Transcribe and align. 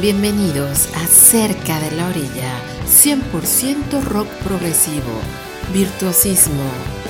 Bienvenidos 0.00 0.88
a 0.94 1.04
Cerca 1.08 1.80
de 1.80 1.90
la 1.96 2.06
Orilla, 2.06 2.62
100% 2.86 4.00
rock 4.04 4.28
progresivo, 4.44 5.20
virtuosismo, 5.74 6.62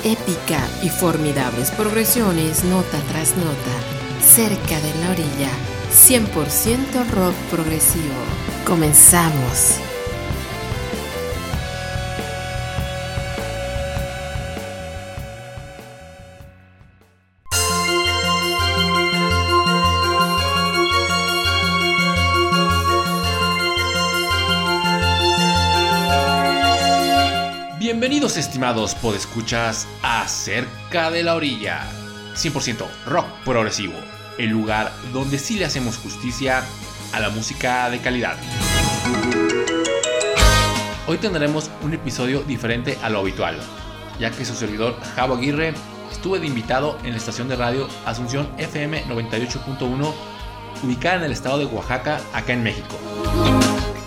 épica 0.03 0.67
y 0.81 0.89
formidables 0.89 1.69
progresiones 1.69 2.63
nota 2.63 2.97
tras 3.09 3.37
nota. 3.37 4.25
Cerca 4.25 4.81
de 4.81 4.95
la 5.01 5.11
Orilla, 5.11 5.51
100% 5.91 7.11
rock 7.11 7.35
progresivo. 7.51 8.15
Comenzamos. 8.65 9.75
Estimados 28.59 28.93
podescuchas 28.95 29.87
a 30.03 30.27
Cerca 30.27 31.11
de 31.11 31.23
la 31.23 31.35
Orilla, 31.35 31.87
100% 32.35 32.85
rock 33.05 33.25
progresivo, 33.45 33.93
el 34.37 34.49
lugar 34.49 34.91
donde 35.13 35.39
sí 35.39 35.57
le 35.57 35.63
hacemos 35.63 35.95
justicia 35.97 36.65
a 37.13 37.21
la 37.21 37.29
música 37.29 37.89
de 37.89 37.99
calidad. 37.99 38.35
Hoy 41.07 41.17
tendremos 41.19 41.71
un 41.83 41.93
episodio 41.93 42.41
diferente 42.41 42.97
a 43.01 43.09
lo 43.09 43.19
habitual, 43.19 43.57
ya 44.19 44.29
que 44.29 44.43
su 44.43 44.53
servidor 44.55 44.99
Javo 45.15 45.35
Aguirre 45.35 45.73
estuve 46.11 46.39
de 46.39 46.47
invitado 46.47 46.97
en 47.05 47.11
la 47.11 47.17
estación 47.17 47.47
de 47.47 47.55
radio 47.55 47.87
Asunción 48.05 48.49
FM 48.57 49.05
98.1, 49.05 50.13
ubicada 50.83 51.15
en 51.15 51.23
el 51.23 51.31
estado 51.31 51.59
de 51.59 51.65
Oaxaca, 51.65 52.19
acá 52.33 52.51
en 52.51 52.63
México, 52.63 52.99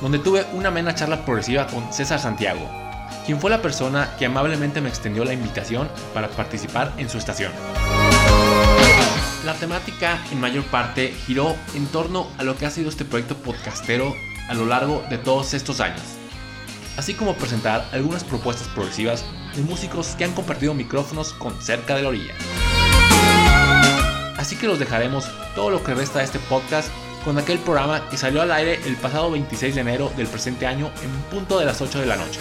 donde 0.03 0.19
tuve 0.19 0.45
una 0.53 0.69
amena 0.69 0.95
charla 0.95 1.25
progresiva 1.25 1.67
con 1.69 1.91
César 1.91 2.21
Santiago, 2.21 2.92
quien 3.25 3.41
fue 3.41 3.51
la 3.51 3.63
persona 3.63 4.15
que 4.19 4.27
amablemente 4.27 4.81
me 4.81 4.89
extendió 4.89 5.25
la 5.25 5.33
invitación 5.33 5.89
para 6.15 6.29
participar 6.29 6.93
en 6.97 7.09
su 7.09 7.19
estación. 7.19 7.53
La 9.45 9.55
temática 9.55 10.21
en 10.31 10.41
mayor 10.41 10.65
parte 10.65 11.13
giró 11.27 11.57
en 11.75 11.87
torno 11.87 12.29
a 12.39 12.45
lo 12.45 12.57
que 12.57 12.67
ha 12.67 12.71
sido 12.71 12.89
este 12.89 13.05
proyecto 13.05 13.37
podcastero 13.37 14.15
a 14.49 14.55
lo 14.55 14.67
largo 14.67 15.05
de 15.11 15.19
todos 15.19 15.55
estos 15.55 15.81
años, 15.81 16.03
así 16.97 17.15
como 17.15 17.35
presentar 17.35 17.89
algunas 17.93 18.23
propuestas 18.25 18.69
progresivas 18.69 19.25
de 19.57 19.63
músicos 19.63 20.15
que 20.17 20.25
han 20.25 20.33
compartido 20.33 20.75
micrófonos 20.75 21.33
con 21.33 21.61
cerca 21.61 21.97
de 21.97 22.03
la 22.03 22.09
orilla. 22.09 22.35
Así 24.37 24.57
que 24.57 24.67
los 24.67 24.79
dejaremos 24.79 25.27
todo 25.55 25.71
lo 25.71 25.85
que 25.85 25.95
resta 25.95 26.19
de 26.19 26.25
este 26.25 26.39
podcast 26.41 26.89
con 27.25 27.39
aquel 27.39 27.59
programa 27.59 28.09
que 28.09 28.17
salió 28.17 28.43
al 28.43 28.53
aire 28.53 28.81
el 28.85 28.97
pasado 28.97 29.31
26 29.31 29.75
de 29.75 29.81
enero 29.81 30.13
del 30.17 30.27
presente 30.27 30.67
año 30.67 30.91
en 31.03 31.11
punto 31.31 31.59
de 31.59 31.65
las 31.65 31.81
8 31.81 32.01
de 32.01 32.07
la 32.07 32.17
noche. 32.17 32.41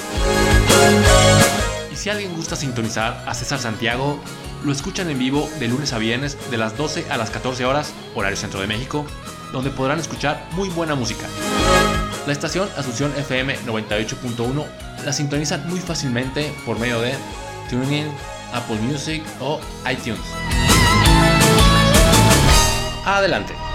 Y 1.92 1.96
si 1.96 2.10
alguien 2.10 2.36
gusta 2.36 2.56
sintonizar 2.56 3.23
a 3.28 3.34
César 3.34 3.60
Santiago, 3.60 4.20
lo 4.64 4.72
escuchan 4.72 5.10
en 5.10 5.20
vivo 5.20 5.50
de 5.60 5.68
lunes 5.68 5.94
a 5.94 5.98
viernes 5.98 6.38
de 6.50 6.58
las 6.58 6.78
12 6.78 7.06
a 7.10 7.18
las 7.18 7.30
14 7.30 7.66
horas, 7.66 7.94
horario 8.16 8.38
centro 8.38 8.62
de 8.62 8.68
México, 8.68 9.06
donde 9.52 9.70
podrán 9.70 10.00
escuchar 10.00 10.48
muy 10.52 10.70
buena 10.70 10.95
música. 10.95 11.28
La 12.26 12.34
estación 12.34 12.70
Asunción 12.78 13.12
FM 13.18 13.58
98.1 13.66 14.66
la 15.06 15.14
sintonizan 15.14 15.68
muy 15.68 15.80
fácilmente 15.80 16.54
por 16.66 16.80
medio 16.80 17.02
de 17.02 17.14
TuneIn, 17.70 18.08
Apple 18.54 18.78
Music 18.82 19.23
o 19.40 19.60
iTunes. 19.90 20.22
Adelante. 23.06 23.70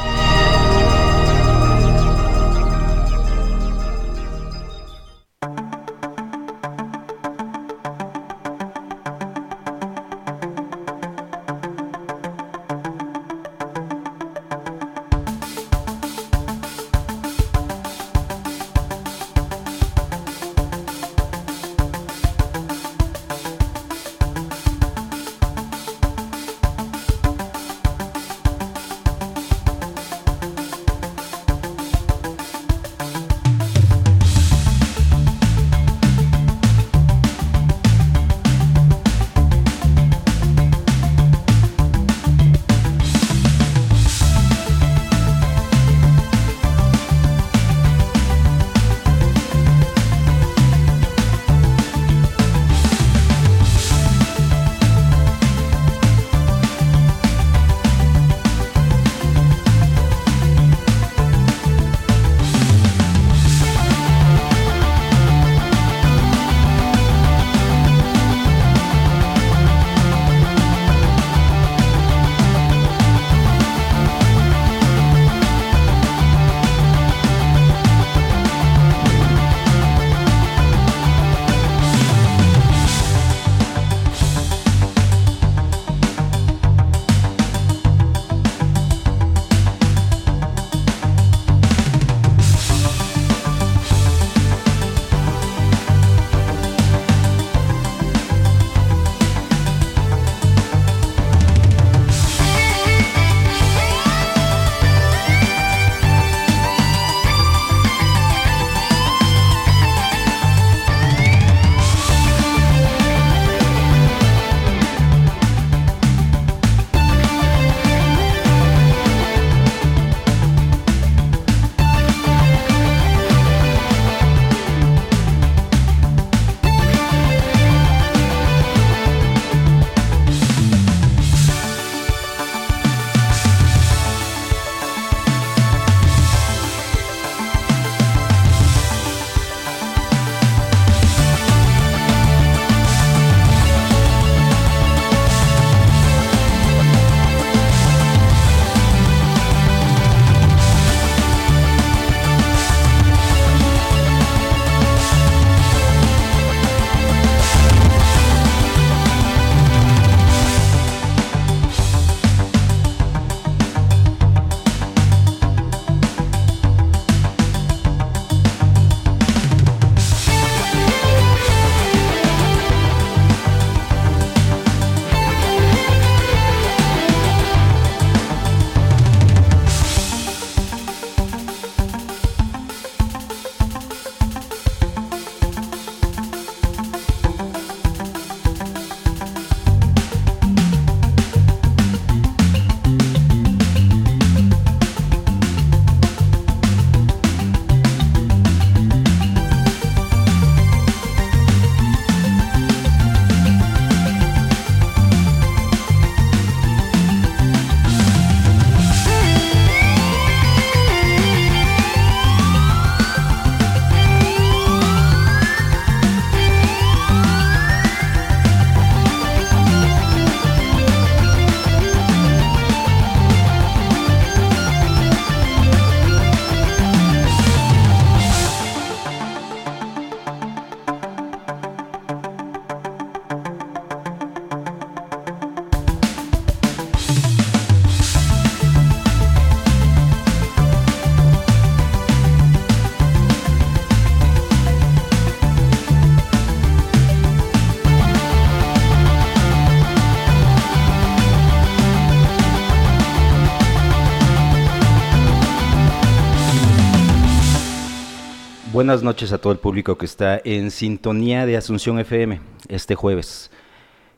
Buenas 258.86 259.02
noches 259.02 259.32
a 259.32 259.38
todo 259.38 259.52
el 259.52 259.58
público 259.58 259.98
que 259.98 260.06
está 260.06 260.40
en 260.44 260.70
sintonía 260.70 261.44
de 261.44 261.56
Asunción 261.56 261.98
FM 261.98 262.40
este 262.68 262.94
jueves. 262.94 263.50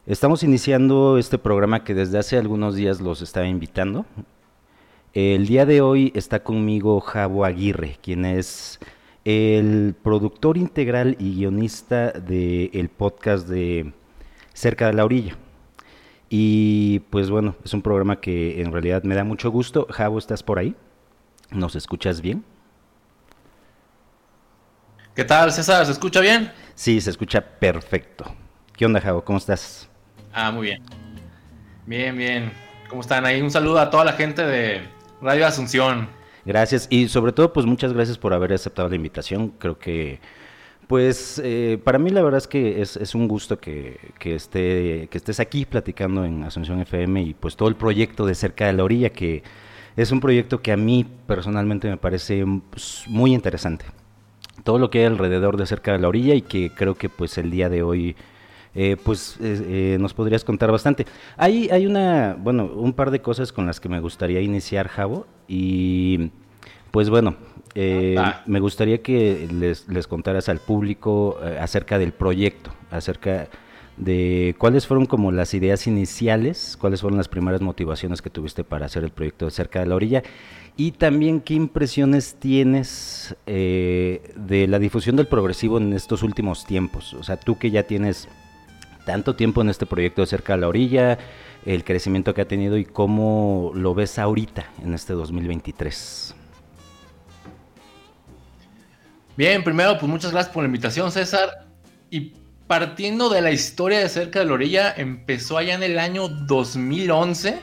Estamos 0.06 0.42
iniciando 0.42 1.16
este 1.16 1.38
programa 1.38 1.84
que 1.84 1.94
desde 1.94 2.18
hace 2.18 2.36
algunos 2.36 2.74
días 2.74 3.00
los 3.00 3.22
estaba 3.22 3.46
invitando. 3.46 4.04
El 5.14 5.46
día 5.46 5.64
de 5.64 5.80
hoy 5.80 6.12
está 6.14 6.42
conmigo 6.42 7.00
Javo 7.00 7.46
Aguirre, 7.46 7.96
quien 8.02 8.26
es 8.26 8.78
el 9.24 9.94
productor 10.02 10.58
integral 10.58 11.16
y 11.18 11.36
guionista 11.36 12.10
del 12.10 12.90
podcast 12.90 13.48
de 13.48 13.94
Cerca 14.52 14.88
de 14.88 14.92
la 14.92 15.06
Orilla. 15.06 15.38
Y 16.28 16.98
pues 17.08 17.30
bueno, 17.30 17.56
es 17.64 17.72
un 17.72 17.80
programa 17.80 18.20
que 18.20 18.60
en 18.60 18.70
realidad 18.70 19.02
me 19.04 19.14
da 19.14 19.24
mucho 19.24 19.50
gusto. 19.50 19.86
Javo, 19.88 20.18
¿estás 20.18 20.42
por 20.42 20.58
ahí? 20.58 20.76
¿Nos 21.50 21.74
escuchas 21.74 22.20
bien? 22.20 22.44
¿Qué 25.18 25.24
tal, 25.24 25.50
César? 25.50 25.84
¿Se 25.84 25.90
escucha 25.90 26.20
bien? 26.20 26.52
Sí, 26.76 27.00
se 27.00 27.10
escucha 27.10 27.40
perfecto. 27.40 28.24
¿Qué 28.76 28.86
onda, 28.86 29.00
Javo? 29.00 29.24
¿Cómo 29.24 29.36
estás? 29.36 29.88
Ah, 30.32 30.52
muy 30.52 30.68
bien. 30.68 30.82
Bien, 31.86 32.16
bien. 32.16 32.52
¿Cómo 32.88 33.00
están 33.00 33.26
ahí? 33.26 33.42
Un 33.42 33.50
saludo 33.50 33.80
a 33.80 33.90
toda 33.90 34.04
la 34.04 34.12
gente 34.12 34.46
de 34.46 34.82
Radio 35.20 35.44
Asunción. 35.44 36.08
Gracias 36.44 36.86
y 36.88 37.08
sobre 37.08 37.32
todo, 37.32 37.52
pues 37.52 37.66
muchas 37.66 37.92
gracias 37.92 38.16
por 38.16 38.32
haber 38.32 38.52
aceptado 38.52 38.88
la 38.88 38.94
invitación. 38.94 39.48
Creo 39.58 39.76
que, 39.76 40.20
pues, 40.86 41.40
eh, 41.42 41.80
para 41.82 41.98
mí 41.98 42.10
la 42.10 42.22
verdad 42.22 42.38
es 42.38 42.46
que 42.46 42.80
es, 42.80 43.12
un 43.16 43.26
gusto 43.26 43.58
que, 43.58 43.98
esté, 44.20 45.08
que 45.10 45.18
estés 45.18 45.40
aquí 45.40 45.64
platicando 45.64 46.24
en 46.24 46.44
Asunción 46.44 46.78
FM 46.78 47.22
y 47.22 47.34
pues 47.34 47.56
todo 47.56 47.68
el 47.68 47.74
proyecto 47.74 48.24
de 48.24 48.36
Cerca 48.36 48.66
de 48.66 48.72
la 48.72 48.84
Orilla, 48.84 49.10
que 49.10 49.42
es 49.96 50.12
un 50.12 50.20
proyecto 50.20 50.62
que 50.62 50.70
a 50.70 50.76
mí 50.76 51.04
personalmente 51.26 51.90
me 51.90 51.96
parece 51.96 52.44
pues, 52.70 53.02
muy 53.08 53.34
interesante 53.34 53.84
todo 54.68 54.78
lo 54.78 54.90
que 54.90 54.98
hay 54.98 55.06
alrededor 55.06 55.56
de 55.56 55.64
cerca 55.64 55.92
de 55.92 55.98
la 55.98 56.08
orilla 56.08 56.34
y 56.34 56.42
que 56.42 56.68
creo 56.68 56.94
que 56.94 57.08
pues 57.08 57.38
el 57.38 57.50
día 57.50 57.70
de 57.70 57.82
hoy 57.82 58.14
eh, 58.74 58.98
pues 59.02 59.38
eh, 59.40 59.96
nos 59.98 60.12
podrías 60.12 60.44
contar 60.44 60.70
bastante. 60.70 61.06
Hay, 61.38 61.70
hay 61.70 61.86
una, 61.86 62.36
bueno, 62.38 62.66
un 62.66 62.92
par 62.92 63.10
de 63.10 63.22
cosas 63.22 63.50
con 63.50 63.64
las 63.64 63.80
que 63.80 63.88
me 63.88 63.98
gustaría 63.98 64.42
iniciar, 64.42 64.88
Javo, 64.88 65.26
y 65.48 66.32
pues 66.90 67.08
bueno, 67.08 67.36
eh, 67.74 68.16
ah. 68.18 68.42
me 68.44 68.60
gustaría 68.60 69.00
que 69.00 69.48
les, 69.50 69.88
les 69.88 70.06
contaras 70.06 70.50
al 70.50 70.58
público 70.58 71.38
acerca 71.58 71.98
del 71.98 72.12
proyecto, 72.12 72.70
acerca 72.90 73.48
de 73.98 74.54
cuáles 74.58 74.86
fueron 74.86 75.06
como 75.06 75.32
las 75.32 75.54
ideas 75.54 75.86
iniciales, 75.86 76.76
cuáles 76.80 77.00
fueron 77.00 77.16
las 77.16 77.28
primeras 77.28 77.60
motivaciones 77.60 78.22
que 78.22 78.30
tuviste 78.30 78.64
para 78.64 78.86
hacer 78.86 79.04
el 79.04 79.10
proyecto 79.10 79.46
de 79.46 79.50
cerca 79.50 79.80
de 79.80 79.86
la 79.86 79.96
orilla 79.96 80.22
y 80.76 80.92
también 80.92 81.40
qué 81.40 81.54
impresiones 81.54 82.36
tienes 82.38 83.34
eh, 83.46 84.32
de 84.36 84.68
la 84.68 84.78
difusión 84.78 85.16
del 85.16 85.26
progresivo 85.26 85.78
en 85.78 85.92
estos 85.92 86.22
últimos 86.22 86.64
tiempos. 86.64 87.14
O 87.14 87.24
sea, 87.24 87.36
tú 87.36 87.58
que 87.58 87.72
ya 87.72 87.82
tienes 87.82 88.28
tanto 89.04 89.34
tiempo 89.34 89.60
en 89.62 89.70
este 89.70 89.86
proyecto 89.86 90.20
de 90.20 90.28
cerca 90.28 90.52
de 90.52 90.60
la 90.60 90.68
orilla, 90.68 91.18
el 91.66 91.82
crecimiento 91.82 92.32
que 92.34 92.42
ha 92.42 92.48
tenido 92.48 92.78
y 92.78 92.84
cómo 92.84 93.72
lo 93.74 93.94
ves 93.94 94.18
ahorita 94.18 94.70
en 94.82 94.94
este 94.94 95.14
2023. 95.14 96.36
Bien, 99.36 99.64
primero, 99.64 99.98
pues 99.98 100.10
muchas 100.10 100.30
gracias 100.30 100.52
por 100.52 100.62
la 100.62 100.66
invitación, 100.66 101.10
César. 101.10 101.66
Partiendo 102.68 103.28
de 103.28 103.40
la 103.40 103.50
historia 103.50 103.98
de 103.98 104.08
cerca 104.08 104.38
de 104.38 104.44
la 104.44 104.52
orilla, 104.52 104.94
empezó 104.96 105.58
allá 105.58 105.74
en 105.74 105.82
el 105.82 105.98
año 105.98 106.28
2011 106.28 107.62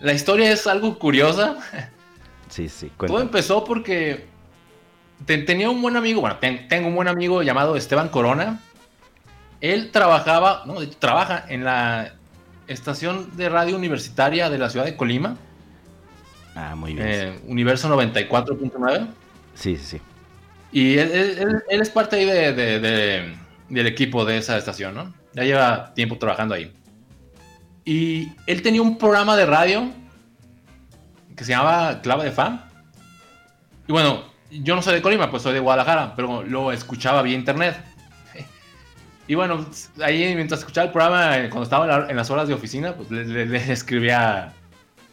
la 0.00 0.14
historia 0.14 0.50
es 0.50 0.66
algo 0.66 0.98
curiosa. 0.98 1.56
Sí, 2.48 2.68
sí. 2.68 2.90
Todo 2.98 3.20
empezó 3.20 3.64
porque 3.64 4.26
tenía 5.24 5.70
un 5.70 5.80
buen 5.80 5.96
amigo, 5.96 6.20
bueno, 6.22 6.38
tengo 6.68 6.88
un 6.88 6.94
buen 6.94 7.06
amigo 7.06 7.42
llamado 7.42 7.76
Esteban 7.76 8.08
Corona. 8.08 8.60
Él 9.60 9.90
trabajaba, 9.90 10.64
no, 10.66 10.76
trabaja 10.88 11.44
en 11.48 11.64
la 11.64 12.14
estación 12.66 13.36
de 13.36 13.50
radio 13.50 13.76
universitaria 13.76 14.48
de 14.48 14.58
la 14.58 14.70
ciudad 14.70 14.86
de 14.86 14.96
Colima. 14.96 15.36
Ah, 16.54 16.74
muy 16.74 16.94
bien. 16.94 17.06
Eh, 17.06 17.40
Universo 17.46 17.88
94.9. 17.94 19.06
Sí, 19.54 19.76
sí, 19.76 19.84
sí. 19.84 20.00
Y 20.72 20.98
él, 20.98 21.62
es 21.68 21.90
parte 21.90 22.16
ahí 22.16 22.24
del 23.68 23.86
equipo 23.86 24.24
de 24.24 24.38
esa 24.38 24.56
estación, 24.56 24.94
¿no? 24.94 25.12
Ya 25.32 25.44
lleva 25.44 25.94
tiempo 25.94 26.18
trabajando 26.18 26.54
ahí. 26.54 26.72
Y 27.84 28.32
él 28.46 28.62
tenía 28.62 28.82
un 28.82 28.98
programa 28.98 29.36
de 29.36 29.46
radio 29.46 29.90
que 31.36 31.44
se 31.44 31.52
llamaba 31.52 32.00
Clave 32.02 32.24
de 32.24 32.32
Fan. 32.32 32.64
Y 33.88 33.92
bueno, 33.92 34.24
yo 34.50 34.76
no 34.76 34.82
soy 34.82 34.94
de 34.94 35.02
Colima, 35.02 35.30
pues 35.30 35.42
soy 35.42 35.54
de 35.54 35.60
Guadalajara, 35.60 36.14
pero 36.14 36.42
lo 36.42 36.72
escuchaba 36.72 37.22
vía 37.22 37.34
internet. 37.34 37.76
Y 39.26 39.36
bueno, 39.36 39.64
ahí 40.02 40.34
mientras 40.34 40.58
escuchaba 40.58 40.86
el 40.86 40.92
programa, 40.92 41.36
cuando 41.50 41.62
estaba 41.62 42.10
en, 42.10 42.16
las 42.16 42.30
horas 42.30 42.48
de 42.48 42.54
oficina, 42.54 42.94
pues 42.94 43.12
le, 43.12 43.72
escribía. 43.72 44.52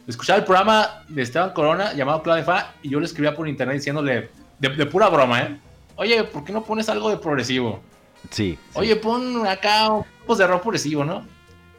Escuchaba 0.07 0.39
el 0.39 0.45
programa 0.45 1.03
de 1.07 1.21
Esteban 1.21 1.51
Corona 1.51 1.93
llamado 1.93 2.23
Clave 2.23 2.39
de 2.39 2.45
Fan 2.45 2.65
y 2.81 2.89
yo 2.89 2.99
le 2.99 3.05
escribía 3.05 3.35
por 3.35 3.47
internet 3.47 3.77
diciéndole, 3.77 4.31
de, 4.59 4.85
pura 4.85 5.09
broma, 5.09 5.41
¿eh? 5.41 5.59
Oye, 5.95 6.23
¿por 6.23 6.43
qué 6.43 6.53
no 6.53 6.63
pones 6.63 6.89
algo 6.89 7.09
de 7.09 7.17
progresivo? 7.17 7.81
Sí. 8.29 8.57
Oye, 8.73 8.95
pon 8.95 9.45
acá 9.47 9.89
un 9.91 10.05
poco 10.21 10.35
de 10.35 10.47
rock 10.47 10.61
progresivo, 10.61 11.03
¿no? 11.03 11.23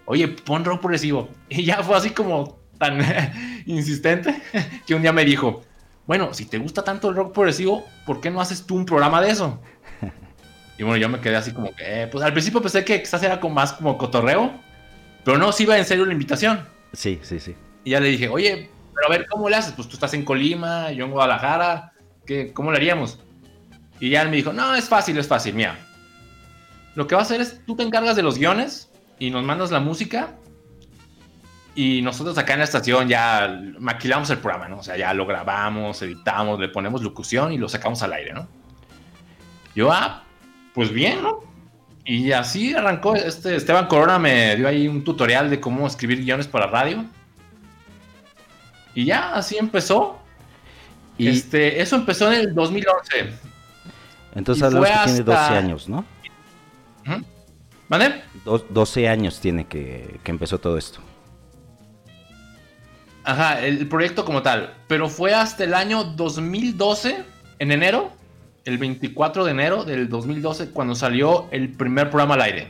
oye, 0.08 0.26
pon 0.28 0.64
rock 0.64 0.80
progresivo. 0.80 1.28
Y 1.48 1.64
ya 1.64 1.82
fue 1.82 1.96
así 1.96 2.10
como 2.10 2.58
tan 2.78 3.00
insistente 3.66 4.42
que 4.86 4.94
un 4.94 5.02
día 5.02 5.12
me 5.12 5.24
dijo, 5.24 5.62
bueno, 6.06 6.34
si 6.34 6.46
te 6.46 6.58
gusta 6.58 6.82
tanto 6.82 7.10
el 7.10 7.16
rock 7.16 7.32
progresivo, 7.32 7.84
¿por 8.06 8.20
qué 8.20 8.30
no 8.30 8.40
haces 8.40 8.66
tú 8.66 8.74
un 8.76 8.86
programa 8.86 9.20
de 9.20 9.30
eso? 9.30 9.60
Y 10.78 10.84
bueno, 10.84 10.96
yo 10.96 11.08
me 11.08 11.20
quedé 11.20 11.34
así 11.34 11.52
como 11.52 11.74
que, 11.74 12.02
eh, 12.02 12.06
pues 12.06 12.22
al 12.22 12.32
principio 12.32 12.62
pensé 12.62 12.84
que 12.84 13.02
quizás 13.02 13.20
era 13.24 13.40
como 13.40 13.54
más 13.54 13.72
como 13.72 13.98
cotorreo, 13.98 14.52
pero 15.24 15.36
no, 15.36 15.50
si 15.50 15.64
iba 15.64 15.76
en 15.76 15.84
serio 15.84 16.06
la 16.06 16.12
invitación. 16.12 16.68
Sí, 16.92 17.18
sí, 17.22 17.40
sí. 17.40 17.56
Y 17.82 17.90
ya 17.90 18.00
le 18.00 18.10
dije, 18.10 18.28
oye, 18.28 18.70
pero 18.94 19.08
a 19.08 19.10
ver, 19.10 19.26
¿cómo 19.26 19.48
le 19.48 19.56
haces? 19.56 19.72
Pues 19.72 19.88
tú 19.88 19.94
estás 19.94 20.14
en 20.14 20.24
Colima, 20.24 20.92
yo 20.92 21.04
en 21.04 21.10
Guadalajara, 21.10 21.92
¿qué, 22.28 22.52
¿cómo 22.52 22.70
le 22.70 22.76
haríamos? 22.76 23.18
Y 23.98 24.10
ya 24.10 24.22
él 24.22 24.28
me 24.28 24.36
dijo, 24.36 24.52
no, 24.52 24.76
es 24.76 24.88
fácil, 24.88 25.18
es 25.18 25.26
fácil, 25.26 25.54
mira. 25.54 25.76
Lo 26.94 27.08
que 27.08 27.16
va 27.16 27.22
a 27.22 27.24
hacer 27.24 27.40
es, 27.40 27.60
tú 27.66 27.74
te 27.74 27.82
encargas 27.82 28.14
de 28.14 28.22
los 28.22 28.38
guiones, 28.38 28.88
y 29.18 29.30
nos 29.30 29.44
mandas 29.44 29.70
la 29.70 29.80
música 29.80 30.34
y 31.74 32.02
nosotros 32.02 32.36
acá 32.38 32.54
en 32.54 32.60
la 32.60 32.64
estación 32.64 33.08
ya 33.08 33.60
maquilamos 33.78 34.30
el 34.30 34.38
programa, 34.38 34.68
¿no? 34.68 34.78
O 34.78 34.82
sea, 34.82 34.96
ya 34.96 35.14
lo 35.14 35.26
grabamos, 35.26 36.02
editamos, 36.02 36.58
le 36.58 36.68
ponemos 36.68 37.02
locución 37.02 37.52
y 37.52 37.58
lo 37.58 37.68
sacamos 37.68 38.02
al 38.02 38.14
aire, 38.14 38.32
¿no? 38.32 38.48
Yo, 39.74 39.92
ah, 39.92 40.24
pues 40.74 40.90
bien, 40.90 41.22
¿no? 41.22 41.40
Y 42.04 42.32
así 42.32 42.74
arrancó, 42.74 43.14
este 43.14 43.54
Esteban 43.54 43.86
Corona 43.86 44.18
me 44.18 44.56
dio 44.56 44.66
ahí 44.66 44.88
un 44.88 45.04
tutorial 45.04 45.50
de 45.50 45.60
cómo 45.60 45.86
escribir 45.86 46.24
guiones 46.24 46.48
para 46.48 46.66
radio. 46.66 47.04
Y 48.94 49.04
ya, 49.04 49.34
así 49.34 49.56
empezó. 49.56 50.17
Y 51.18 51.28
este, 51.28 51.82
eso 51.82 51.96
empezó 51.96 52.32
en 52.32 52.40
el 52.40 52.54
2011. 52.54 53.32
Entonces 54.34 54.62
hablamos 54.62 54.88
que 54.88 55.04
tiene 55.04 55.20
12 55.22 55.38
años, 55.38 55.88
¿no? 55.88 56.04
¿Vale? 57.88 58.22
12 58.44 59.08
años 59.08 59.40
tiene 59.40 59.66
que, 59.66 60.20
empezó 60.24 60.58
todo 60.58 60.78
esto. 60.78 61.00
Ajá, 63.24 63.60
el 63.60 63.88
proyecto 63.88 64.24
como 64.24 64.42
tal. 64.42 64.74
Pero 64.86 65.08
fue 65.08 65.34
hasta 65.34 65.64
el 65.64 65.74
año 65.74 66.04
2012, 66.04 67.24
en 67.58 67.72
enero, 67.72 68.12
el 68.64 68.78
24 68.78 69.44
de 69.44 69.50
enero 69.50 69.84
del 69.84 70.08
2012, 70.08 70.70
cuando 70.70 70.94
salió 70.94 71.48
el 71.50 71.70
primer 71.70 72.10
programa 72.10 72.34
al 72.34 72.42
aire. 72.42 72.68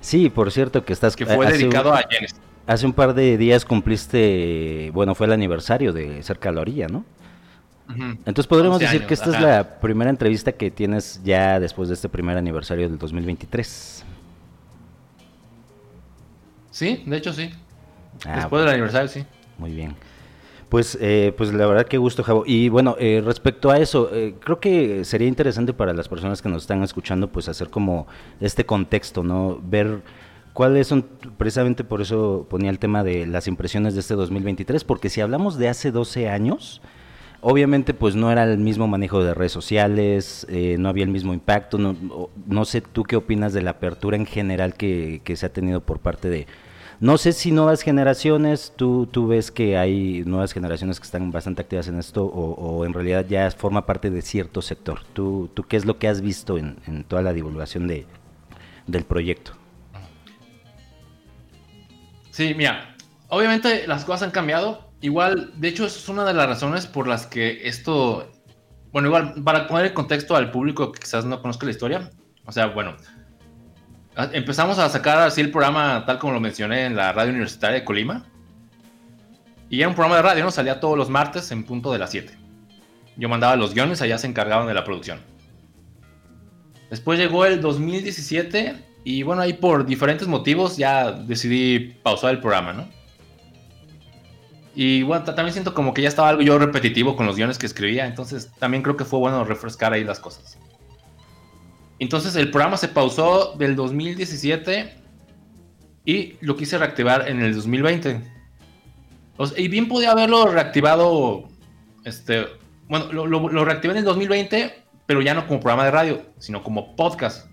Sí, 0.00 0.30
por 0.30 0.50
cierto, 0.50 0.84
que 0.84 0.92
estás... 0.92 1.14
Que 1.14 1.26
fue 1.26 1.46
dedicado 1.46 1.92
a 1.94 2.02
Genesis. 2.08 2.40
Hace 2.66 2.86
un 2.86 2.92
par 2.92 3.14
de 3.14 3.36
días 3.36 3.64
cumpliste, 3.64 4.90
bueno, 4.94 5.14
fue 5.14 5.26
el 5.26 5.32
aniversario 5.32 5.92
de 5.92 6.22
Cerca 6.22 6.48
de 6.50 6.54
la 6.54 6.60
Orilla, 6.62 6.86
¿no? 6.88 7.04
Entonces 7.96 8.46
podríamos 8.46 8.78
decir 8.78 9.06
que 9.06 9.14
esta 9.14 9.30
es 9.30 9.40
la 9.40 9.80
primera 9.80 10.10
entrevista 10.10 10.52
que 10.52 10.70
tienes 10.70 11.20
ya 11.24 11.60
después 11.60 11.88
de 11.88 11.94
este 11.94 12.08
primer 12.08 12.36
aniversario 12.36 12.88
del 12.88 12.98
2023. 12.98 14.04
Sí, 16.70 17.02
de 17.06 17.16
hecho 17.16 17.32
sí. 17.32 17.50
Ah, 18.26 18.36
Después 18.36 18.64
del 18.64 18.72
aniversario, 18.72 19.08
sí. 19.08 19.24
Muy 19.58 19.72
bien. 19.72 19.94
Pues, 20.68 20.96
eh, 21.02 21.34
pues 21.36 21.52
la 21.52 21.66
verdad 21.66 21.86
que 21.86 21.98
gusto, 21.98 22.22
Javo. 22.24 22.44
Y 22.46 22.70
bueno, 22.70 22.96
eh, 22.98 23.22
respecto 23.22 23.70
a 23.70 23.78
eso, 23.78 24.08
eh, 24.10 24.36
creo 24.40 24.58
que 24.58 25.04
sería 25.04 25.28
interesante 25.28 25.74
para 25.74 25.92
las 25.92 26.08
personas 26.08 26.40
que 26.40 26.48
nos 26.48 26.62
están 26.62 26.82
escuchando, 26.82 27.30
pues 27.30 27.48
hacer 27.48 27.68
como 27.68 28.06
este 28.40 28.64
contexto, 28.64 29.22
¿no? 29.22 29.60
Ver 29.62 30.00
cuáles 30.54 30.86
son, 30.86 31.02
precisamente 31.36 31.84
por 31.84 32.00
eso 32.00 32.46
ponía 32.48 32.70
el 32.70 32.78
tema 32.78 33.04
de 33.04 33.26
las 33.26 33.48
impresiones 33.48 33.92
de 33.92 34.00
este 34.00 34.14
2023, 34.14 34.82
porque 34.84 35.10
si 35.10 35.20
hablamos 35.20 35.58
de 35.58 35.68
hace 35.68 35.90
12 35.90 36.30
años, 36.30 36.80
obviamente 37.42 37.92
pues 37.92 38.14
no 38.14 38.32
era 38.32 38.44
el 38.44 38.58
mismo 38.58 38.88
manejo 38.88 39.22
de 39.22 39.34
redes 39.34 39.52
sociales, 39.52 40.46
no 40.78 40.88
había 40.88 41.04
el 41.04 41.10
mismo 41.10 41.34
impacto, 41.34 41.76
no, 41.76 41.94
no, 42.46 42.64
sé 42.64 42.80
tú 42.80 43.02
qué 43.02 43.16
opinas 43.16 43.52
de 43.52 43.60
la 43.60 43.72
apertura 43.72 44.16
en 44.16 44.24
general 44.24 44.74
que, 44.74 45.20
que 45.24 45.36
se 45.36 45.46
ha 45.46 45.52
tenido 45.52 45.80
por 45.80 45.98
parte 45.98 46.30
de 46.30 46.46
No 47.00 47.18
sé 47.18 47.32
si 47.32 47.50
nuevas 47.50 47.82
generaciones, 47.82 48.72
tú, 48.76 49.06
tú 49.10 49.26
ves 49.26 49.50
que 49.50 49.76
hay 49.76 50.22
nuevas 50.24 50.52
generaciones 50.52 51.00
que 51.00 51.04
están 51.04 51.32
bastante 51.32 51.62
activas 51.62 51.88
en 51.88 51.98
esto 51.98 52.24
o, 52.24 52.86
en 52.86 52.92
realidad 52.92 53.26
ya 53.28 53.50
forma 53.50 53.84
parte 53.86 54.08
de 54.08 54.22
cierto 54.22 54.62
sector. 54.62 55.00
¿Tú, 55.12 55.50
tú 55.52 55.64
qué 55.64 55.76
es 55.76 55.84
lo 55.84 55.98
que 55.98 56.08
has 56.08 56.20
visto 56.20 56.58
en, 56.58 56.76
en 56.86 57.04
toda 57.04 57.22
la 57.22 57.32
divulgación 57.32 57.88
de, 57.88 58.06
del 58.86 59.04
proyecto? 59.04 59.52
Sí, 62.30 62.54
mira, 62.56 62.96
obviamente 63.28 63.86
las 63.86 64.04
cosas 64.04 64.22
han 64.22 64.30
cambiado. 64.30 64.91
Igual, 65.02 65.52
de 65.56 65.68
hecho, 65.68 65.84
es 65.84 66.08
una 66.08 66.24
de 66.24 66.32
las 66.32 66.46
razones 66.46 66.86
por 66.86 67.08
las 67.08 67.26
que 67.26 67.66
esto, 67.66 68.30
bueno, 68.92 69.08
igual, 69.08 69.34
para 69.42 69.66
poner 69.66 69.86
el 69.86 69.92
contexto 69.92 70.36
al 70.36 70.50
público 70.52 70.92
que 70.92 71.00
quizás 71.00 71.24
no 71.24 71.42
conozca 71.42 71.66
la 71.66 71.72
historia, 71.72 72.10
o 72.46 72.52
sea, 72.52 72.66
bueno, 72.66 72.96
empezamos 74.32 74.78
a 74.78 74.88
sacar 74.88 75.18
así 75.18 75.40
el 75.40 75.50
programa 75.50 76.04
tal 76.06 76.18
como 76.18 76.32
lo 76.34 76.40
mencioné 76.40 76.86
en 76.86 76.96
la 76.96 77.12
radio 77.12 77.30
universitaria 77.30 77.80
de 77.80 77.84
Colima. 77.84 78.26
Y 79.68 79.80
era 79.80 79.88
un 79.88 79.94
programa 79.94 80.16
de 80.16 80.22
radio, 80.22 80.44
¿no? 80.44 80.50
Salía 80.50 80.80
todos 80.80 80.98
los 80.98 81.08
martes 81.08 81.50
en 81.50 81.64
punto 81.64 81.92
de 81.92 81.98
las 81.98 82.10
7. 82.10 82.36
Yo 83.16 83.28
mandaba 83.28 83.56
los 83.56 83.74
guiones, 83.74 84.02
allá 84.02 84.18
se 84.18 84.26
encargaban 84.26 84.66
de 84.66 84.74
la 84.74 84.84
producción. 84.84 85.18
Después 86.90 87.18
llegó 87.18 87.46
el 87.46 87.60
2017 87.60 88.76
y 89.04 89.22
bueno, 89.22 89.42
ahí 89.42 89.54
por 89.54 89.86
diferentes 89.86 90.28
motivos 90.28 90.76
ya 90.76 91.10
decidí 91.10 91.96
pausar 92.02 92.32
el 92.32 92.40
programa, 92.40 92.72
¿no? 92.72 93.01
Y 94.74 95.02
bueno, 95.02 95.24
también 95.24 95.52
siento 95.52 95.74
como 95.74 95.92
que 95.92 96.02
ya 96.02 96.08
estaba 96.08 96.30
algo 96.30 96.42
yo 96.42 96.58
repetitivo 96.58 97.14
con 97.16 97.26
los 97.26 97.36
guiones 97.36 97.58
que 97.58 97.66
escribía, 97.66 98.06
entonces 98.06 98.50
también 98.58 98.82
creo 98.82 98.96
que 98.96 99.04
fue 99.04 99.18
bueno 99.18 99.44
refrescar 99.44 99.92
ahí 99.92 100.04
las 100.04 100.18
cosas. 100.18 100.58
Entonces 101.98 102.34
el 102.36 102.50
programa 102.50 102.76
se 102.76 102.88
pausó 102.88 103.54
del 103.56 103.76
2017 103.76 104.94
y 106.04 106.36
lo 106.40 106.56
quise 106.56 106.78
reactivar 106.78 107.28
en 107.28 107.40
el 107.40 107.54
2020. 107.54 108.20
y 109.56 109.68
bien 109.68 109.88
podía 109.88 110.12
haberlo 110.12 110.46
reactivado, 110.46 111.48
este, 112.04 112.46
bueno, 112.88 113.12
lo, 113.12 113.64
reactivé 113.64 113.92
en 113.92 113.98
el 113.98 114.04
2020, 114.04 114.82
pero 115.06 115.22
ya 115.22 115.34
no 115.34 115.46
como 115.46 115.60
programa 115.60 115.84
de 115.84 115.90
radio, 115.90 116.22
sino 116.38 116.62
como 116.62 116.96
podcast. 116.96 117.51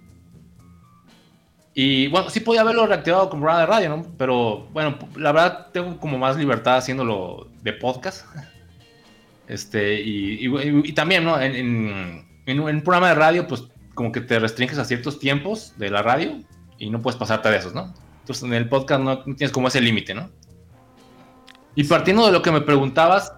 Y 1.74 2.08
bueno, 2.08 2.30
sí 2.30 2.40
podía 2.40 2.62
haberlo 2.62 2.88
reactivado 2.88 3.30
como 3.30 3.44
programa 3.44 3.62
de 3.62 3.66
radio, 3.68 3.90
¿no? 3.90 4.06
Pero 4.18 4.68
bueno, 4.74 4.98
la 5.16 5.32
verdad 5.32 5.68
tengo 5.72 5.98
como 6.00 6.18
más 6.18 6.38
libertad 6.38 6.78
haciéndolo 6.78 7.48
de 7.62 7.74
podcast. 7.74 8.26
Este, 9.48 10.00
y, 10.00 10.94
también, 10.94 11.24
¿no? 11.24 11.42
En, 11.42 12.24
en, 12.46 12.60
un 12.60 12.82
programa 12.82 13.10
de 13.10 13.16
radio, 13.16 13.48
pues 13.48 13.64
como 13.96 14.12
que 14.12 14.22
te 14.22 14.38
restringes 14.38 14.78
a 14.78 14.86
ciertos 14.86 15.18
tiempos 15.18 15.74
de 15.78 15.90
la 15.90 16.04
radio 16.04 16.38
y 16.78 16.92
no 16.92 17.02
puedes 17.02 17.18
pasarte 17.18 17.50
de 17.50 17.58
esos, 17.58 17.74
¿no? 17.74 17.92
Entonces 18.20 18.44
en 18.44 18.54
el 18.54 18.70
podcast 18.70 19.02
no, 19.02 19.24
tienes 19.24 19.52
como 19.52 19.70
ese 19.70 19.82
límite, 19.82 20.14
¿no? 20.14 20.30
Y 21.74 21.84
partiendo 21.84 22.26
de 22.28 22.32
lo 22.32 22.44
que 22.44 22.52
me 22.52 22.62
preguntabas 22.62 23.34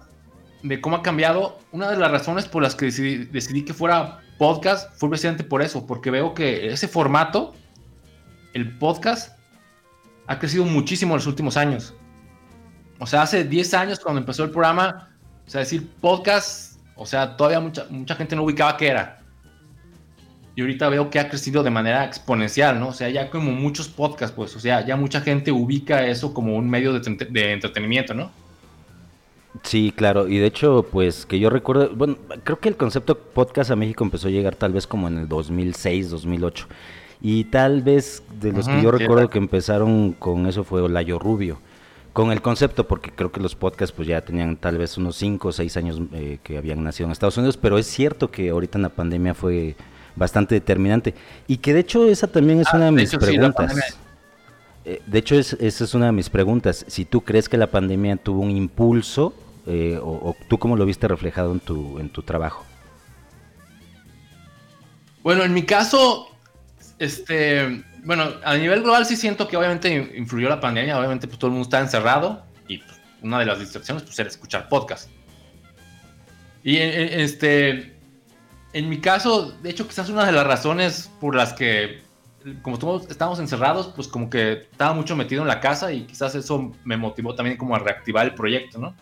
de 0.62 0.80
cómo 0.80 0.96
ha 0.96 1.02
cambiado, 1.02 1.58
una 1.72 1.90
de 1.90 1.96
las 1.96 2.10
razones 2.10 2.46
por 2.46 2.62
las 2.62 2.74
que 2.74 2.86
decidí, 2.86 3.64
que 3.64 3.74
fuera 3.74 4.20
podcast 4.38 4.92
fue 4.98 5.08
precisamente 5.08 5.44
por 5.44 5.62
eso, 5.62 5.86
porque 5.86 6.10
veo 6.10 6.34
que 6.34 6.68
ese 6.68 6.88
formato, 6.88 7.54
el 8.54 8.76
podcast, 8.78 9.38
ha 10.26 10.38
crecido 10.38 10.64
muchísimo 10.64 11.14
en 11.14 11.18
los 11.18 11.26
últimos 11.26 11.56
años. 11.56 11.94
O 12.98 13.06
sea, 13.06 13.22
hace 13.22 13.44
10 13.44 13.74
años 13.74 14.00
cuando 14.00 14.20
empezó 14.20 14.44
el 14.44 14.50
programa, 14.50 15.10
o 15.46 15.50
sea, 15.50 15.60
decir 15.60 15.88
podcast, 16.00 16.78
o 16.96 17.06
sea, 17.06 17.36
todavía 17.36 17.60
mucha, 17.60 17.86
mucha 17.90 18.14
gente 18.14 18.36
no 18.36 18.44
ubicaba 18.44 18.76
qué 18.76 18.88
era 18.88 19.22
y 20.54 20.60
ahorita 20.60 20.88
veo 20.88 21.10
que 21.10 21.18
ha 21.18 21.28
crecido 21.28 21.62
de 21.62 21.70
manera 21.70 22.04
exponencial, 22.04 22.78
¿no? 22.78 22.88
O 22.88 22.92
sea, 22.92 23.08
ya 23.08 23.30
como 23.30 23.52
muchos 23.52 23.88
podcasts, 23.88 24.34
pues, 24.34 24.54
o 24.54 24.60
sea, 24.60 24.84
ya 24.84 24.96
mucha 24.96 25.20
gente 25.20 25.50
ubica 25.50 26.06
eso 26.06 26.34
como 26.34 26.56
un 26.56 26.68
medio 26.68 26.92
de, 26.92 27.52
entretenimiento, 27.52 28.12
¿no? 28.12 28.30
Sí, 29.62 29.92
claro, 29.94 30.28
y 30.28 30.38
de 30.38 30.46
hecho, 30.46 30.86
pues 30.90 31.24
que 31.24 31.38
yo 31.38 31.48
recuerdo, 31.48 31.90
bueno, 31.94 32.16
creo 32.44 32.58
que 32.58 32.68
el 32.68 32.76
concepto 32.76 33.16
podcast 33.16 33.70
a 33.70 33.76
México 33.76 34.04
empezó 34.04 34.28
a 34.28 34.30
llegar 34.30 34.56
tal 34.56 34.72
vez 34.72 34.86
como 34.86 35.08
en 35.08 35.18
el 35.18 35.28
2006, 35.28 36.10
2008, 36.10 36.66
y 37.22 37.44
tal 37.44 37.82
vez 37.82 38.22
de 38.40 38.52
los 38.52 38.66
que 38.66 38.82
yo 38.82 38.90
recuerdo 38.90 39.30
que 39.30 39.38
empezaron 39.38 40.12
con 40.12 40.46
eso 40.46 40.64
fue 40.64 40.82
Olayo 40.82 41.18
Rubio, 41.18 41.58
con 42.12 42.32
el 42.32 42.42
concepto, 42.42 42.88
porque 42.88 43.10
creo 43.10 43.30
que 43.30 43.40
los 43.40 43.54
podcasts 43.54 43.94
pues 43.94 44.08
ya 44.08 44.20
tenían 44.20 44.56
tal 44.56 44.76
vez 44.76 44.98
unos 44.98 45.16
5 45.16 45.48
o 45.48 45.52
6 45.52 45.76
años 45.76 46.00
eh, 46.12 46.38
que 46.42 46.58
habían 46.58 46.82
nacido 46.82 47.06
en 47.06 47.12
Estados 47.12 47.36
Unidos, 47.36 47.56
pero 47.56 47.78
es 47.78 47.86
cierto 47.86 48.30
que 48.30 48.50
ahorita 48.50 48.76
en 48.76 48.82
la 48.82 48.88
pandemia 48.88 49.34
fue 49.34 49.76
bastante 50.16 50.56
determinante. 50.56 51.14
Y 51.46 51.58
que 51.58 51.72
de 51.72 51.80
hecho 51.80 52.06
esa 52.06 52.26
también 52.26 52.60
es 52.60 52.66
ah, 52.72 52.76
una 52.76 52.86
de 52.86 52.92
mis 52.92 53.16
preguntas. 53.16 53.98
Eh, 54.84 55.00
de 55.06 55.18
hecho, 55.18 55.36
esa 55.36 55.56
es 55.60 55.94
una 55.94 56.06
de 56.06 56.12
mis 56.12 56.28
preguntas. 56.28 56.84
Si 56.88 57.04
tú 57.04 57.20
crees 57.20 57.48
que 57.48 57.56
la 57.56 57.68
pandemia 57.68 58.16
tuvo 58.16 58.42
un 58.42 58.50
impulso 58.50 59.32
eh, 59.66 59.96
o, 60.02 60.34
tú 60.48 60.58
cómo 60.58 60.76
lo 60.76 60.84
viste 60.84 61.06
reflejado 61.06 61.52
en 61.52 61.60
tu, 61.60 62.00
en 62.00 62.08
tu 62.08 62.22
trabajo. 62.22 62.64
Bueno, 65.22 65.44
en 65.44 65.54
mi 65.54 65.62
caso, 65.62 66.31
este, 67.02 67.82
bueno, 68.04 68.30
a 68.44 68.54
nivel 68.54 68.82
global 68.82 69.04
sí 69.06 69.16
siento 69.16 69.48
que 69.48 69.56
obviamente 69.56 70.12
influyó 70.16 70.48
la 70.48 70.60
pandemia. 70.60 70.96
Obviamente, 70.96 71.26
pues 71.26 71.36
todo 71.36 71.48
el 71.48 71.54
mundo 71.54 71.66
está 71.66 71.80
encerrado 71.80 72.44
y 72.68 72.78
pues, 72.78 72.92
una 73.22 73.40
de 73.40 73.46
las 73.46 73.58
distracciones 73.58 74.04
pues 74.04 74.16
era 74.20 74.28
escuchar 74.28 74.68
podcast. 74.68 75.10
Y 76.62 76.76
este, 76.76 77.96
en 78.72 78.88
mi 78.88 79.00
caso, 79.00 79.50
de 79.50 79.70
hecho, 79.70 79.88
quizás 79.88 80.08
una 80.10 80.24
de 80.24 80.30
las 80.30 80.46
razones 80.46 81.10
por 81.20 81.34
las 81.34 81.52
que, 81.54 82.02
como 82.62 82.78
todos 82.78 83.10
estamos 83.10 83.40
encerrados, 83.40 83.88
pues 83.96 84.06
como 84.06 84.30
que 84.30 84.68
estaba 84.70 84.94
mucho 84.94 85.16
metido 85.16 85.42
en 85.42 85.48
la 85.48 85.58
casa 85.58 85.92
y 85.92 86.04
quizás 86.04 86.36
eso 86.36 86.72
me 86.84 86.96
motivó 86.96 87.34
también 87.34 87.56
como 87.56 87.74
a 87.74 87.80
reactivar 87.80 88.26
el 88.26 88.34
proyecto, 88.36 88.78
¿no? 88.78 88.94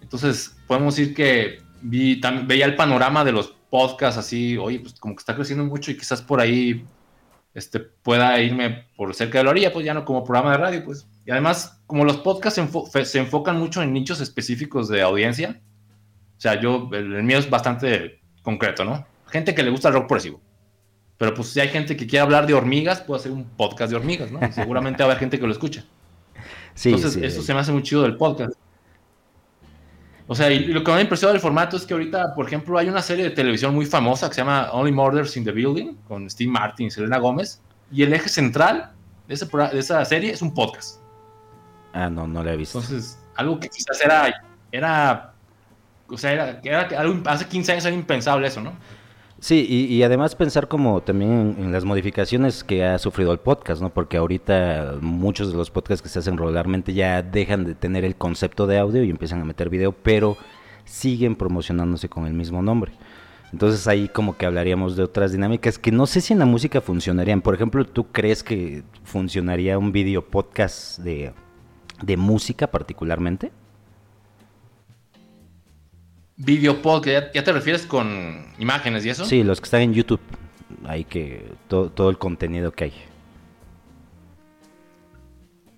Entonces, 0.00 0.56
podemos 0.66 0.96
decir 0.96 1.14
que 1.14 1.60
vi, 1.82 2.18
veía 2.44 2.64
el 2.64 2.76
panorama 2.76 3.24
de 3.24 3.32
los 3.32 3.55
podcasts 3.70 4.18
así, 4.18 4.56
oye, 4.56 4.80
pues 4.80 4.94
como 4.94 5.14
que 5.14 5.20
está 5.20 5.34
creciendo 5.34 5.64
mucho 5.64 5.90
y 5.90 5.96
quizás 5.96 6.22
por 6.22 6.40
ahí 6.40 6.84
este, 7.54 7.80
pueda 7.80 8.40
irme 8.40 8.86
por 8.96 9.14
cerca 9.14 9.38
de 9.38 9.44
la 9.44 9.50
orilla, 9.50 9.72
pues 9.72 9.84
ya 9.84 9.94
no 9.94 10.04
como 10.04 10.24
programa 10.24 10.52
de 10.52 10.58
radio, 10.58 10.84
pues. 10.84 11.06
Y 11.24 11.30
además, 11.30 11.80
como 11.86 12.04
los 12.04 12.18
podcasts 12.18 12.60
se 13.04 13.18
enfocan 13.18 13.58
mucho 13.58 13.82
en 13.82 13.92
nichos 13.92 14.20
específicos 14.20 14.88
de 14.88 15.02
audiencia, 15.02 15.60
o 16.36 16.40
sea, 16.40 16.60
yo, 16.60 16.88
el, 16.92 17.22
mío 17.22 17.38
es 17.38 17.48
bastante 17.48 18.20
concreto, 18.42 18.84
¿no? 18.84 19.06
Gente 19.28 19.54
que 19.54 19.62
le 19.62 19.70
gusta 19.70 19.88
el 19.88 19.94
rock 19.94 20.06
progresivo. 20.06 20.40
Pero 21.16 21.34
pues 21.34 21.48
si 21.48 21.60
hay 21.60 21.68
gente 21.68 21.96
que 21.96 22.06
quiere 22.06 22.22
hablar 22.22 22.46
de 22.46 22.52
hormigas, 22.52 23.00
puedo 23.00 23.18
hacer 23.18 23.32
un 23.32 23.44
podcast 23.44 23.90
de 23.90 23.96
hormigas, 23.96 24.30
¿no? 24.30 24.40
seguramente 24.52 25.02
va 25.02 25.08
a 25.08 25.12
haber 25.12 25.20
gente 25.20 25.40
que 25.40 25.46
lo 25.46 25.52
escucha. 25.52 25.84
Sí, 26.74 26.90
Entonces, 26.90 27.16
eso 27.22 27.40
se 27.40 27.54
me 27.54 27.60
hace 27.60 27.72
muy 27.72 27.82
chido 27.82 28.02
del 28.02 28.18
podcast. 28.18 28.52
O 30.28 30.34
sea, 30.34 30.50
y 30.50 30.66
lo 30.66 30.82
que 30.82 30.90
me 30.90 30.98
ha 30.98 31.00
impresionado 31.00 31.34
del 31.34 31.40
formato 31.40 31.76
es 31.76 31.86
que 31.86 31.94
ahorita, 31.94 32.34
por 32.34 32.46
ejemplo, 32.46 32.78
hay 32.78 32.88
una 32.88 33.02
serie 33.02 33.24
de 33.24 33.30
televisión 33.30 33.74
muy 33.74 33.86
famosa 33.86 34.28
que 34.28 34.34
se 34.34 34.40
llama 34.40 34.70
Only 34.72 34.92
Murders 34.92 35.36
in 35.36 35.44
the 35.44 35.52
Building, 35.52 35.94
con 36.08 36.28
Steve 36.28 36.50
Martin 36.50 36.88
y 36.88 36.90
Selena 36.90 37.18
Gómez, 37.18 37.60
y 37.92 38.02
el 38.02 38.12
eje 38.12 38.28
central 38.28 38.92
de, 39.28 39.36
de 39.36 39.78
esa 39.78 40.04
serie 40.04 40.32
es 40.32 40.42
un 40.42 40.52
podcast. 40.52 41.00
Ah, 41.92 42.10
no, 42.10 42.26
no 42.26 42.42
la 42.42 42.54
he 42.54 42.56
visto. 42.56 42.80
Entonces, 42.80 43.18
algo 43.36 43.60
que 43.60 43.68
quizás 43.68 44.00
era, 44.02 44.42
era 44.72 45.32
o 46.08 46.16
sea, 46.16 46.60
era, 46.62 46.88
hace 47.26 47.46
15 47.46 47.72
años 47.72 47.84
era 47.84 47.94
impensable 47.94 48.46
eso, 48.46 48.60
¿no? 48.60 48.72
Sí, 49.38 49.66
y, 49.68 50.02
además 50.02 50.34
pensar 50.34 50.66
como 50.66 51.02
también 51.02 51.56
en, 51.58 51.70
las 51.70 51.84
modificaciones 51.84 52.64
que 52.64 52.84
ha 52.84 52.98
sufrido 52.98 53.32
el 53.32 53.38
podcast, 53.38 53.82
¿no? 53.82 53.90
Porque 53.90 54.16
ahorita 54.16 54.94
muchos 55.02 55.52
de 55.52 55.58
los 55.58 55.70
podcasts 55.70 56.02
que 56.02 56.08
se 56.08 56.18
hacen 56.18 56.38
regularmente 56.38 56.94
ya 56.94 57.22
dejan 57.22 57.64
de 57.64 57.74
tener 57.74 58.04
el 58.06 58.16
concepto 58.16 58.66
de 58.66 58.78
audio 58.78 59.04
y 59.04 59.10
empiezan 59.10 59.42
a 59.42 59.44
meter 59.44 59.68
video, 59.68 59.92
pero 59.92 60.38
siguen 60.86 61.36
promocionándose 61.36 62.08
con 62.08 62.26
el 62.26 62.32
mismo 62.32 62.62
nombre. 62.62 62.92
Entonces 63.52 63.86
ahí 63.86 64.08
como 64.08 64.36
que 64.38 64.46
hablaríamos 64.46 64.96
de 64.96 65.02
otras 65.02 65.32
dinámicas 65.32 65.78
que 65.78 65.92
no 65.92 66.06
sé 66.06 66.22
si 66.22 66.32
en 66.32 66.38
la 66.38 66.46
música 66.46 66.80
funcionarían. 66.80 67.42
Por 67.42 67.54
ejemplo, 67.54 67.84
¿tú 67.84 68.06
crees 68.10 68.42
que 68.42 68.84
funcionaría 69.04 69.78
un 69.78 69.92
video 69.92 70.26
podcast 70.26 70.98
de, 71.00 71.34
de 72.02 72.16
música 72.16 72.68
particularmente? 72.68 73.52
Video 76.38 76.82
podcast, 76.82 77.34
¿ya, 77.34 77.42
te 77.42 77.50
refieres 77.50 77.86
con 77.86 78.52
imágenes 78.58 79.06
y 79.06 79.08
eso? 79.08 79.24
Sí, 79.24 79.42
los 79.42 79.58
que 79.58 79.64
están 79.64 79.80
en 79.80 79.94
YouTube. 79.94 80.20
Hay 80.84 81.04
que. 81.04 81.50
Todo, 81.66 82.10
el 82.10 82.18
contenido 82.18 82.72
que 82.72 82.84
hay. 82.84 82.92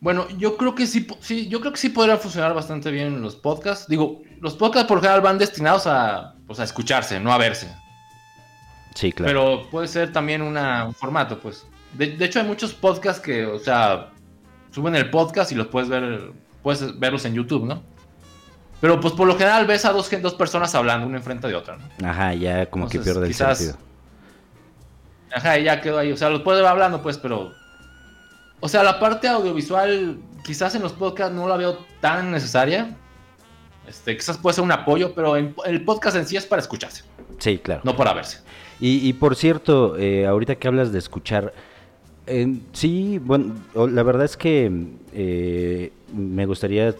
Bueno, 0.00 0.26
yo 0.36 0.56
creo 0.56 0.74
que 0.74 0.88
sí, 0.88 1.06
sí, 1.20 1.48
yo 1.48 1.60
creo 1.60 1.72
que 1.72 1.78
sí 1.78 1.90
podría 1.90 2.16
funcionar 2.16 2.54
bastante 2.54 2.90
bien 2.90 3.22
los 3.22 3.36
podcasts. 3.36 3.86
Digo, 3.88 4.22
los 4.40 4.54
podcasts 4.54 4.88
por 4.88 5.00
general 5.00 5.20
van 5.20 5.38
destinados 5.38 5.86
a, 5.86 6.34
pues, 6.46 6.58
a 6.58 6.64
escucharse, 6.64 7.20
no 7.20 7.32
a 7.32 7.38
verse. 7.38 7.68
Sí, 8.94 9.12
claro. 9.12 9.28
Pero 9.28 9.70
puede 9.70 9.86
ser 9.86 10.12
también 10.12 10.42
un 10.42 10.56
formato, 10.94 11.38
pues. 11.38 11.66
De, 11.92 12.16
de, 12.16 12.24
hecho, 12.24 12.40
hay 12.40 12.46
muchos 12.46 12.74
podcasts 12.74 13.22
que, 13.22 13.46
o 13.46 13.60
sea, 13.60 14.10
suben 14.72 14.96
el 14.96 15.08
podcast 15.08 15.52
y 15.52 15.54
los 15.54 15.68
puedes 15.68 15.88
ver, 15.88 16.32
puedes 16.64 16.98
verlos 16.98 17.24
en 17.26 17.34
YouTube, 17.34 17.64
¿no? 17.64 17.80
Pero 18.80 19.00
pues 19.00 19.12
por 19.14 19.26
lo 19.26 19.36
general 19.36 19.66
ves 19.66 19.84
a 19.84 19.92
dos, 19.92 20.08
dos 20.20 20.34
personas 20.34 20.74
hablando, 20.74 21.06
una 21.06 21.18
enfrente 21.18 21.48
de 21.48 21.54
otra, 21.54 21.76
¿no? 21.76 22.08
Ajá, 22.08 22.34
ya 22.34 22.66
como 22.66 22.88
que 22.88 23.00
pierde 23.00 23.26
el 23.26 23.34
sentido. 23.34 23.76
Ajá, 25.32 25.58
ya 25.58 25.80
quedó 25.80 25.98
ahí. 25.98 26.12
O 26.12 26.16
sea, 26.16 26.30
los 26.30 26.42
puedes 26.42 26.60
ver 26.62 26.70
hablando, 26.70 27.02
pues, 27.02 27.18
pero. 27.18 27.52
O 28.60 28.68
sea, 28.68 28.82
la 28.82 28.98
parte 28.98 29.28
audiovisual, 29.28 30.18
quizás 30.44 30.74
en 30.74 30.82
los 30.82 30.92
podcasts 30.92 31.34
no 31.34 31.48
la 31.48 31.56
veo 31.56 31.78
tan 32.00 32.30
necesaria. 32.30 32.96
Este, 33.86 34.16
quizás 34.16 34.38
puede 34.38 34.54
ser 34.54 34.64
un 34.64 34.72
apoyo, 34.72 35.14
pero 35.14 35.36
el 35.36 35.84
podcast 35.84 36.16
en 36.16 36.26
sí 36.26 36.36
es 36.36 36.46
para 36.46 36.60
escucharse. 36.60 37.04
Sí, 37.38 37.58
claro. 37.58 37.82
No 37.84 37.96
para 37.96 38.12
verse. 38.12 38.40
Y, 38.80 39.12
por 39.14 39.34
cierto, 39.34 39.96
eh, 39.98 40.24
ahorita 40.26 40.54
que 40.54 40.68
hablas 40.68 40.92
de 40.92 41.00
escuchar, 41.00 41.52
eh, 42.26 42.60
sí, 42.72 43.18
bueno, 43.18 43.56
la 43.74 44.02
verdad 44.04 44.24
es 44.24 44.36
que 44.36 44.70
eh, 45.12 45.92
me 46.14 46.46
gustaría 46.46 46.94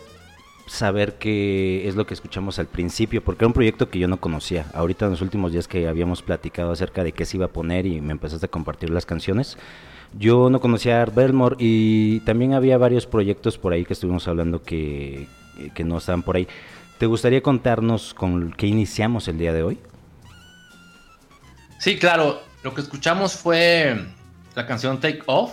saber 0.68 1.14
qué 1.18 1.88
es 1.88 1.96
lo 1.96 2.06
que 2.06 2.14
escuchamos 2.14 2.58
al 2.58 2.66
principio, 2.66 3.22
porque 3.22 3.44
era 3.44 3.48
un 3.48 3.52
proyecto 3.52 3.90
que 3.90 3.98
yo 3.98 4.08
no 4.08 4.20
conocía. 4.20 4.66
Ahorita 4.74 5.06
en 5.06 5.12
los 5.12 5.22
últimos 5.22 5.52
días 5.52 5.68
que 5.68 5.88
habíamos 5.88 6.22
platicado 6.22 6.72
acerca 6.72 7.04
de 7.04 7.12
qué 7.12 7.24
se 7.24 7.36
iba 7.36 7.46
a 7.46 7.50
poner 7.50 7.86
y 7.86 8.00
me 8.00 8.12
empezaste 8.12 8.46
a 8.46 8.50
compartir 8.50 8.90
las 8.90 9.06
canciones, 9.06 9.58
yo 10.18 10.50
no 10.50 10.60
conocía 10.60 10.98
a 10.98 11.02
Art 11.02 11.14
Belmore 11.14 11.56
y 11.58 12.20
también 12.20 12.54
había 12.54 12.78
varios 12.78 13.06
proyectos 13.06 13.58
por 13.58 13.72
ahí 13.72 13.84
que 13.84 13.92
estuvimos 13.92 14.26
hablando 14.28 14.62
que, 14.62 15.26
que 15.74 15.84
no 15.84 15.98
estaban 15.98 16.22
por 16.22 16.36
ahí. 16.36 16.48
¿Te 16.98 17.06
gustaría 17.06 17.42
contarnos 17.42 18.14
con 18.14 18.52
qué 18.52 18.66
iniciamos 18.66 19.28
el 19.28 19.38
día 19.38 19.52
de 19.52 19.62
hoy? 19.62 19.78
Sí, 21.78 21.96
claro. 21.98 22.42
Lo 22.62 22.74
que 22.74 22.80
escuchamos 22.80 23.34
fue 23.34 24.04
la 24.56 24.66
canción 24.66 24.98
Take 24.98 25.22
Off 25.26 25.52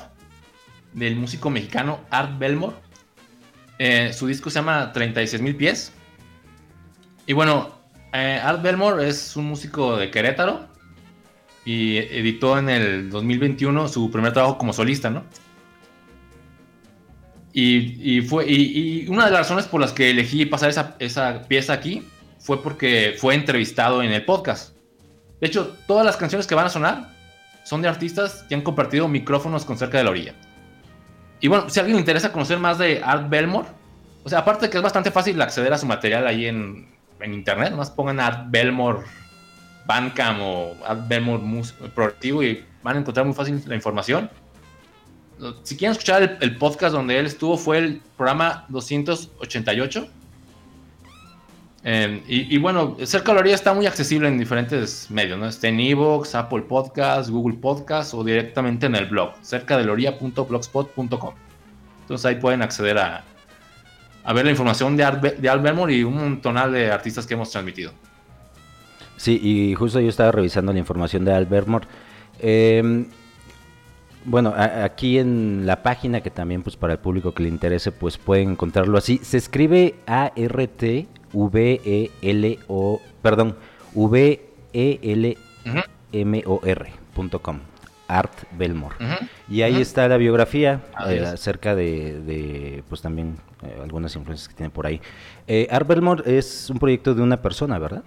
del 0.94 1.16
músico 1.16 1.50
mexicano 1.50 2.00
Art 2.10 2.40
Belmore. 2.40 2.76
Eh, 3.78 4.14
su 4.14 4.28
disco 4.28 4.50
se 4.50 4.60
llama 4.60 4.92
36 4.94 5.42
mil 5.42 5.56
pies. 5.56 5.92
Y 7.28 7.34
bueno, 7.34 7.72
eh, 8.14 8.40
Art 8.42 8.62
Belmore 8.62 9.08
es 9.08 9.36
un 9.36 9.46
músico 9.46 9.98
de 9.98 10.10
Querétaro 10.12 10.68
y 11.66 11.98
editó 11.98 12.58
en 12.58 12.70
el 12.70 13.10
2021 13.10 13.88
su 13.88 14.12
primer 14.12 14.32
trabajo 14.32 14.58
como 14.58 14.72
solista, 14.72 15.10
¿no? 15.10 15.24
Y, 17.58 18.20
fue, 18.22 18.46
y, 18.50 19.08
una 19.08 19.26
de 19.26 19.32
las 19.32 19.42
razones 19.42 19.66
por 19.66 19.80
las 19.80 19.94
que 19.94 20.10
elegí 20.10 20.46
pasar 20.46 20.70
esa, 20.70 20.98
esa 21.00 21.44
pieza 21.48 21.72
aquí 21.72 22.06
fue 22.38 22.62
porque 22.62 23.16
fue 23.18 23.34
entrevistado 23.34 24.04
en 24.04 24.12
el 24.12 24.26
podcast. 24.26 24.76
De 25.40 25.48
hecho, 25.48 25.74
todas 25.88 26.06
las 26.06 26.18
canciones 26.18 26.48
que 26.48 26.56
van 26.56 26.66
a 26.66 26.70
sonar 26.70 27.16
son 27.64 27.82
de 27.82 27.88
artistas 27.88 28.44
que 28.50 28.56
han 28.56 28.62
compartido 28.62 29.08
micrófonos 29.08 29.64
con 29.64 29.78
cerca 29.78 29.98
de 29.98 30.04
la 30.04 30.10
orilla. 30.10 30.36
Y 31.40 31.48
bueno, 31.48 31.70
si 31.70 31.80
a 31.80 31.84
alguien 31.84 31.98
le 31.98 32.02
interesa 32.02 32.32
conocer 32.32 32.60
más 32.60 32.78
de 32.78 33.02
Art 33.04 33.30
Belmore, 33.30 33.68
o 34.24 34.30
sea, 34.30 34.40
aparte 34.40 34.66
de 34.66 34.72
que 34.72 34.78
es 34.78 34.84
bastante 34.84 35.12
fácil 35.12 35.40
acceder 35.42 35.72
a 35.74 35.78
su 35.78 35.86
material 35.86 36.26
ahí 36.26 36.46
en, 36.46 36.88
en 37.20 37.34
internet, 37.34 37.74
más 37.74 37.92
pongan 37.92 38.20
Art 38.20 38.46
Belmore 38.50 39.00
Bandcamp 39.86 40.40
o 40.42 40.76
Art 40.86 41.08
Belmore 41.08 41.44
Progresivo 41.94 42.44
y 42.44 42.64
van 42.82 42.98
a 42.98 43.00
encontrar 43.00 43.26
muy 43.26 43.36
fácil 43.36 43.62
la 43.68 43.76
información. 43.76 44.30
Si 45.64 45.76
quieren 45.76 45.92
escuchar 45.92 46.24
el, 46.24 46.38
el 46.40 46.58
podcast 46.58 46.94
donde 46.96 47.20
él 47.20 47.26
estuvo, 47.26 47.58
fue 47.58 47.78
el 47.78 48.02
programa 48.18 48.66
288 48.70 50.08
Em, 51.88 52.24
y, 52.28 52.58
bueno, 52.58 52.98
Cerca 53.04 53.32
de 53.32 53.44
la 53.44 53.54
está 53.54 53.72
muy 53.72 53.86
accesible 53.86 54.28
en 54.28 54.40
diferentes 54.40 55.06
medios, 55.12 55.38
¿no? 55.38 55.48
Está 55.48 55.68
en 55.68 55.80
Evox, 55.80 56.34
Apple 56.34 56.64
Podcasts, 56.64 57.30
Google 57.30 57.58
Podcasts 57.58 58.12
o 58.16 58.24
directamente 58.24 58.88
en 58.88 58.96
el 58.96 59.06
blog, 59.06 59.34
cerca 59.44 59.78
de 59.78 59.84
Entonces 62.02 62.26
ahí 62.26 62.36
pueden 62.38 62.64
acceder 62.64 62.98
a, 62.98 63.24
a 64.24 64.34
ver 64.34 64.46
la 64.46 64.52
información 64.52 64.98
de, 64.98 65.04
Al 65.04 65.22
de 65.22 65.96
y 65.96 66.04
un 66.04 66.16
montonal 66.16 66.72
de 66.72 66.92
artistas 66.92 67.28
que 67.28 67.36
hemos 67.36 67.52
transmitido. 67.52 67.92
Sí, 69.18 69.40
y 69.44 69.76
justo 69.76 70.00
yo 70.00 70.10
estaba 70.10 70.32
revisando 70.32 70.74
la 70.74 70.80
información 70.80 71.24
de 71.24 71.34
Al 71.34 71.48
em, 72.40 73.06
bueno, 74.26 74.56
aquí 74.58 75.20
en 75.20 75.68
la 75.68 75.84
página 75.84 76.22
que 76.22 76.32
también 76.32 76.64
pues 76.64 76.76
para 76.78 76.94
el 76.94 77.00
público 77.00 77.32
que 77.32 77.44
le 77.44 77.50
interese 77.50 77.92
pues 77.92 78.18
pueden 78.18 78.54
encontrarlo 78.54 78.98
así. 78.98 79.20
Se 79.22 79.38
escribe 79.38 79.94
A-R-T 80.08 81.08
V-E-L-O, 81.36 83.02
perdón, 83.22 83.56
V-E-L-M-O-R.com. 83.94 85.40
Art 88.08 88.44
Belmore. 88.52 88.96
Y 89.50 89.64
ahí 89.64 89.82
está 89.82 90.08
la 90.08 90.18
biografía 90.18 90.84
eh, 91.08 91.26
acerca 91.26 91.76
de, 91.76 92.84
pues 92.88 93.02
también 93.02 93.38
eh, 93.64 93.80
algunas 93.82 94.16
influencias 94.16 94.48
que 94.48 94.54
tiene 94.54 94.70
por 94.70 94.86
ahí. 94.86 95.02
Eh, 95.48 95.68
Art 95.72 95.88
Belmore 95.88 96.38
es 96.38 96.70
un 96.70 96.78
proyecto 96.78 97.16
de 97.16 97.24
una 97.24 97.42
persona, 97.42 97.80
¿verdad? 97.80 98.04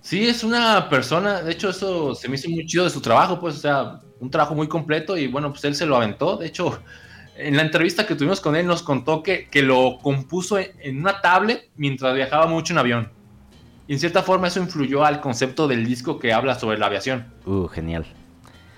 Sí, 0.00 0.26
es 0.26 0.42
una 0.42 0.88
persona, 0.88 1.42
de 1.42 1.52
hecho 1.52 1.70
eso 1.70 2.14
se 2.14 2.28
me 2.28 2.34
hizo 2.34 2.48
muy 2.48 2.66
chido 2.66 2.84
de 2.84 2.90
su 2.90 3.00
trabajo, 3.00 3.38
pues, 3.38 3.56
o 3.56 3.60
sea, 3.60 4.00
un 4.18 4.30
trabajo 4.30 4.54
muy 4.54 4.66
completo 4.66 5.16
y 5.16 5.28
bueno, 5.28 5.50
pues 5.50 5.62
él 5.64 5.74
se 5.74 5.86
lo 5.86 5.94
aventó, 5.96 6.36
de 6.36 6.46
hecho, 6.46 6.82
en 7.46 7.56
la 7.56 7.62
entrevista 7.62 8.06
que 8.06 8.14
tuvimos 8.14 8.40
con 8.40 8.56
él 8.56 8.66
nos 8.66 8.82
contó 8.82 9.22
que, 9.22 9.48
que 9.48 9.62
lo 9.62 9.98
compuso 10.02 10.58
en 10.58 11.00
una 11.00 11.20
tablet 11.20 11.68
mientras 11.76 12.14
viajaba 12.14 12.46
mucho 12.46 12.72
en 12.72 12.78
avión. 12.78 13.10
Y 13.88 13.94
en 13.94 13.98
cierta 13.98 14.22
forma 14.22 14.48
eso 14.48 14.60
influyó 14.60 15.04
al 15.04 15.20
concepto 15.20 15.66
del 15.66 15.84
disco 15.84 16.18
que 16.18 16.32
habla 16.32 16.54
sobre 16.54 16.78
la 16.78 16.86
aviación. 16.86 17.26
Uh, 17.44 17.66
genial. 17.66 18.06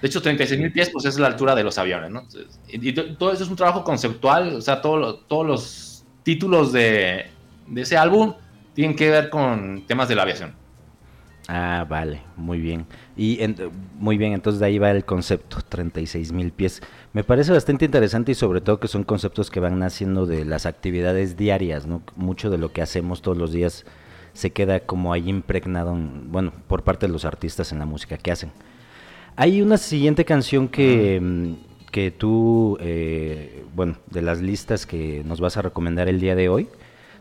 De 0.01 0.09
hecho, 0.09 0.23
36 0.23 0.61
mil 0.61 0.73
pies 0.73 0.91
pues 0.91 1.05
es 1.05 1.19
la 1.19 1.29
altura 1.29 1.55
de 1.55 1.63
los 1.63 1.79
aviones, 1.79 2.11
¿no? 2.11 2.27
Y, 2.69 2.93
todo 2.93 3.33
eso 3.33 3.45
es 3.45 3.51
un 3.51 3.57
trabajo 3.57 3.85
conceptual, 3.85 4.57
o 4.57 4.61
sea, 4.61 4.81
todos 4.81 5.47
los 5.47 6.05
títulos 6.23 6.73
de, 6.73 7.27
de 7.69 7.81
ese 7.83 7.97
álbum 7.97 8.35
tienen 8.75 8.97
que 8.97 9.11
ver 9.11 9.31
con 9.31 9.87
temas 9.87 10.09
de 10.09 10.15
la 10.15 10.23
aviación. 10.23 10.55
Ah, 11.49 11.85
vale, 11.89 12.23
muy 12.37 12.61
bien. 12.61 12.87
Y 13.17 13.41
muy 13.99 14.17
bien, 14.17 14.33
entonces 14.33 14.61
de 14.61 14.67
ahí 14.67 14.79
va 14.79 14.91
el 14.91 15.05
concepto, 15.05 15.59
36 15.69 16.33
mil 16.33 16.53
pies. 16.53 16.81
Me 17.13 17.25
parece 17.25 17.53
bastante 17.53 17.85
interesante 17.85 18.33
y 18.33 18.35
sobre 18.35 18.61
todo 18.61 18.79
que 18.79 18.89
son 18.89 19.03
conceptos 19.05 19.51
que 19.51 19.61
van 19.61 19.79
naciendo 19.79 20.25
de 20.27 20.45
las 20.45 20.67
actividades 20.67 21.37
diarias, 21.37 21.87
¿no? 21.87 22.03
Mucho 22.17 22.49
de 22.49 22.59
lo 22.59 22.73
que 22.73 22.81
hacemos 22.81 23.23
todos 23.23 23.37
los 23.37 23.53
días 23.53 23.85
se 24.35 24.51
queda 24.51 24.81
como 24.81 25.13
ahí 25.13 25.29
impregnado, 25.29 25.97
bueno, 26.29 26.53
por 26.69 26.85
parte 26.85 27.07
de 27.07 27.13
los 27.13 27.25
artistas 27.25 27.73
en 27.73 27.79
la 27.79 27.87
música 27.87 28.17
que 28.17 28.33
hacen. 28.33 28.53
Hay 29.37 29.63
una 29.63 29.79
siguiente 29.79 30.25
canción 30.25 30.69
que, 30.69 31.21
mm, 31.21 31.91
que 31.91 32.11
tú, 32.11 32.79
eh, 32.81 33.65
bueno, 33.75 33.97
de 34.11 34.23
las 34.23 34.41
listas 34.41 34.87
que 34.87 35.23
nos 35.25 35.41
vas 35.41 35.57
a 35.57 35.63
recomendar 35.63 36.09
el 36.09 36.21
día 36.21 36.35
de 36.35 36.49
hoy, 36.49 36.69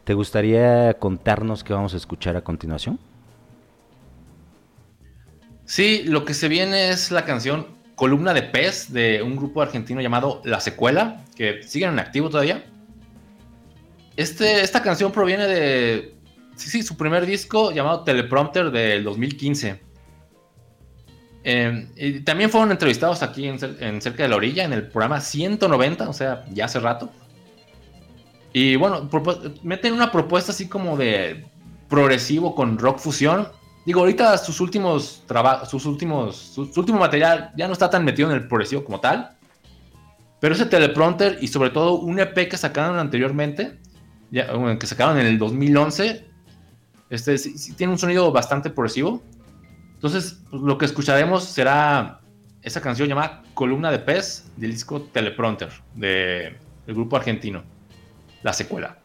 ¿te 0.04 0.14
gustaría 0.14 0.94
contarnos 0.96 1.64
qué 1.64 1.74
vamos 1.74 1.94
a 1.94 1.98
escuchar 1.98 2.36
a 2.38 2.42
continuación? 2.42 3.00
Sí, 5.72 6.04
lo 6.04 6.26
que 6.26 6.34
se 6.34 6.50
viene 6.50 6.90
es 6.90 7.12
la 7.12 7.24
canción 7.24 7.66
Columna 7.96 8.34
de 8.34 8.42
Pez 8.42 8.92
de 8.92 9.22
un 9.22 9.38
grupo 9.38 9.62
argentino 9.62 10.02
llamado 10.02 10.42
La 10.44 10.60
Secuela, 10.60 11.24
que 11.34 11.64
siguen 11.64 11.92
en 11.92 12.00
activo 12.00 12.30
todavía. 12.30 12.66
Este, 14.18 14.64
esta 14.64 14.84
canción 14.84 15.14
proviene 15.14 15.48
de 15.48 16.14
sí, 16.58 16.70
sí, 16.70 16.84
su 16.84 16.98
primer 16.98 17.26
disco 17.26 17.72
llamado 17.72 18.04
Teleprompter 18.04 18.70
del 18.70 19.06
2015. 19.06 19.82
Em, 21.46 21.88
también 22.26 22.50
fueron 22.50 22.72
entrevistados 22.72 23.24
aquí 23.24 23.48
en, 23.48 23.58
en, 23.80 24.02
Cerca 24.02 24.24
de 24.24 24.28
la 24.28 24.36
Orilla, 24.36 24.66
en 24.66 24.74
el 24.74 24.90
programa 24.90 25.22
190, 25.22 26.10
o 26.10 26.12
sea, 26.12 26.44
ya 26.52 26.66
hace 26.66 26.82
rato. 26.82 27.10
Y 28.52 28.76
bueno, 28.76 29.10
meten 29.64 29.94
una 29.94 30.12
propuesta 30.12 30.52
así 30.52 30.68
como 30.68 30.98
de 30.98 31.46
progresivo 31.88 32.56
con 32.56 32.78
rock 32.78 33.00
fusión 33.00 33.48
Digo, 33.86 34.02
ahorita 34.02 34.38
sus 34.38 34.60
últimos 34.60 35.24
trabajos, 35.26 35.70
sus 35.70 35.86
últimos, 35.86 36.36
su, 36.36 36.72
último 36.76 37.00
material 37.00 37.52
ya 37.58 37.68
no 37.68 37.74
está 37.74 37.90
tan 37.90 38.06
metido 38.06 38.30
en 38.30 38.36
el 38.36 38.48
progresivo 38.48 38.84
como 38.84 39.00
tal. 39.00 39.38
Pero 40.40 40.56
ese 40.56 40.66
teleprompter 40.66 41.40
y 41.42 41.48
sobre 41.48 41.70
todo 41.70 42.00
un 42.00 42.20
EP 42.20 42.48
que 42.48 42.58
sacaron 42.58 42.98
anteriormente, 43.00 43.80
ya, 44.32 44.48
que 44.78 44.88
sacaron 44.88 45.20
en 45.20 45.26
el 45.26 45.38
2011, 45.38 46.28
este 47.10 47.38
sí, 47.38 47.74
tiene 47.74 47.94
un 47.94 48.00
sonido 48.00 48.32
bastante 48.32 48.70
progresivo. 48.70 49.24
Entonces, 49.96 50.42
pues, 50.50 50.62
lo 50.62 50.78
que 50.78 50.86
escucharemos 50.86 51.44
será 51.44 52.22
esa 52.62 52.82
canción 52.82 53.08
llamada 53.08 53.44
Columna 53.54 53.92
de 53.92 54.00
Pez 54.00 54.52
del 54.58 54.72
disco 54.72 55.02
Teleprompter 55.02 55.70
del 55.96 56.58
grupo 56.88 57.18
argentino, 57.18 57.64
la 58.44 58.54
secuela. 58.54 59.01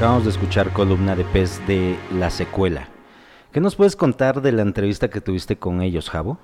Acabamos 0.00 0.24
de 0.24 0.30
escuchar 0.30 0.72
columna 0.72 1.14
de 1.14 1.24
pez 1.24 1.60
de 1.66 1.98
la 2.12 2.30
secuela. 2.30 2.88
¿Qué 3.52 3.60
nos 3.60 3.76
puedes 3.76 3.96
contar 3.96 4.40
de 4.40 4.50
la 4.52 4.62
entrevista 4.62 5.10
que 5.10 5.20
tuviste 5.20 5.58
con 5.58 5.82
ellos, 5.82 6.08
Javo? 6.08 6.38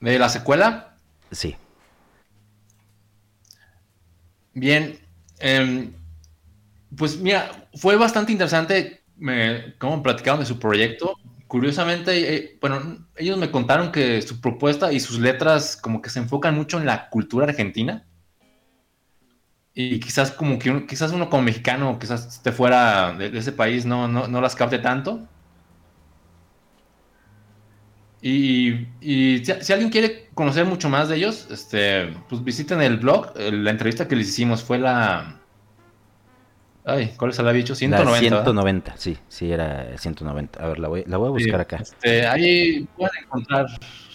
¿De 0.00 0.18
la 0.18 0.30
secuela? 0.30 0.96
Sí. 1.30 1.56
Bien. 4.54 4.98
Em, 5.40 5.92
pues 6.96 7.18
mira, 7.18 7.68
fue 7.74 7.96
bastante 7.96 8.32
interesante 8.32 9.02
me, 9.16 9.74
cómo 9.76 10.02
platicaron 10.02 10.40
de 10.40 10.46
su 10.46 10.58
proyecto. 10.58 11.16
Curiosamente, 11.48 12.34
eh, 12.34 12.58
bueno, 12.62 13.06
ellos 13.16 13.36
me 13.36 13.50
contaron 13.50 13.92
que 13.92 14.22
su 14.22 14.40
propuesta 14.40 14.90
y 14.90 15.00
sus 15.00 15.18
letras 15.18 15.76
como 15.76 16.00
que 16.00 16.08
se 16.08 16.20
enfocan 16.20 16.54
mucho 16.54 16.78
en 16.78 16.86
la 16.86 17.10
cultura 17.10 17.46
argentina 17.46 18.05
y 19.78 20.00
quizás 20.00 20.30
como 20.30 20.58
que 20.58 20.86
quizás 20.86 21.12
uno 21.12 21.28
como 21.28 21.42
mexicano, 21.42 21.98
quizás 21.98 22.26
esté 22.26 22.50
fuera 22.50 23.12
de, 23.12 23.26
ese 23.36 23.52
país, 23.52 23.84
no, 23.84 24.08
no, 24.08 24.40
las 24.40 24.56
capte 24.56 24.78
tanto. 24.78 25.28
Y, 28.22 28.86
si, 29.02 29.72
alguien 29.74 29.90
quiere 29.90 30.30
conocer 30.32 30.64
mucho 30.64 30.88
más 30.88 31.10
de 31.10 31.16
ellos, 31.16 31.46
este, 31.50 32.06
pues 32.26 32.42
visiten 32.42 32.80
el 32.80 32.96
blog. 32.96 33.38
La 33.38 33.70
entrevista 33.70 34.08
que 34.08 34.16
les 34.16 34.30
hicimos 34.30 34.62
fue 34.62 34.78
la. 34.78 35.40
Ay, 36.86 37.12
¿cuál 37.18 37.32
es 37.32 37.38
la 37.38 37.50
había 37.50 37.60
dicho? 37.60 37.74
190. 37.74 38.18
190, 38.18 38.94
sí, 38.96 39.18
sí, 39.28 39.52
era 39.52 39.98
190. 39.98 40.58
A 40.58 40.68
ver, 40.68 40.78
la 40.78 40.88
voy, 40.88 41.04
la 41.06 41.18
voy 41.18 41.28
a 41.28 41.30
buscar 41.32 41.60
acá. 41.60 41.76
Este, 41.82 42.26
ahí 42.26 42.88
pueden 42.96 43.24
encontrar 43.24 43.66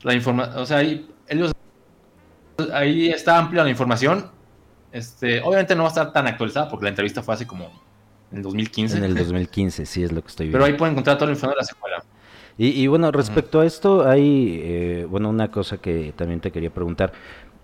la 0.01 0.13
información. 0.15 0.57
O 0.57 0.65
sea, 0.65 0.77
ahí, 0.77 1.07
ellos, 1.27 1.51
ahí 2.73 3.09
está 3.09 3.37
amplia 3.37 3.63
la 3.63 3.69
información 3.69 4.40
este, 4.91 5.41
obviamente 5.41 5.75
no 5.75 5.83
va 5.83 5.89
a 5.89 5.91
estar 5.91 6.13
tan 6.13 6.27
actualizada 6.27 6.69
porque 6.69 6.83
la 6.83 6.89
entrevista 6.89 7.23
fue 7.23 7.33
hace 7.33 7.47
como 7.47 7.65
en 8.31 8.37
el 8.37 8.43
2015. 8.43 8.97
En 8.97 9.03
el 9.03 9.15
2015, 9.17 9.85
sí 9.85 10.03
es 10.03 10.11
lo 10.11 10.21
que 10.21 10.27
estoy 10.27 10.47
viendo. 10.47 10.59
Pero 10.59 10.65
ahí 10.71 10.77
pueden 10.77 10.93
encontrar 10.93 11.17
toda 11.17 11.27
la 11.27 11.33
información 11.33 11.57
de 11.57 11.61
la 11.61 11.65
secuela. 11.65 12.03
Y, 12.57 12.85
bueno, 12.85 13.11
respecto 13.11 13.61
a 13.61 13.65
esto, 13.65 14.07
hay, 14.07 14.59
eh, 14.61 15.07
bueno, 15.09 15.29
una 15.29 15.49
cosa 15.49 15.77
que 15.77 16.13
también 16.15 16.41
te 16.41 16.51
quería 16.51 16.69
preguntar. 16.69 17.11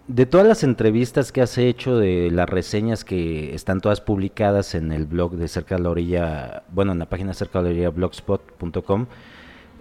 De 0.08 0.26
todas 0.26 0.48
las 0.48 0.64
entrevistas 0.64 1.32
que 1.32 1.42
has 1.42 1.56
hecho, 1.60 2.00
de 2.00 2.32
las 2.32 2.50
reseñas 2.50 3.04
que 3.04 3.54
están 3.54 3.80
todas 3.80 4.02
publicadas 4.02 4.74
en 4.74 4.92
el 4.92 5.06
blog 5.06 5.36
de 5.36 5.50
Cerca 5.50 5.76
de 5.76 5.84
la 5.84 5.90
Orilla, 5.92 6.64
bueno, 6.70 6.94
en 6.94 7.00
la 7.00 7.06
página 7.06 7.36
cerca 7.36 7.60
de 7.60 7.66
la 7.66 7.70
orilla 7.70 7.90
blogspot.com, 7.90 9.06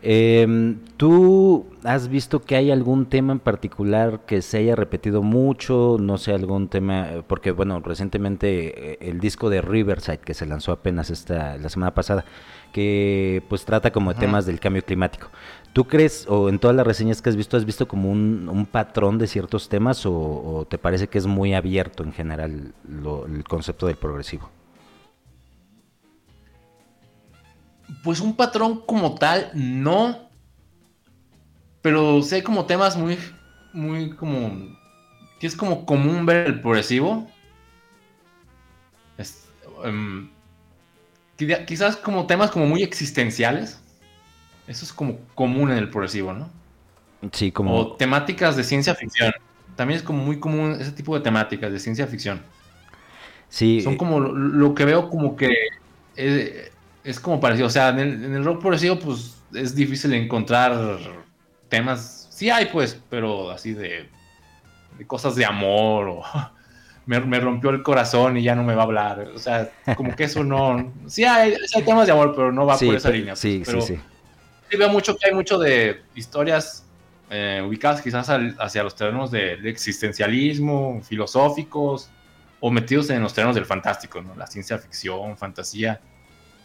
eh, 0.09 0.77
¿Tú 0.97 1.67
has 1.83 2.09
visto 2.09 2.41
que 2.41 2.55
hay 2.55 2.71
algún 2.71 3.07
tema 3.07 3.33
en 3.33 3.41
particular 3.41 4.21
que 4.25 4.41
se 4.41 4.59
haya 4.59 4.77
repetido 4.77 5.21
mucho? 5.23 5.97
No 6.01 6.17
sé, 6.17 6.33
algún 6.33 6.69
tema, 6.69 7.25
porque 7.27 7.51
bueno, 7.51 7.81
recientemente 7.81 8.93
eh, 8.93 8.99
el 9.01 9.19
disco 9.19 9.51
de 9.51 9.61
Riverside 9.61 10.19
que 10.19 10.33
se 10.33 10.47
lanzó 10.47 10.71
apenas 10.71 11.11
esta, 11.11 11.59
la 11.59 11.69
semana 11.69 11.93
pasada, 11.93 12.25
que 12.73 13.43
pues 13.49 13.65
trata 13.65 13.91
como 13.91 14.15
de 14.15 14.21
temas 14.21 14.47
del 14.47 14.61
cambio 14.61 14.85
climático. 14.85 15.29
¿Tú 15.73 15.87
crees, 15.87 16.27
o 16.29 16.49
en 16.49 16.61
todas 16.61 16.77
las 16.77 16.87
reseñas 16.87 17.21
que 17.21 17.29
has 17.29 17.37
visto, 17.37 17.57
has 17.57 17.65
visto 17.65 17.89
como 17.89 18.11
un, 18.11 18.69
patrón 18.71 19.19
de 19.19 19.27
ciertos 19.27 19.69
temas 19.69 20.07
o, 20.07 20.67
te 20.71 20.79
parece 20.79 21.09
que 21.09 21.19
es 21.19 21.27
muy 21.27 21.53
abierto 21.53 22.05
en 22.05 22.13
general 22.13 22.73
el 22.89 23.45
concepto 23.45 23.87
del 23.87 23.97
progresivo? 23.97 24.51
Pues 28.07 28.21
un 28.21 28.37
patrón 28.37 28.83
como 28.87 29.17
tal, 29.17 29.51
no. 29.53 30.31
Pero 31.83 32.23
sé 32.23 32.45
como 32.45 32.65
temas 32.65 32.97
muy, 32.97 33.19
muy 33.73 34.11
como... 34.11 34.77
Que 35.41 35.49
es 35.49 35.57
como 35.57 35.85
común 35.85 36.25
ver 36.25 36.47
el 36.47 36.61
progresivo. 36.61 37.29
Em, 39.83 40.31
quizás 41.37 41.97
como 41.97 42.29
temas 42.29 42.53
como 42.53 42.67
muy 42.67 42.85
existenciales. 42.85 43.81
Eso 44.69 44.85
es 44.85 44.93
como 44.93 45.19
común 45.35 45.73
en 45.73 45.79
el 45.79 45.91
progresivo, 45.91 46.33
¿no? 46.33 46.49
Sí, 47.33 47.51
como... 47.51 47.75
O 47.75 47.97
temáticas 47.97 48.55
de 48.55 48.63
ciencia 48.63 48.95
ficción. 48.95 49.35
También 49.75 49.99
es 49.99 50.05
como 50.05 50.23
muy 50.23 50.39
común 50.39 50.77
ese 50.81 50.93
tipo 50.93 51.17
de 51.17 51.25
temáticas 51.25 51.73
de 51.73 51.81
ciencia 51.81 52.07
ficción. 52.07 52.41
Sí. 53.49 53.81
Son 53.81 53.97
como 53.97 54.21
lo, 54.21 54.77
que 54.77 54.85
veo 54.85 55.11
como 55.11 55.35
que... 55.35 55.53
Eh, 56.15 56.71
es 57.07 57.21
como 57.21 57.41
parecido. 57.41 57.69
O 57.69 57.71
sea, 57.71 57.91
en 57.91 58.35
el, 58.35 58.45
rock 58.45 58.61
progresivo, 58.61 58.99
pues 58.99 59.37
es 59.55 59.75
difícil 59.75 60.13
encontrar 60.13 60.99
temas. 61.69 62.29
Sí 62.31 62.51
hay, 62.51 62.67
pues, 62.67 63.01
pero 63.09 63.51
así 63.51 63.73
de, 63.73 64.09
cosas 65.07 65.37
de 65.37 65.45
amor 65.45 66.09
o 66.09 66.23
me, 67.07 67.41
rompió 67.41 67.71
el 67.71 67.83
corazón 67.83 68.37
y 68.37 68.43
ya 68.43 68.55
no 68.55 68.65
me 68.65 68.75
va 68.75 68.83
a 68.83 68.85
hablar. 68.85 69.21
O 69.35 69.39
sea, 69.39 69.71
como 69.97 70.15
que 70.15 70.25
eso 70.25 70.43
no. 70.43 70.93
Sí 71.07 71.25
hay, 71.25 71.55
temas 71.85 72.07
de 72.07 72.13
amor, 72.13 72.35
pero 72.35 72.51
no 72.53 72.67
va 72.67 72.77
por 72.77 72.95
esa 72.95 73.11
línea. 73.11 73.37
Sí, 73.37 73.63
pues, 73.65 73.85
sí, 73.85 73.95
sí. 73.95 74.01
Sí 74.71 74.77
veo 74.77 74.89
mucho 74.89 75.17
que 75.17 75.29
hay 75.29 75.35
mucho 75.35 75.59
de 75.59 76.03
historias 76.17 76.85
eh, 77.31 77.63
ubicadas 77.65 78.03
quizás 78.03 78.29
hacia 78.59 78.83
los 78.83 78.97
terrenos 78.97 79.31
del 79.31 79.65
existencialismo, 79.67 81.01
filosóficos, 81.03 82.11
o 82.59 82.71
metidos 82.71 83.11
en 83.11 83.23
los 83.23 83.33
terrenos 83.33 83.55
del 83.55 83.65
fantástico, 83.65 84.21
¿no? 84.21 84.35
La 84.35 84.47
ciencia 84.47 84.79
ficción, 84.79 85.37
fantasía. 85.37 86.01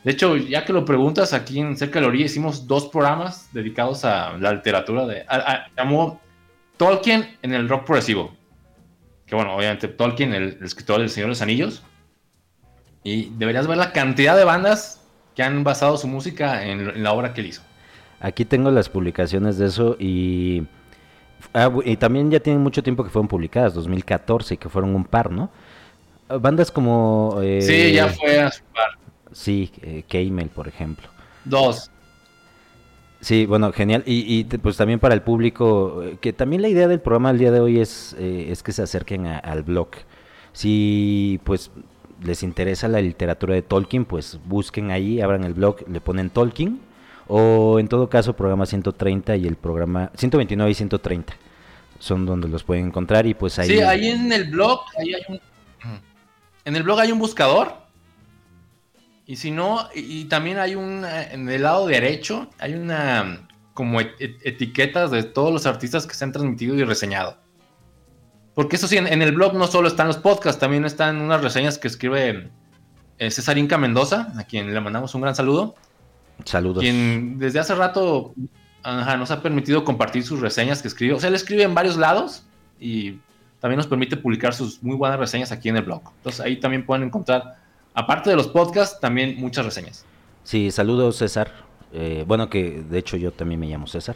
De 0.03 0.11
hecho, 0.11 0.35
ya 0.35 0.65
que 0.65 0.73
lo 0.73 0.83
preguntas, 0.83 1.31
aquí 1.33 1.59
en 1.59 1.77
Cerca 1.77 1.95
de 1.95 2.01
la 2.01 2.07
Orilla 2.07 2.25
hicimos 2.25 2.65
dos 2.65 2.87
programas 2.87 3.49
dedicados 3.53 4.03
a 4.03 4.35
la 4.37 4.53
literatura 4.53 5.05
de... 5.05 5.25
llamó 5.77 6.19
Tolkien 6.77 7.37
en 7.43 7.53
el 7.53 7.69
rock 7.69 7.85
progresivo. 7.85 8.35
Que 9.27 9.35
bueno, 9.35 9.55
obviamente 9.55 9.87
Tolkien, 9.87 10.33
el, 10.33 10.57
escritor 10.63 10.99
del 10.99 11.09
Señor 11.09 11.27
de 11.27 11.29
los 11.29 11.41
Anillos. 11.43 11.83
Y 13.03 13.29
deberías 13.37 13.67
ver 13.67 13.77
la 13.77 13.91
cantidad 13.91 14.35
de 14.35 14.43
bandas 14.43 15.05
que 15.35 15.43
han 15.43 15.63
basado 15.63 15.97
su 15.97 16.07
música 16.07 16.65
en, 16.65 17.03
la 17.03 17.13
obra 17.13 17.33
que 17.33 17.41
él 17.41 17.47
hizo. 17.47 17.61
Aquí 18.19 18.43
tengo 18.45 18.71
las 18.71 18.89
publicaciones 18.89 19.57
de 19.57 19.67
eso 19.67 19.95
y... 19.99 20.63
Ah, 21.53 21.71
y 21.85 21.97
también 21.97 22.29
ya 22.29 22.39
tienen 22.39 22.61
mucho 22.61 22.83
tiempo 22.83 23.03
que 23.03 23.09
fueron 23.09 23.27
publicadas, 23.27 23.73
2014, 23.73 24.53
y 24.53 24.57
que 24.57 24.69
fueron 24.69 24.95
un 24.95 25.05
par, 25.05 25.31
¿no? 25.31 25.49
Bandas 26.27 26.71
como... 26.71 27.39
Eh, 27.41 27.61
sí, 27.61 27.93
ya 27.93 28.07
fue 28.09 28.39
a 28.39 28.51
su 28.51 28.63
par. 28.65 29.00
Sí, 29.31 29.71
eh, 29.81 30.03
Keimel, 30.07 30.49
por 30.49 30.67
ejemplo. 30.67 31.07
Dos. 31.45 31.89
Sí, 33.21 33.45
bueno, 33.45 33.71
genial. 33.71 34.03
Y, 34.05 34.43
pues 34.43 34.77
también 34.77 34.99
para 34.99 35.13
el 35.13 35.21
público, 35.21 36.01
eh, 36.03 36.17
que 36.19 36.33
también 36.33 36.61
la 36.61 36.69
idea 36.69 36.87
del 36.87 36.99
programa 36.99 37.29
el 37.29 37.37
día 37.37 37.51
de 37.51 37.59
hoy 37.59 37.79
es, 37.79 38.15
eh, 38.19 38.47
es 38.49 38.63
que 38.63 38.71
se 38.71 38.81
acerquen 38.81 39.27
al 39.27 39.63
blog. 39.63 39.89
Si 40.53 41.39
pues 41.43 41.71
les 42.23 42.43
interesa 42.43 42.87
la 42.87 43.01
literatura 43.01 43.53
de 43.53 43.61
Tolkien, 43.61 44.05
pues 44.05 44.39
busquen 44.45 44.91
ahí, 44.91 45.21
abran 45.21 45.43
el 45.43 45.53
blog, 45.53 45.87
le 45.87 46.01
ponen 46.01 46.29
Tolkien, 46.29 46.79
o 47.27 47.79
en 47.79 47.87
todo 47.87 48.09
caso 48.09 48.35
programa 48.35 48.65
130 48.65 49.35
y 49.37 49.47
el 49.47 49.55
programa 49.55 50.11
129 50.15 50.71
y 50.71 50.73
130 50.73 51.33
son 51.99 52.25
donde 52.25 52.47
los 52.47 52.63
pueden 52.63 52.87
encontrar 52.87 53.27
y 53.27 53.35
pues 53.35 53.59
ahí... 53.59 53.69
Sí, 53.69 53.79
ahí 53.79 54.09
en 54.09 54.31
el 54.31 54.49
blog, 54.49 54.81
ahí 54.97 55.13
hay 55.13 55.21
un... 55.29 55.39
En 56.65 56.75
el 56.75 56.83
blog 56.83 56.99
hay 56.99 57.11
un 57.11 57.19
buscador 57.19 57.80
y 59.31 59.37
si 59.37 59.49
no, 59.49 59.87
y, 59.95 60.25
también 60.25 60.59
hay 60.59 60.75
un, 60.75 61.05
en 61.05 61.47
el 61.47 61.63
lado 61.63 61.87
derecho, 61.87 62.49
hay 62.59 62.73
una 62.73 63.47
como 63.73 64.01
etiquetas 64.01 65.09
de 65.09 65.23
todos 65.23 65.53
los 65.53 65.65
artistas 65.65 66.05
que 66.05 66.15
se 66.15 66.25
han 66.25 66.33
transmitido 66.33 66.75
y 66.75 66.83
reseñado. 66.83 67.37
Porque 68.55 68.75
eso 68.75 68.89
sí, 68.89 68.97
en, 68.97 69.07
el 69.07 69.31
blog 69.31 69.53
no 69.53 69.67
solo 69.67 69.87
están 69.87 70.07
los 70.07 70.17
podcasts, 70.17 70.59
también 70.59 70.83
están 70.83 71.21
unas 71.21 71.41
reseñas 71.41 71.77
que 71.77 71.87
escribe 71.87 72.51
eh, 73.19 73.31
César 73.31 73.57
Inca 73.57 73.77
Mendoza, 73.77 74.33
a 74.37 74.43
quien 74.43 74.73
le 74.73 74.81
mandamos 74.81 75.15
un 75.15 75.21
gran 75.21 75.33
saludo. 75.33 75.75
Saludos. 76.43 76.81
Quien 76.81 77.39
desde 77.39 77.59
hace 77.59 77.73
rato 77.73 78.33
nos 78.83 79.31
ha 79.31 79.41
permitido 79.41 79.85
compartir 79.85 80.25
sus 80.25 80.41
reseñas 80.41 80.81
que 80.81 80.89
escribe. 80.89 81.13
O 81.13 81.21
sea, 81.21 81.29
él 81.29 81.35
escribe 81.35 81.63
en 81.63 81.73
varios 81.73 81.95
lados 81.95 82.43
y 82.81 83.17
también 83.61 83.77
nos 83.77 83.87
permite 83.87 84.17
publicar 84.17 84.53
sus 84.53 84.83
muy 84.83 84.97
buenas 84.97 85.17
reseñas 85.17 85.53
aquí 85.53 85.69
en 85.69 85.77
el 85.77 85.83
blog. 85.83 86.01
Entonces 86.17 86.41
ahí 86.41 86.59
también 86.59 86.85
pueden 86.85 87.05
encontrar 87.05 87.60
aparte 87.93 88.29
de 88.29 88.35
los 88.35 88.47
podcasts, 88.47 88.99
también 88.99 89.35
muchas 89.37 89.65
reseñas. 89.65 90.05
Sí, 90.43 90.71
saludos 90.71 91.17
César. 91.17 91.51
Eh, 91.93 92.23
bueno, 92.27 92.49
que 92.49 92.83
de 92.89 92.97
hecho 92.97 93.17
yo 93.17 93.31
también 93.31 93.59
me 93.59 93.67
llamo 93.67 93.87
César. 93.87 94.15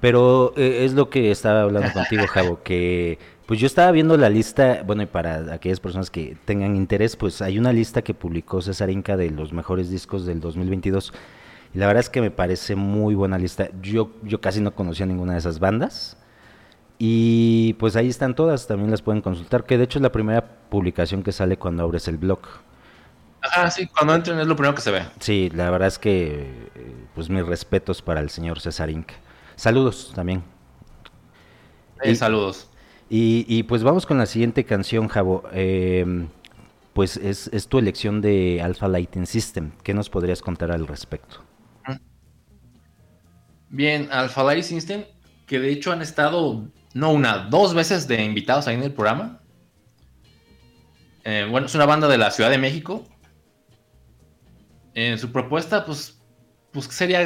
Pero 0.00 0.52
eh, 0.56 0.84
es 0.84 0.92
lo 0.92 1.08
que 1.08 1.30
estaba 1.30 1.62
hablando 1.62 1.92
contigo, 1.94 2.26
Javo, 2.26 2.62
que 2.62 3.18
pues 3.46 3.60
yo 3.60 3.66
estaba 3.66 3.90
viendo 3.92 4.16
la 4.16 4.30
lista, 4.30 4.82
bueno, 4.86 5.02
y 5.02 5.06
para 5.06 5.54
aquellas 5.54 5.80
personas 5.80 6.10
que 6.10 6.36
tengan 6.44 6.76
interés, 6.76 7.16
pues 7.16 7.42
hay 7.42 7.58
una 7.58 7.72
lista 7.72 8.02
que 8.02 8.14
publicó 8.14 8.62
César 8.62 8.90
Inca 8.90 9.16
de 9.16 9.30
los 9.30 9.52
mejores 9.52 9.90
discos 9.90 10.24
del 10.24 10.40
2022. 10.40 11.12
Y 11.74 11.78
la 11.78 11.86
verdad 11.86 12.00
es 12.00 12.10
que 12.10 12.20
me 12.20 12.30
parece 12.30 12.74
muy 12.76 13.14
buena 13.14 13.36
lista. 13.36 13.68
Yo, 13.82 14.10
yo 14.22 14.40
casi 14.40 14.60
no 14.60 14.74
conocía 14.74 15.06
ninguna 15.06 15.32
de 15.32 15.40
esas 15.40 15.58
bandas. 15.58 16.16
Y 16.98 17.74
pues 17.74 17.96
ahí 17.96 18.08
están 18.08 18.34
todas, 18.34 18.66
también 18.66 18.90
las 18.90 19.02
pueden 19.02 19.20
consultar, 19.20 19.64
que 19.64 19.76
de 19.76 19.84
hecho 19.84 19.98
es 19.98 20.02
la 20.02 20.12
primera 20.12 20.44
publicación 20.70 21.22
que 21.22 21.32
sale 21.32 21.58
cuando 21.58 21.82
abres 21.82 22.08
el 22.08 22.16
blog. 22.18 22.40
Ah, 23.52 23.70
sí, 23.70 23.86
cuando 23.86 24.14
entren 24.14 24.38
es 24.38 24.46
lo 24.46 24.56
primero 24.56 24.74
que 24.74 24.80
se 24.80 24.90
ve. 24.90 25.02
Sí, 25.20 25.50
la 25.54 25.70
verdad 25.70 25.88
es 25.88 25.98
que, 25.98 26.50
pues 27.14 27.28
mis 27.28 27.44
respetos 27.44 28.00
para 28.00 28.20
el 28.20 28.30
señor 28.30 28.60
César 28.60 28.90
Inca. 28.90 29.14
Saludos 29.56 30.12
también. 30.14 30.42
y, 32.02 32.14
saludos. 32.16 32.70
Y, 33.08 33.62
pues 33.64 33.82
vamos 33.82 34.06
con 34.06 34.18
la 34.18 34.26
siguiente 34.26 34.64
canción, 34.64 35.08
Javo. 35.08 35.44
Em, 35.52 36.28
pues 36.94 37.16
es, 37.16 37.48
es, 37.52 37.68
tu 37.68 37.78
elección 37.78 38.20
de 38.20 38.60
Alpha 38.62 38.88
Lighting 38.88 39.26
System. 39.26 39.72
¿Qué 39.82 39.94
nos 39.94 40.10
podrías 40.10 40.40
contar 40.40 40.70
al 40.72 40.86
respecto? 40.86 41.42
Bien, 43.68 44.08
Alpha 44.10 44.42
Lighting 44.44 44.80
System, 44.80 45.04
que 45.46 45.58
de 45.58 45.70
hecho 45.70 45.92
han 45.92 46.00
estado, 46.00 46.64
no 46.94 47.12
una, 47.12 47.38
dos 47.50 47.74
veces 47.74 48.08
de 48.08 48.22
invitados 48.22 48.68
ahí 48.68 48.76
en 48.76 48.84
el 48.84 48.92
programa. 48.92 49.40
Eh, 51.24 51.46
bueno, 51.50 51.66
es 51.66 51.74
una 51.74 51.86
banda 51.86 52.06
de 52.08 52.18
la 52.18 52.30
Ciudad 52.30 52.50
de 52.50 52.58
México 52.58 53.04
en 54.94 55.18
su 55.18 55.30
propuesta, 55.32 55.84
pues, 55.84 56.20
pues 56.72 56.86
sería 56.86 57.24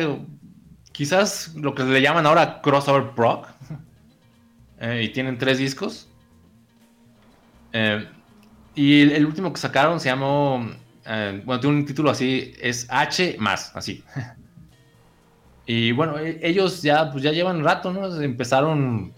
quizás 0.92 1.54
lo 1.54 1.74
que 1.74 1.84
le 1.84 2.00
llaman 2.00 2.26
ahora 2.26 2.60
crossover 2.62 3.10
prog. 3.14 3.46
Eh, 4.80 5.02
y 5.06 5.08
tienen 5.08 5.36
tres 5.38 5.58
discos. 5.58 6.08
Eh, 7.72 8.06
y 8.76 9.00
el, 9.12 9.26
último 9.26 9.52
que 9.52 9.58
sacaron 9.58 9.98
se 9.98 10.08
llamó, 10.08 10.70
eh, 11.04 11.42
bueno, 11.44 11.60
tiene 11.60 11.78
un 11.78 11.84
título 11.84 12.10
así, 12.10 12.54
es 12.60 12.86
H 12.88 13.38
más, 13.40 13.74
así. 13.74 14.04
y 15.66 15.90
bueno, 15.90 16.16
e, 16.16 16.38
ellos 16.48 16.80
ya, 16.80 17.10
pues 17.10 17.24
ya 17.24 17.32
llevan 17.32 17.64
rato, 17.64 17.92
¿no? 17.92 18.22
Empezaron 18.22 19.12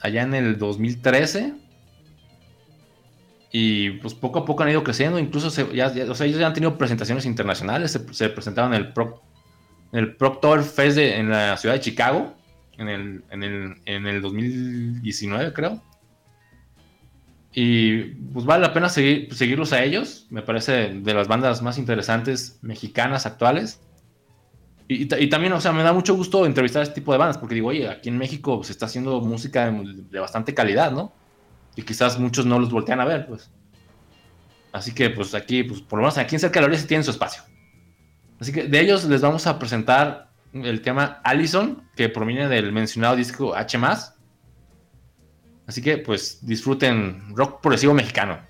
allá 0.00 0.22
en 0.22 0.34
el 0.34 0.58
2013 0.58 1.54
y 3.50 3.90
pues 3.92 4.14
poco 4.14 4.40
a 4.40 4.44
poco 4.44 4.62
han 4.62 4.70
ido 4.70 4.84
creciendo, 4.84 5.18
incluso 5.18 5.72
ya, 5.72 5.86
ellos 5.86 6.18
ya 6.18 6.46
han 6.46 6.52
tenido 6.52 6.76
presentaciones 6.76 7.24
internacionales, 7.24 7.98
se, 8.10 8.28
presentaron 8.28 8.74
en 8.74 8.80
el, 8.82 8.92
Pro, 8.92 9.22
el 9.92 10.16
Proctor 10.16 10.62
Fest 10.62 10.98
en 10.98 11.30
la 11.30 11.56
ciudad 11.56 11.74
de 11.74 11.80
Chicago 11.80 12.34
en 12.78 12.88
el, 12.88 13.24
en 13.86 14.06
el, 14.06 14.22
2019 14.22 15.52
creo. 15.52 15.82
Y 17.52 18.02
pues 18.32 18.44
vale 18.44 18.62
la 18.62 18.72
pena 18.72 18.88
seguir, 18.88 19.34
seguirlos 19.34 19.72
a 19.72 19.82
ellos, 19.82 20.26
me 20.30 20.42
parece 20.42 20.94
de 20.94 21.14
las 21.14 21.26
bandas 21.26 21.60
más 21.60 21.76
interesantes 21.76 22.58
mexicanas 22.62 23.26
actuales. 23.26 23.80
Y, 24.90 25.06
también, 25.28 25.52
o 25.52 25.60
sea, 25.60 25.72
me 25.72 25.82
da 25.82 25.92
mucho 25.92 26.14
gusto 26.14 26.46
entrevistar 26.46 26.80
a 26.80 26.82
este 26.84 26.94
tipo 26.94 27.12
de 27.12 27.18
bandas, 27.18 27.36
porque 27.36 27.56
digo, 27.56 27.68
oye, 27.68 27.86
aquí 27.90 28.08
en 28.08 28.16
México 28.16 28.64
se 28.64 28.72
está 28.72 28.86
haciendo 28.86 29.20
música 29.20 29.70
de 29.70 30.18
bastante 30.18 30.54
calidad, 30.54 30.92
¿no? 30.92 31.12
Y 31.78 31.82
quizás 31.84 32.18
muchos 32.18 32.44
no 32.44 32.58
los 32.58 32.72
voltean 32.72 32.98
a 32.98 33.04
ver, 33.04 33.24
pues. 33.28 33.52
Así 34.72 34.92
que, 34.92 35.10
pues 35.10 35.32
aquí, 35.32 35.62
pues 35.62 35.80
por 35.80 36.00
lo 36.00 36.02
menos 36.02 36.18
aquí 36.18 36.34
en 36.34 36.40
Cerca 36.40 36.60
de 36.60 36.68
la 36.68 36.76
sí 36.76 36.88
tienen 36.88 37.04
su 37.04 37.12
espacio. 37.12 37.40
Así 38.40 38.50
que 38.50 38.64
de 38.64 38.80
ellos 38.80 39.04
les 39.04 39.20
vamos 39.20 39.46
a 39.46 39.60
presentar 39.60 40.28
el 40.52 40.82
tema 40.82 41.20
Allison, 41.22 41.88
que 41.94 42.08
proviene 42.08 42.48
del 42.48 42.72
mencionado 42.72 43.14
disco 43.14 43.54
H. 43.54 43.78
Así 45.68 45.80
que, 45.80 45.98
pues 45.98 46.44
disfruten 46.44 47.36
rock 47.36 47.60
progresivo 47.60 47.94
mexicano. 47.94 48.40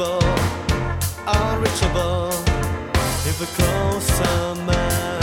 unreachable, 0.00 0.20
unreachable. 1.26 2.30
If 3.26 3.38
the 3.38 3.46
closer 3.56 4.54
man. 4.64 5.19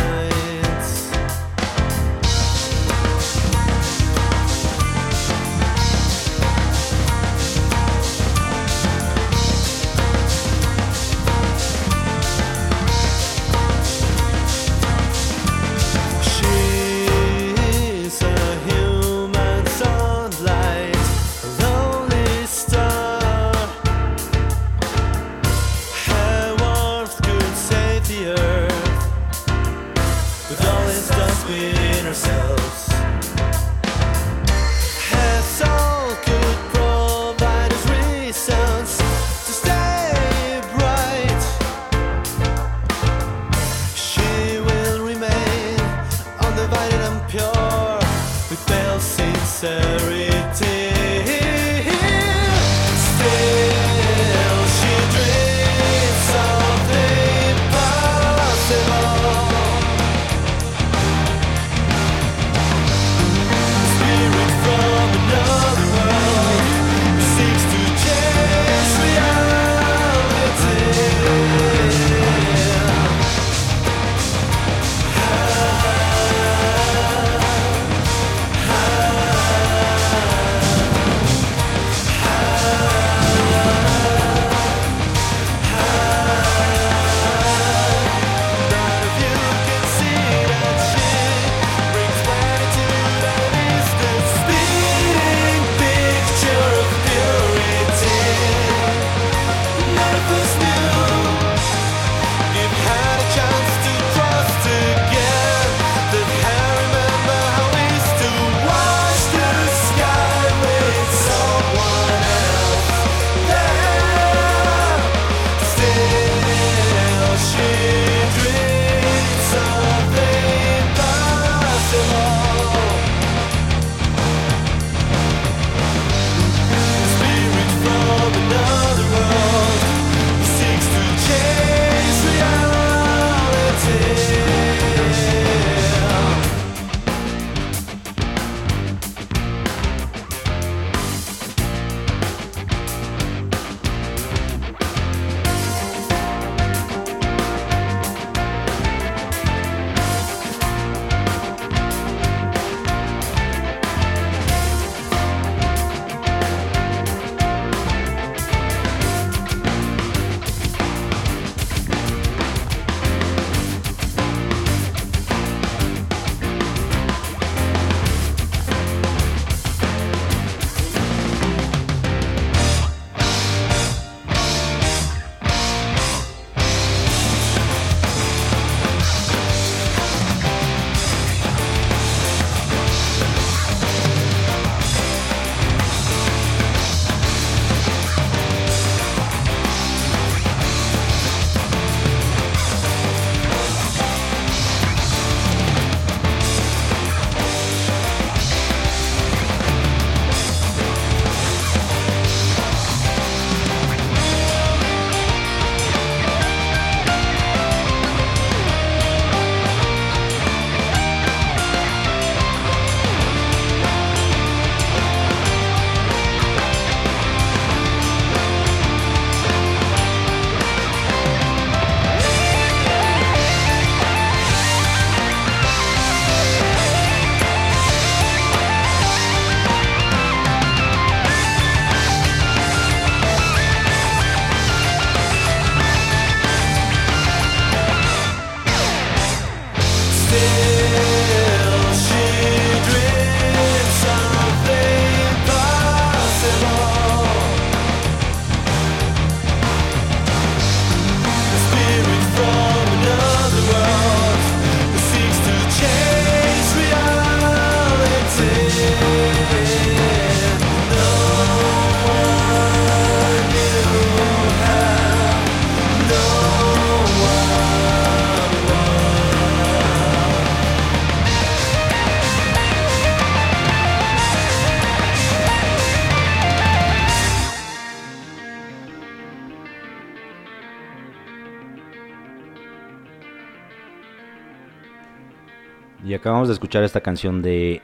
Y 286.07 286.13
acabamos 286.13 286.47
de 286.47 286.53
escuchar 286.53 286.85
esta 286.85 287.01
canción 287.01 287.41
de 287.41 287.81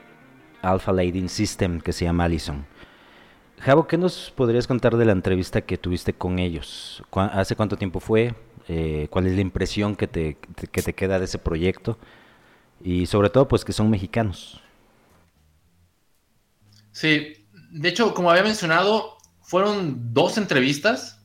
Alpha 0.62 0.92
Lighting 0.92 1.28
System 1.28 1.78
que 1.78 1.92
se 1.92 2.06
llama 2.06 2.24
Allison. 2.24 2.64
Javo, 3.60 3.86
¿qué 3.86 3.98
nos 3.98 4.32
podrías 4.34 4.66
contar 4.66 4.96
de 4.96 5.04
la 5.04 5.12
entrevista 5.12 5.60
que 5.60 5.76
tuviste 5.76 6.14
con 6.14 6.38
ellos? 6.38 7.02
¿Hace 7.12 7.54
cuánto 7.54 7.76
tiempo 7.76 8.00
fue? 8.00 8.34
Eh, 8.66 9.08
¿Cuál 9.10 9.26
es 9.26 9.34
la 9.34 9.42
impresión 9.42 9.94
que 9.94 10.06
te, 10.06 10.38
que 10.72 10.80
te 10.80 10.94
queda 10.94 11.18
de 11.18 11.26
ese 11.26 11.38
proyecto? 11.38 11.98
Y 12.82 13.04
sobre 13.04 13.28
todo, 13.28 13.46
pues 13.46 13.62
que 13.62 13.74
son 13.74 13.90
mexicanos. 13.90 14.62
Sí, 16.92 17.46
de 17.72 17.88
hecho, 17.90 18.14
como 18.14 18.30
había 18.30 18.42
mencionado, 18.42 19.18
fueron 19.42 20.14
dos 20.14 20.38
entrevistas. 20.38 21.22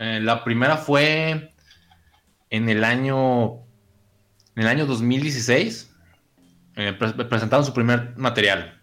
Eh, 0.00 0.18
la 0.20 0.42
primera 0.42 0.76
fue 0.76 1.54
en 2.50 2.68
el 2.68 2.82
año, 2.82 3.60
en 4.56 4.62
el 4.62 4.66
año 4.66 4.86
2016. 4.86 5.89
Eh, 6.76 6.92
presentaron 6.92 7.64
su 7.64 7.72
primer 7.72 8.14
material. 8.16 8.80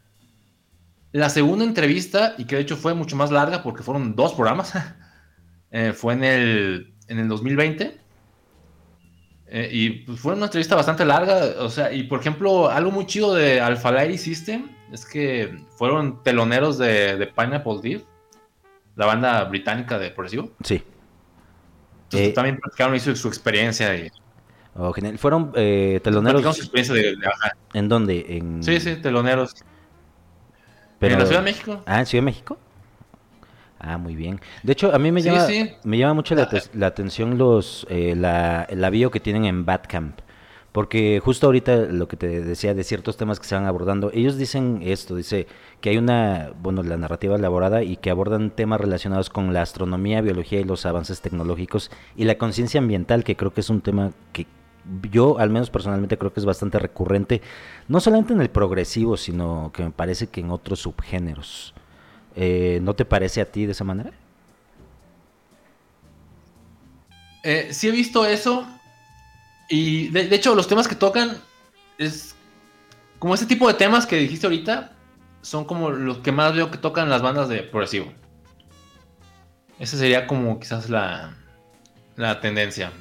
La 1.12 1.30
segunda 1.30 1.64
entrevista, 1.64 2.36
y 2.38 2.46
que 2.46 2.58
de 2.58 2.62
hecho 2.62 2.76
fue 2.76 2.94
mucho 2.94 3.16
más 3.16 3.32
larga 3.32 3.64
porque 3.64 3.84
fueron 3.84 4.16
dos 4.16 4.34
programas, 4.34 4.74
eh, 5.72 5.94
fue 5.94 6.14
en 6.14 6.24
el, 6.24 6.94
en 7.08 7.20
el 7.20 7.28
2020. 7.28 7.98
Eh, 9.50 9.70
y 9.72 9.90
pues, 9.90 10.20
fue 10.20 10.34
una 10.34 10.46
entrevista 10.46 10.76
bastante 10.76 11.06
larga, 11.06 11.56
o 11.60 11.70
sea, 11.70 11.94
y 11.94 12.04
por 12.04 12.20
ejemplo, 12.20 12.70
algo 12.70 12.92
muy 12.92 13.06
chido 13.06 13.34
de 13.34 13.62
Alpha 13.62 13.92
Light 13.92 14.18
System 14.18 14.70
es 14.92 15.06
que 15.06 15.58
fueron 15.78 16.22
teloneros 16.24 16.78
de, 16.78 17.16
de 17.16 17.28
Pineapple 17.28 17.80
Deep, 17.82 18.04
la 18.96 19.06
banda 19.06 19.44
británica 19.46 19.98
de 19.98 20.12
progresivo. 20.12 20.52
Sí. 20.64 20.84
Entonces, 22.04 22.30
eh, 22.30 22.34
también 22.34 22.58
platicaron 22.58 22.96
hizo 22.96 23.16
su 23.16 23.28
experiencia. 23.28 23.96
Y, 23.96 24.12
oh, 24.78 24.93
genial. 24.93 25.17
Fueron 25.17 25.51
eh, 25.55 25.99
teloneros. 26.03 26.41
Su 26.55 26.61
experiencia 26.63 26.95
de, 26.95 27.15
¿En 27.73 27.89
dónde? 27.89 28.25
En... 28.30 28.63
Sí, 28.63 28.80
sí, 28.80 28.95
teloneros. 28.97 29.55
¿En 31.01 31.19
la 31.19 31.25
Ciudad 31.25 31.41
de 31.41 31.45
México? 31.45 31.84
Ah, 31.86 31.99
en 31.99 32.05
Ciudad 32.05 32.21
de 32.21 32.25
México. 32.25 32.57
Ah, 33.80 33.97
muy 33.97 34.15
bien. 34.15 34.39
De 34.63 34.73
hecho, 34.73 34.93
a 34.93 34.97
mí 34.97 35.11
me, 35.11 35.21
llama, 35.21 35.47
me 35.84 35.97
llama 35.97 36.15
mucho 36.15 36.34
la, 36.34 36.88
atención 36.88 37.38
los 37.38 37.86
eh, 37.89 38.15
la, 38.15 38.67
la, 38.71 38.89
bio 38.89 39.11
que 39.11 39.19
tienen 39.19 39.45
en 39.45 39.65
Badcamp. 39.65 40.19
Porque 40.71 41.19
justo 41.23 41.47
ahorita 41.47 41.75
lo 41.75 42.07
que 42.07 42.17
te 42.17 42.41
decía 42.43 42.75
de 42.75 42.84
ciertos 42.84 43.17
temas 43.17 43.39
que 43.39 43.47
se 43.47 43.55
van 43.55 43.65
abordando, 43.65 44.11
ellos 44.13 44.38
dicen 44.38 44.82
esto, 44.84 45.15
dice 45.15 45.47
que 45.82 45.89
hay 45.89 45.97
una, 45.97 46.51
bueno, 46.61 46.84
la 46.84 46.97
narrativa 46.97 47.36
elaborada 47.36 47.82
y 47.82 47.97
que 47.97 48.11
abordan 48.11 48.51
temas 48.51 48.80
relacionados 48.80 49.32
con 49.32 49.53
la 49.53 49.63
astronomía, 49.63 50.21
biología 50.21 50.59
y 50.59 50.65
los 50.65 50.86
avances 50.86 51.21
tecnológicos 51.21 51.89
y 52.15 52.25
la 52.25 52.38
conciencia 52.38 52.80
ambiental, 52.80 53.23
que 53.23 53.36
creo 53.36 53.53
que 53.53 53.61
es 53.61 53.71
un 53.71 53.82
tema 53.82 54.11
que 54.34 54.45
yo 55.12 55.40
al 55.40 55.50
menos 55.50 55.70
personalmente 55.70 56.18
creo 56.18 56.34
que 56.34 56.40
es 56.40 56.46
bastante 56.46 56.80
recurrente, 56.80 57.42
no 57.88 58.00
solamente 58.00 58.34
en 58.34 58.42
el 58.42 58.50
progresivo, 58.50 59.18
sino 59.18 59.72
que 59.74 59.84
me 59.84 59.92
parece 59.92 60.28
que 60.28 60.42
en 60.42 60.52
otros 60.52 60.80
subgéneros. 60.80 61.74
Eh, 62.36 62.80
¿No 62.82 62.94
te 62.96 63.06
parece 63.06 63.42
a 63.42 63.46
ti 63.46 63.66
de 63.66 63.72
esa 63.72 63.84
manera? 63.84 64.12
Eh, 67.44 67.70
sí 67.72 67.88
he 67.88 67.92
visto 67.92 68.26
eso. 68.26 68.68
Y 69.70 70.10
de, 70.10 70.34
hecho, 70.36 70.56
los 70.56 70.68
temas 70.68 70.88
que 70.88 70.96
tocan 70.96 71.38
es 71.98 72.36
como 73.20 73.34
ese 73.34 73.46
tipo 73.46 73.68
de 73.68 73.74
temas 73.74 74.06
que 74.06 74.18
dijiste 74.18 74.46
ahorita 74.46 74.94
son 75.42 75.66
como 75.66 75.90
los 75.90 76.20
que 76.20 76.32
más 76.32 76.54
veo 76.54 76.72
que 76.72 76.78
tocan 76.78 77.10
las 77.10 77.22
bandas 77.22 77.50
de 77.50 77.64
progresivo. 77.64 78.14
Esa 79.80 79.98
sería 79.98 80.28
como 80.28 80.60
quizás 80.60 80.90
la, 80.90 81.36
la 82.16 82.40
tendencia. 82.40 82.92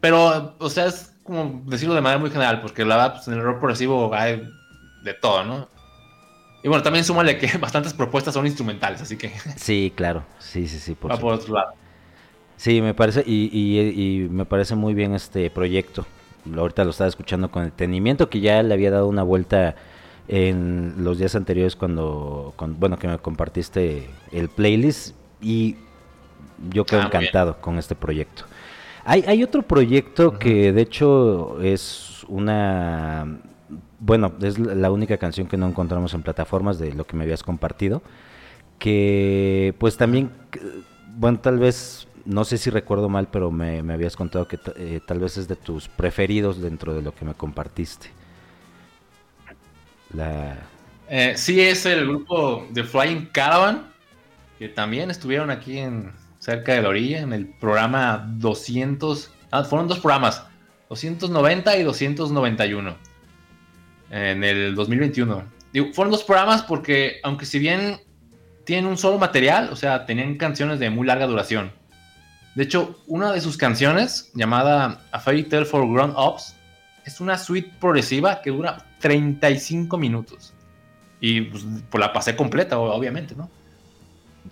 Pero, 0.00 0.56
o 0.58 0.70
sea, 0.70 0.86
es 0.86 1.12
como 1.30 1.62
decirlo 1.66 1.94
de 1.94 2.00
manera 2.00 2.18
muy 2.18 2.30
general, 2.30 2.60
porque 2.60 2.84
la 2.84 2.96
verdad, 2.96 3.12
pues, 3.14 3.28
en 3.28 3.34
el 3.34 3.42
rock 3.42 3.60
progresivo 3.60 4.12
hay 4.12 4.52
de 5.04 5.14
todo, 5.14 5.44
¿no? 5.44 5.68
Y 6.64 6.66
bueno, 6.66 6.82
también 6.82 7.04
súmale 7.04 7.38
que 7.38 7.46
bastantes 7.60 7.94
propuestas 7.94 8.34
son 8.34 8.46
instrumentales, 8.46 9.00
así 9.00 9.16
que. 9.16 9.30
Sí, 9.56 9.92
claro. 9.94 10.24
Sí, 10.40 10.66
sí, 10.66 10.80
sí. 10.80 10.94
Por 10.94 11.12
Va 11.12 11.16
por 11.18 11.34
otro 11.34 11.54
lado. 11.54 11.72
Sí, 12.56 12.82
me 12.82 12.94
parece, 12.94 13.22
y, 13.24 13.48
y, 13.52 14.28
me 14.28 14.44
parece 14.44 14.74
muy 14.74 14.92
bien 14.92 15.14
este 15.14 15.48
proyecto. 15.50 16.04
Ahorita 16.54 16.82
lo 16.82 16.90
estaba 16.90 17.08
escuchando 17.08 17.48
con 17.48 17.64
detenimiento, 17.64 18.28
que 18.28 18.40
ya 18.40 18.60
le 18.64 18.74
había 18.74 18.90
dado 18.90 19.06
una 19.06 19.22
vuelta 19.22 19.76
en 20.26 20.94
los 20.98 21.18
días 21.18 21.36
anteriores 21.36 21.76
cuando, 21.76 22.54
bueno, 22.58 22.98
que 22.98 23.06
me 23.06 23.18
compartiste 23.18 24.10
el 24.32 24.48
playlist 24.48 25.14
y 25.40 25.76
yo 26.70 26.84
quedo 26.84 27.02
ah, 27.02 27.06
encantado 27.06 27.60
con 27.60 27.78
este 27.78 27.94
proyecto. 27.94 28.44
Hay, 29.04 29.24
hay 29.26 29.42
otro 29.42 29.62
proyecto 29.62 30.38
que 30.38 30.72
de 30.72 30.82
hecho 30.82 31.60
es 31.62 32.24
una 32.28 33.40
bueno, 34.00 34.32
es 34.42 34.58
la 34.58 34.90
única 34.90 35.18
canción 35.18 35.46
que 35.46 35.58
no 35.58 35.68
encontramos 35.68 36.14
en 36.14 36.22
plataformas 36.22 36.78
de 36.78 36.92
lo 36.94 37.06
que 37.06 37.16
me 37.16 37.24
habías 37.24 37.42
compartido, 37.42 38.02
que 38.78 39.74
pues 39.78 39.96
también, 39.96 40.30
bueno, 41.16 41.38
tal 41.38 41.58
vez, 41.58 42.08
no 42.24 42.44
sé 42.44 42.56
si 42.56 42.70
recuerdo 42.70 43.08
mal, 43.08 43.28
pero 43.30 43.50
me, 43.50 43.78
habías 43.92 44.16
contado 44.16 44.48
que 44.48 44.58
eh, 44.76 45.00
tal 45.06 45.20
vez 45.20 45.36
es 45.36 45.48
de 45.48 45.56
tus 45.56 45.88
preferidos 45.88 46.60
dentro 46.60 46.94
de 46.94 47.02
lo 47.02 47.14
que 47.14 47.26
me 47.26 47.34
compartiste. 47.34 48.08
La... 50.14 50.58
Eh, 51.08 51.34
sí, 51.36 51.60
es 51.60 51.84
el 51.84 52.06
grupo 52.08 52.66
de 52.70 52.82
Flying 52.82 53.26
Caravan, 53.26 53.86
que 54.58 54.68
también 54.68 55.10
estuvieron 55.10 55.50
aquí 55.50 55.78
en 55.78 56.12
cerca 56.40 56.72
de 56.72 56.82
la 56.82 56.88
orilla, 56.88 57.20
en 57.20 57.32
el 57.32 57.46
programa 57.46 58.26
200, 58.36 59.30
ah, 59.52 59.62
fueron 59.62 59.86
dos 59.86 60.00
programas, 60.00 60.42
290 60.88 61.76
y 61.76 61.82
291 61.84 62.96
en 64.10 64.42
el 64.42 64.74
2021. 64.74 65.44
Digo, 65.72 65.92
fueron 65.92 66.10
dos 66.10 66.24
programas 66.24 66.62
porque, 66.62 67.20
aunque 67.22 67.46
si 67.46 67.60
bien 67.60 68.00
tienen 68.64 68.86
un 68.86 68.98
solo 68.98 69.18
material, 69.18 69.68
o 69.70 69.76
sea, 69.76 70.04
tenían 70.06 70.36
canciones 70.36 70.80
de 70.80 70.90
muy 70.90 71.06
larga 71.06 71.26
duración. 71.26 71.72
De 72.56 72.64
hecho, 72.64 72.98
una 73.06 73.32
de 73.32 73.40
sus 73.40 73.56
canciones, 73.56 74.30
llamada 74.34 75.02
A 75.12 75.20
Fairy 75.20 75.44
Tale 75.44 75.64
for 75.64 75.88
Grown 75.88 76.14
Ups, 76.16 76.56
es 77.04 77.20
una 77.20 77.38
suite 77.38 77.72
progresiva 77.78 78.42
que 78.42 78.50
dura 78.50 78.84
35 78.98 79.96
minutos. 79.96 80.52
Y 81.20 81.42
pues, 81.42 81.64
pues, 81.90 82.00
la 82.00 82.12
pasé 82.12 82.34
completa, 82.34 82.78
obviamente, 82.78 83.34
¿no? 83.36 83.50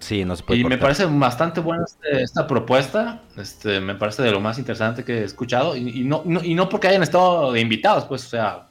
Sí, 0.01 0.24
no 0.24 0.36
se 0.36 0.43
puede. 0.43 0.61
Y 0.61 0.64
me 0.64 0.78
parece 0.78 1.07
bastante 1.07 1.61
buena 1.61 1.84
este, 1.84 2.22
esta 2.22 2.47
propuesta. 2.47 3.22
Este, 3.36 3.80
me 3.80 3.95
parece 3.95 4.22
de 4.22 4.30
lo 4.30 4.41
más 4.41 4.59
interesante 4.59 5.03
que 5.05 5.20
he 5.20 5.24
escuchado. 5.24 5.76
Y, 5.76 6.05
no, 6.05 6.22
y 6.43 6.55
no 6.55 6.68
porque 6.68 6.89
hayan 6.89 7.03
estado 7.03 7.53
de 7.53 7.61
invitados, 7.61 8.05
pues, 8.05 8.24
o 8.26 8.28
sea, 8.28 8.68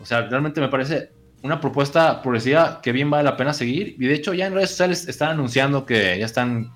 o 0.00 0.06
sea, 0.06 0.22
realmente 0.22 0.60
me 0.60 0.68
parece 0.68 1.12
una 1.42 1.60
propuesta 1.60 2.22
progresiva 2.22 2.80
que 2.82 2.92
bien 2.92 3.10
vale 3.10 3.24
la 3.24 3.36
pena 3.36 3.52
seguir. 3.52 3.96
Y 3.98 4.06
de 4.06 4.14
hecho, 4.14 4.32
ya 4.32 4.46
en 4.46 4.54
redes 4.54 4.70
sociales 4.70 5.08
están 5.08 5.30
anunciando 5.30 5.84
que 5.84 6.18
ya 6.18 6.26
están 6.26 6.72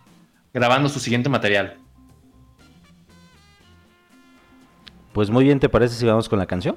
grabando 0.53 0.89
su 0.89 1.01
siguiente 1.01 1.29
material. 1.29 1.79
Pues 5.13 5.31
muy 5.31 5.45
bien, 5.45 5.61
¿te 5.61 5.69
parece 5.69 5.95
si 5.95 6.05
vamos 6.05 6.29
con 6.29 6.39
la 6.39 6.47
canción? 6.47 6.77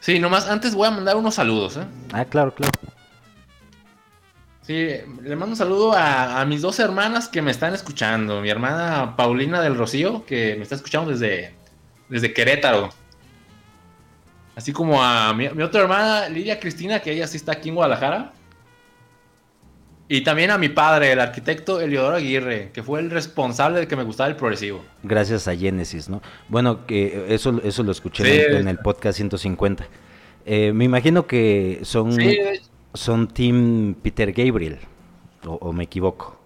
Sí, 0.00 0.18
nomás 0.18 0.48
antes 0.48 0.74
voy 0.74 0.88
a 0.88 0.90
mandar 0.90 1.16
unos 1.16 1.34
saludos. 1.34 1.76
¿eh? 1.76 1.84
Ah, 2.12 2.24
claro, 2.24 2.54
claro. 2.54 2.72
Sí, 4.68 4.90
le 5.22 5.34
mando 5.34 5.54
un 5.54 5.56
saludo 5.56 5.94
a, 5.94 6.42
a, 6.42 6.44
mis 6.44 6.60
dos 6.60 6.78
hermanas 6.78 7.26
que 7.26 7.40
me 7.40 7.50
están 7.50 7.72
escuchando. 7.72 8.42
Mi 8.42 8.50
hermana 8.50 9.16
Paulina 9.16 9.62
del 9.62 9.78
Rocío, 9.78 10.26
que 10.26 10.56
me 10.56 10.62
está 10.62 10.74
escuchando 10.74 11.10
desde, 11.10 11.54
desde 12.10 12.34
Querétaro. 12.34 12.90
Así 14.54 14.74
como 14.74 15.02
a 15.02 15.32
mi, 15.32 15.46
otra 15.46 15.80
hermana, 15.80 16.28
Lidia 16.28 16.60
Cristina, 16.60 17.00
que 17.00 17.12
ella 17.12 17.26
sí 17.26 17.38
está 17.38 17.52
aquí 17.52 17.70
en 17.70 17.76
Guadalajara. 17.76 18.34
Y 20.06 20.20
también 20.20 20.50
a 20.50 20.58
mi 20.58 20.68
padre, 20.68 21.12
el 21.12 21.20
arquitecto 21.20 21.80
Eliodoro 21.80 22.16
Aguirre, 22.16 22.70
que 22.70 22.82
fue 22.82 23.00
el 23.00 23.10
responsable 23.10 23.80
de 23.80 23.88
que 23.88 23.96
me 23.96 24.02
gustara 24.02 24.28
el 24.28 24.36
progresivo. 24.36 24.84
Gracias 25.02 25.48
a 25.48 25.56
Genesis, 25.56 26.10
¿no? 26.10 26.20
Bueno, 26.46 26.84
que 26.84 27.24
eso, 27.30 27.58
eso 27.64 27.82
lo 27.84 27.92
escuché 27.92 28.58
en, 28.58 28.68
el 28.68 28.76
podcast 28.80 29.16
150. 29.16 29.88
Eh, 30.44 30.72
me 30.74 30.84
imagino 30.84 31.26
que 31.26 31.80
son, 31.84 32.14
son 32.94 33.28
Team 33.28 33.94
Peter 34.02 34.32
Gabriel, 34.32 34.78
o, 35.46 35.72
me 35.72 35.84
equivoco. 35.84 36.38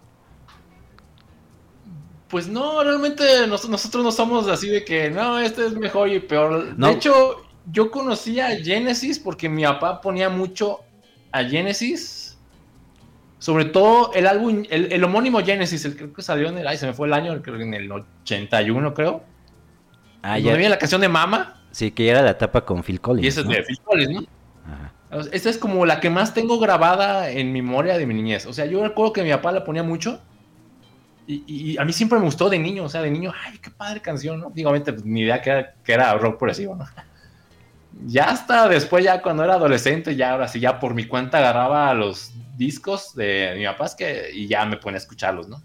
Pues 2.29 2.49
no, 2.49 2.83
realmente 2.83 3.47
nosotros 3.47 4.03
no 4.03 4.11
somos 4.11 4.49
así 4.49 4.69
de 4.69 4.85
que 4.85 5.11
no, 5.11 5.39
este 5.39 5.67
es 5.67 5.75
mejor 5.75 6.09
y 6.09 6.19
peor. 6.21 6.77
De 6.77 6.91
hecho, 6.91 7.45
yo 7.71 7.91
conocía 7.91 8.49
a 8.49 8.57
Genesis 8.57 9.19
porque 9.19 9.49
mi 9.49 9.65
papá 9.65 10.01
ponía 10.01 10.29
mucho 10.31 10.81
a 11.31 11.45
Genesis. 11.45 12.39
Sobre 13.39 13.65
todo 13.65 14.13
el 14.15 14.29
álbum, 14.29 14.63
el, 14.71 15.03
homónimo 15.03 15.41
Genesis, 15.41 15.85
el 15.85 15.97
creo 15.97 16.13
que 16.13 16.23
salió 16.23 16.49
en 16.49 16.59
el, 16.59 16.67
ay, 16.67 16.79
se 16.79 16.87
me 16.87 16.93
fue 16.93 17.09
el 17.09 17.13
año, 17.13 17.43
creo 17.43 17.59
que 17.59 17.65
en 17.65 17.75
el 17.75 17.91
81, 17.91 18.95
creo. 18.95 19.25
Ah, 20.23 20.39
ya. 20.39 20.55
había 20.55 20.69
la 20.69 20.79
canción 20.79 21.01
de 21.01 21.09
Mama. 21.09 21.61
Sí, 21.73 21.91
que 21.91 22.05
ya 22.05 22.13
era 22.13 22.23
la 22.23 22.31
etapa 22.31 22.65
con 22.65 22.85
Phil 22.85 23.01
Collins. 23.01 23.25
Y 23.25 23.29
esa 23.29 23.41
es 23.41 23.49
de 23.49 23.63
Phil 23.65 23.81
Collins, 23.81 24.11
¿no? 24.13 24.27
Ajá. 24.73 24.93
Esta 25.33 25.51
es 25.51 25.59
como 25.59 25.85
la 25.85 26.01
que 26.01 26.09
más 26.09 26.33
tengo 26.33 26.59
grabada 26.59 27.31
en 27.31 27.53
memoria 27.53 27.99
de 27.99 28.07
mi 28.07 28.15
niñez. 28.15 28.47
O 28.47 28.53
sea, 28.53 28.65
yo 28.65 28.83
recuerdo 28.83 29.13
que 29.13 29.23
mi 29.23 29.31
papá 29.31 29.53
la 29.53 29.63
ponía 29.63 29.83
mucho. 29.83 30.21
Y, 31.27 31.79
a 31.79 31.85
mí 31.85 31.93
siempre 31.93 32.19
me 32.19 32.25
gustó 32.25 32.51
de 32.51 32.59
niño, 32.59 32.85
o 32.85 32.89
sea, 32.89 33.01
de 33.01 33.11
niño, 33.11 33.33
ay, 33.45 33.59
qué 33.59 33.71
padre 33.71 34.01
canción, 34.01 34.41
¿no? 34.41 34.51
Digo, 34.51 34.71
pues, 34.71 35.05
ni 35.05 35.21
idea 35.21 35.41
que 35.41 35.51
era, 35.51 35.75
que 35.85 35.93
era 35.93 36.15
rock 36.15 36.39
progresivo, 36.39 36.77
¿no? 36.77 36.87
Ya 38.07 38.25
hasta 38.25 38.69
después, 38.69 39.05
ya 39.05 39.21
cuando 39.21 39.45
era 39.45 39.55
adolescente, 39.55 40.17
ya 40.17 40.33
ahora 40.33 40.49
sí, 40.49 40.59
ya 40.59 40.81
por 40.81 40.95
mi 40.95 41.05
cuenta 41.05 41.39
agarraba 41.39 41.93
los 41.93 42.33
discos 42.57 43.15
de 43.15 43.55
mi 43.57 43.67
papá 43.67 43.91
que, 43.97 44.31
y 44.33 44.47
ya 44.49 44.65
me 44.65 44.79
ponía 44.79 44.97
a 44.97 45.03
escucharlos, 45.03 45.47
¿no? 45.47 45.63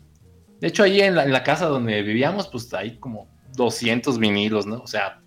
De 0.60 0.68
hecho, 0.68 0.84
ahí 0.84 1.00
en 1.00 1.16
la, 1.16 1.24
en 1.24 1.32
la 1.32 1.44
casa 1.44 1.68
donde 1.68 2.02
vivíamos, 2.02 2.50
pues 2.50 2.72
hay 2.74 2.98
como 2.98 3.30
200 3.56 4.20
vinilos, 4.20 4.68
¿no? 4.68 4.80
O 4.82 4.88
sea, 4.88 5.22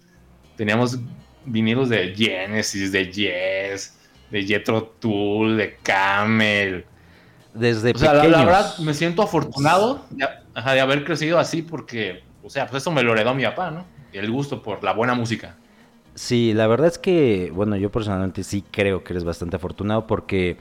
teníamos 0.56 0.98
vinilos 1.46 1.88
de 1.88 2.14
Genesis, 2.14 2.92
de 2.92 3.10
Yes, 3.10 3.99
de 4.30 4.44
Jetro 4.44 4.94
Tool, 4.98 5.56
de 5.56 5.76
Camel. 5.82 6.84
Desde 7.54 7.90
o 7.92 7.98
sea, 7.98 8.14
la, 8.14 8.44
verdad 8.44 8.78
me 8.78 8.94
siento 8.94 9.22
afortunado 9.22 10.04
de, 10.10 10.24
haber 10.54 11.04
crecido 11.04 11.38
así 11.38 11.62
porque, 11.62 12.22
o 12.44 12.50
sea, 12.50 12.66
pues 12.66 12.82
eso 12.82 12.92
me 12.92 13.02
lo 13.02 13.12
heredó 13.12 13.34
mi 13.34 13.42
papá, 13.42 13.70
¿no? 13.70 13.84
El 14.12 14.30
gusto 14.30 14.62
por 14.62 14.84
la 14.84 14.92
buena 14.92 15.14
música. 15.14 15.56
Sí, 16.14 16.52
la 16.54 16.66
verdad 16.66 16.88
es 16.88 16.98
que, 16.98 17.50
bueno, 17.54 17.76
yo 17.76 17.90
personalmente 17.90 18.44
sí 18.44 18.64
creo 18.70 19.02
que 19.02 19.12
eres 19.12 19.24
bastante 19.24 19.56
afortunado 19.56 20.06
porque 20.06 20.58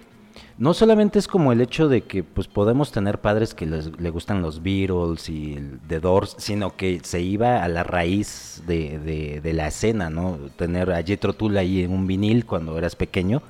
no 0.57 0.74
solamente 0.74 1.20
es 1.20 1.28
como 1.28 1.51
el 1.51 1.61
hecho 1.61 1.88
de 1.88 2.01
que 2.01 2.24
pues 2.24 2.47
podemos 2.47 2.91
tener 2.91 3.20
padres 3.20 3.53
que 3.53 3.65
les, 3.65 3.99
le 3.99 4.09
gustan 4.09 4.41
los 4.41 4.61
Beatles 4.61 5.30
y 5.30 5.53
el 5.55 5.80
The 5.88 5.99
Doors, 5.99 6.36
sino 6.38 6.76
que 6.76 6.99
se 7.03 7.22
iba 7.22 7.63
a 7.63 7.67
la 7.67 7.84
raíz 7.84 8.63
de, 8.67 9.41
de, 9.41 9.53
la 9.53 9.67
escena, 9.67 10.09
¿no? 10.09 10.38
Tener 10.55 10.91
a 10.91 11.03
Jethro 11.03 11.34
Tull 11.34 11.57
ahí 11.57 11.84
en 11.84 11.91
un 11.91 12.07
vinil 12.07 12.45
cuando 12.45 12.78
eras 12.78 12.95
pequeño, 12.95 13.41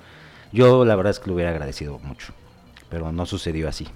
yo 0.52 0.86
la 0.86 0.96
verdad 0.96 1.12
es 1.12 1.20
que 1.20 1.28
lo 1.28 1.36
hubiera 1.36 1.52
agradecido 1.52 2.00
mucho, 2.00 2.34
pero 2.90 3.12
no 3.12 3.26
sucedió 3.26 3.70
así. 3.70 3.88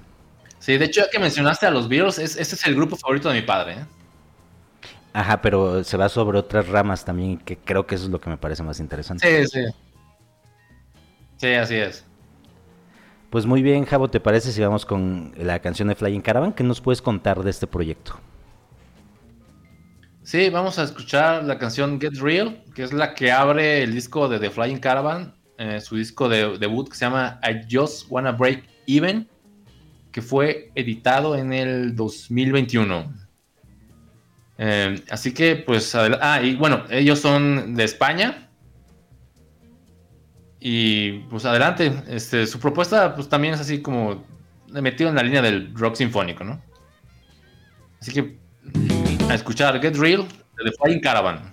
Sí, 0.60 0.78
de 0.78 0.86
hecho 0.86 1.02
ya 1.02 1.10
que 1.10 1.20
mencionaste 1.20 1.66
a 1.66 1.72
los 1.72 1.90
Beatles, 1.90 2.20
ese 2.20 2.42
es 2.42 2.66
el 2.66 2.76
grupo 2.76 2.96
favorito 2.96 3.30
de 3.30 3.36
mi 3.36 3.42
padre, 3.42 3.74
¿eh? 3.74 3.86
Ajá, 5.14 5.42
pero 5.42 5.84
se 5.84 5.96
va 5.96 6.10
sobre 6.10 6.40
otras 6.40 6.68
ramas 6.68 7.06
también, 7.06 7.38
que 7.38 7.58
creo 7.58 7.86
que 7.86 7.96
eso 7.96 8.06
es 8.06 8.10
lo 8.10 8.20
que 8.20 8.30
me 8.30 8.38
parece 8.38 8.64
más 8.64 8.80
interesante. 8.80 9.46
Sí, 9.46 9.48
sí. 9.48 9.74
Sí, 11.38 11.54
así 11.54 11.76
es. 11.76 12.06
Pues 13.30 13.46
muy 13.46 13.62
bien, 13.62 13.86
Javo, 13.86 14.10
¿te 14.10 14.20
parece 14.20 14.52
si 14.52 14.62
vamos 14.62 14.86
con 14.86 15.34
la 15.38 15.60
canción 15.60 15.88
de 15.88 15.96
Flying 15.96 16.22
Caravan? 16.22 16.54
¿Qué 16.54 16.64
nos 16.64 16.82
puedes 16.82 17.02
contar 17.02 17.44
de 17.44 17.50
este 17.50 17.68
proyecto? 17.68 18.20
Sí, 20.24 20.50
vamos 20.50 20.80
a 20.80 20.84
escuchar 20.84 21.44
la 21.44 21.60
canción 21.60 22.00
Get 22.00 22.18
Real, 22.20 22.64
que 22.74 22.84
es 22.84 22.94
la 22.94 23.14
que 23.14 23.32
abre 23.32 23.84
el 23.84 23.94
disco 23.94 24.30
de 24.30 24.40
The 24.40 24.50
Flying 24.50 24.80
Caravan, 24.80 25.36
eh, 25.64 25.80
su 25.80 25.96
disco 25.96 26.28
de 26.28 26.58
debut 26.58 26.90
que 26.90 26.96
se 26.96 27.06
llama 27.06 27.40
I 27.42 27.66
Just 27.72 28.08
Wanna 28.10 28.34
Break 28.34 28.66
Even, 28.86 29.30
que 30.12 30.22
fue 30.22 30.72
editado 30.76 31.38
en 31.38 31.54
el 31.54 31.96
2021. 31.96 33.14
Eh, 34.58 35.02
así 35.10 35.34
que, 35.34 35.56
pues, 35.56 35.96
ah, 35.96 36.42
y 36.42 36.56
bueno, 36.56 36.84
ellos 36.90 37.20
son 37.20 37.76
de 37.76 37.86
España, 37.86 38.50
y 40.60 41.20
pues 41.30 41.46
adelante, 41.46 41.94
este, 42.08 42.46
su 42.46 42.60
propuesta 42.60 43.16
pues 43.16 43.30
también 43.30 43.54
es 43.54 43.62
así 43.62 43.82
como 43.82 44.26
metido 44.68 45.10
en 45.10 45.16
la 45.16 45.24
línea 45.24 45.42
del 45.42 45.74
rock 45.76 45.96
sinfónico, 45.96 46.44
¿no? 46.44 46.62
Así 48.02 48.12
que 48.12 48.38
a 49.30 49.34
escuchar 49.34 49.82
Get 49.82 49.96
Real 49.96 50.26
de 50.58 50.64
The 50.70 50.72
Flying 50.82 51.00
Caravan. 51.00 51.53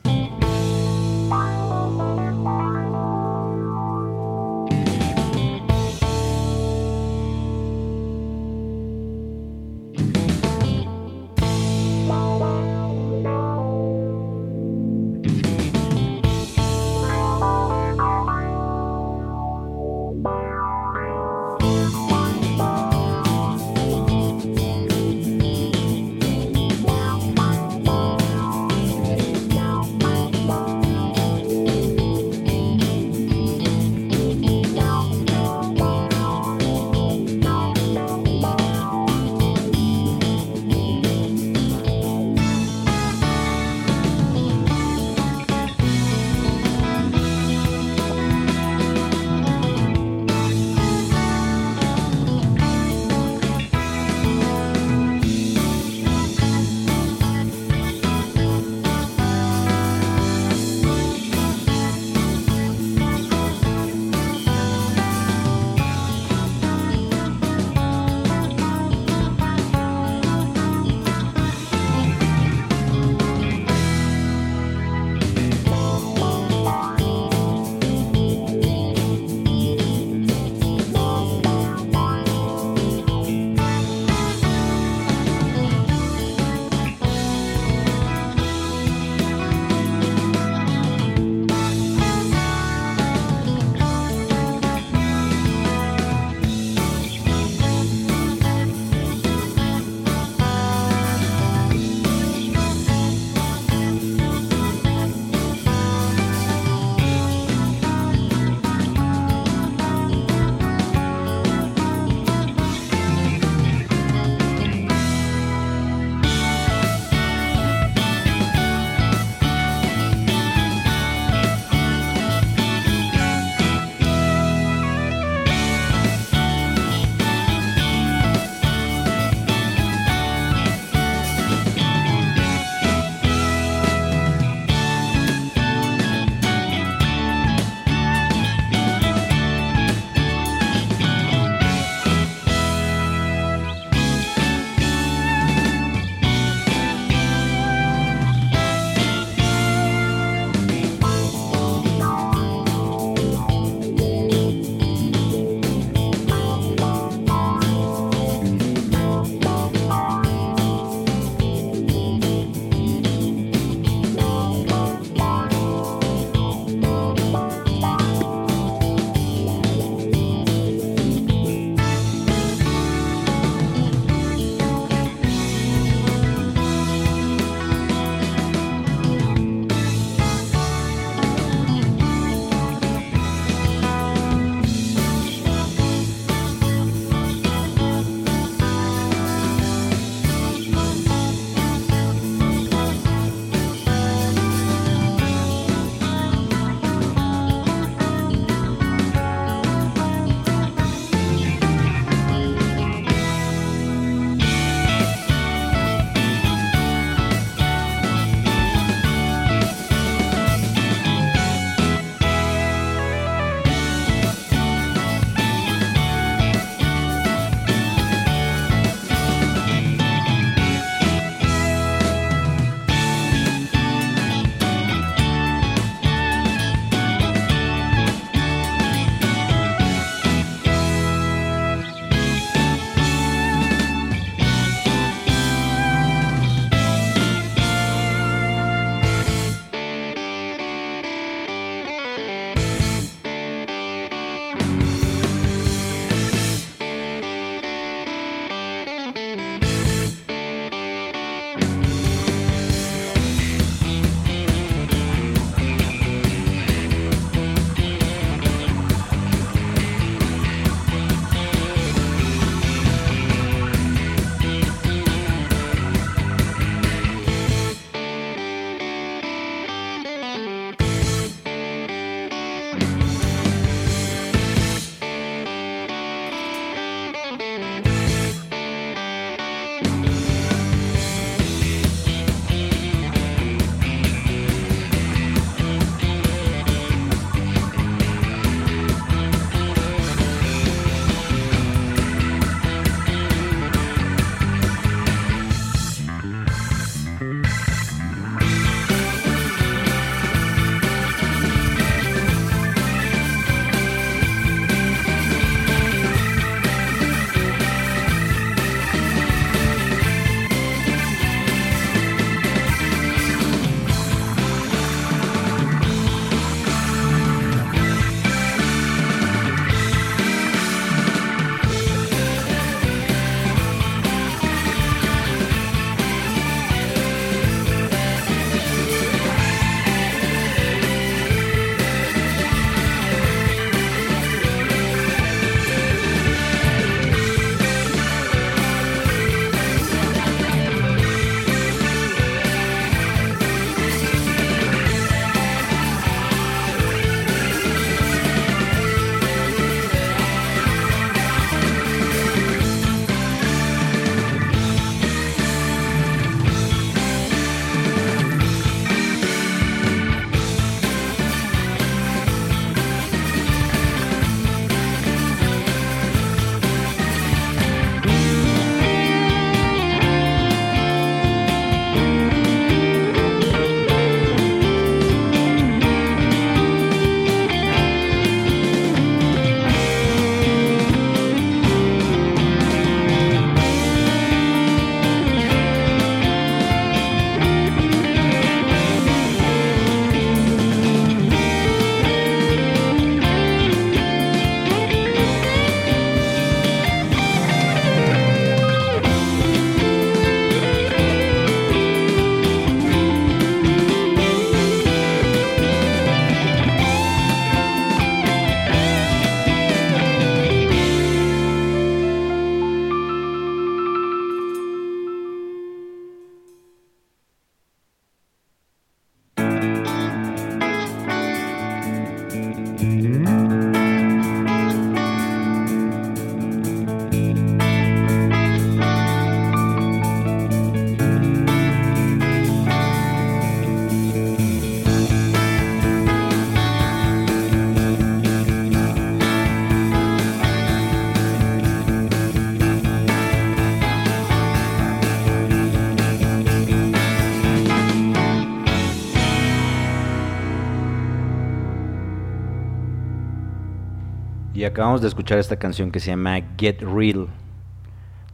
Acabamos 454.64 455.00
de 455.00 455.08
escuchar 455.08 455.38
esta 455.38 455.58
canción 455.58 455.90
que 455.90 456.00
se 456.00 456.10
llama 456.10 456.40
Get 456.58 456.82
Real 456.82 457.28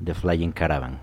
de 0.00 0.14
Flying 0.14 0.52
Caravan. 0.52 1.00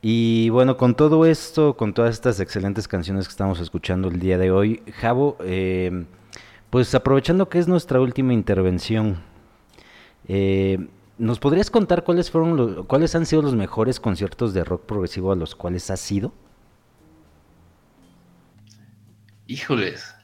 Y 0.00 0.48
bueno, 0.50 0.76
con 0.76 0.94
todo 0.94 1.26
esto, 1.26 1.76
con 1.76 1.92
todas 1.92 2.14
estas 2.14 2.38
excelentes 2.38 2.86
canciones 2.86 3.26
que 3.26 3.32
estamos 3.32 3.58
escuchando 3.58 4.08
el 4.08 4.20
día 4.20 4.38
de 4.38 4.50
hoy, 4.50 4.82
Javo, 5.00 5.36
eh, 5.40 6.06
pues 6.70 6.94
aprovechando 6.94 7.48
que 7.48 7.58
es 7.58 7.66
nuestra 7.66 8.00
última 8.00 8.32
intervención, 8.32 9.18
eh, 10.28 10.88
¿nos 11.18 11.40
podrías 11.40 11.70
contar 11.70 12.04
cuáles 12.04 12.30
fueron 12.30 12.56
los, 12.56 12.86
cuáles 12.86 13.14
han 13.16 13.26
sido 13.26 13.42
los 13.42 13.56
mejores 13.56 13.98
conciertos 13.98 14.54
de 14.54 14.62
rock 14.62 14.84
progresivo 14.84 15.32
a 15.32 15.36
los 15.36 15.56
cuales 15.56 15.90
has 15.90 16.12
ido? 16.12 16.32
Híjoles, 19.48 20.14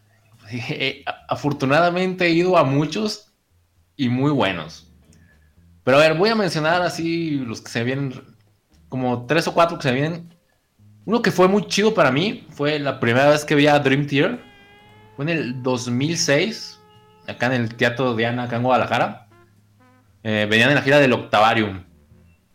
afortunadamente 1.28 2.26
he 2.26 2.30
ido 2.30 2.56
a 2.56 2.64
muchos 2.64 3.32
y 3.96 4.08
muy 4.08 4.30
buenos. 4.30 4.90
Pero 5.84 5.98
a 5.98 6.00
ver, 6.00 6.16
voy 6.16 6.30
a 6.30 6.34
mencionar 6.34 6.82
así 6.82 7.38
los 7.38 7.60
que 7.60 7.70
se 7.70 7.84
vienen, 7.84 8.14
como 8.88 9.26
tres 9.26 9.46
o 9.46 9.54
cuatro 9.54 9.76
que 9.76 9.88
se 9.88 9.94
vienen. 9.94 10.34
Uno 11.04 11.20
que 11.20 11.30
fue 11.30 11.48
muy 11.48 11.66
chido 11.66 11.92
para 11.92 12.10
mí 12.10 12.46
fue 12.50 12.78
la 12.78 12.98
primera 12.98 13.28
vez 13.28 13.44
que 13.44 13.54
vi 13.54 13.66
a 13.66 13.78
Dream 13.78 14.06
Theater. 14.06 14.40
Fue 15.16 15.26
en 15.26 15.28
el 15.28 15.62
2006, 15.62 16.80
acá 17.28 17.46
en 17.46 17.52
el 17.52 17.74
Teatro 17.74 18.16
Diana, 18.16 18.44
acá 18.44 18.56
en 18.56 18.62
Guadalajara. 18.62 19.28
Eh, 20.22 20.46
venían 20.50 20.70
en 20.70 20.76
la 20.76 20.82
gira 20.82 20.98
del 20.98 21.12
Octavarium. 21.12 21.84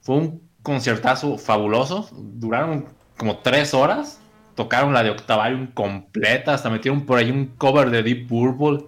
Fue 0.02 0.16
un 0.16 0.50
conciertazo 0.64 1.38
fabuloso. 1.38 2.10
Duraron 2.12 2.88
como 3.16 3.38
tres 3.38 3.76
horas 3.76 4.20
tocaron 4.60 4.94
la 4.94 5.04
de 5.04 5.10
Octavarium 5.10 5.68
completa, 5.68 6.54
hasta 6.54 6.70
metieron 6.70 7.06
por 7.06 7.18
ahí 7.18 7.32
un 7.32 7.46
cover 7.46 7.90
de 7.90 8.04
Deep 8.04 8.28
Purple. 8.28 8.88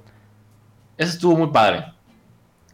Eso 0.97 1.13
estuvo 1.13 1.37
muy 1.37 1.47
padre. 1.47 1.85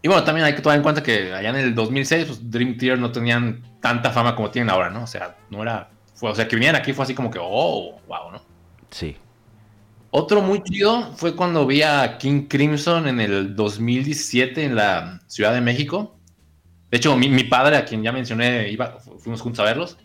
Y 0.02 0.08
bueno, 0.08 0.24
también 0.24 0.48
hay 0.48 0.56
que 0.56 0.64
tomar 0.64 0.78
en 0.78 0.82
cuenta 0.82 1.04
que 1.04 1.32
allá 1.32 1.50
en 1.52 1.58
el 1.58 1.76
2006, 1.76 2.26
pues 2.26 2.50
Dream 2.50 2.76
Theater 2.76 2.98
no 2.98 3.12
tenían 3.12 3.62
tanta 3.82 4.10
fama 4.10 4.36
como 4.36 4.50
tienen 4.50 4.72
ahora, 4.72 4.89
¿no? 4.89 5.04
O 5.04 5.08
sea, 5.08 5.36
no 5.52 5.62
era. 5.62 5.91
o 6.20 6.34
sea, 6.34 6.48
que 6.48 6.56
vinieran 6.56 6.82
aquí 6.82 6.91
fue 6.91 7.04
así 7.04 7.14
como 7.14 7.30
que, 7.30 7.38
oh, 7.39 8.00
wow, 8.08 8.32
¿no? 8.32 8.41
Sí. 8.89 9.16
Otro 10.10 10.41
muy 10.41 10.64
chido 10.64 11.14
fue 11.18 11.36
cuando 11.36 11.68
vi 11.68 11.84
a 11.84 12.18
King 12.18 12.48
Crimson 12.48 13.08
en 13.08 13.20
el 13.20 13.56
2017 13.56 14.66
en 14.66 14.74
la 14.74 15.22
Ciudad 15.28 15.54
de 15.54 15.62
México. 15.62 16.18
De 16.89 16.98
hecho, 16.98 17.16
mi, 17.16 17.30
mi 17.30 17.43
padre, 17.43 17.78
a 17.78 17.86
quien 17.86 18.02
ya 18.02 18.12
mencioné, 18.12 18.70
iba, 18.70 18.98
fuimos 19.20 19.39
juntos 19.39 19.60
a 19.60 19.66
verlos. 19.66 20.00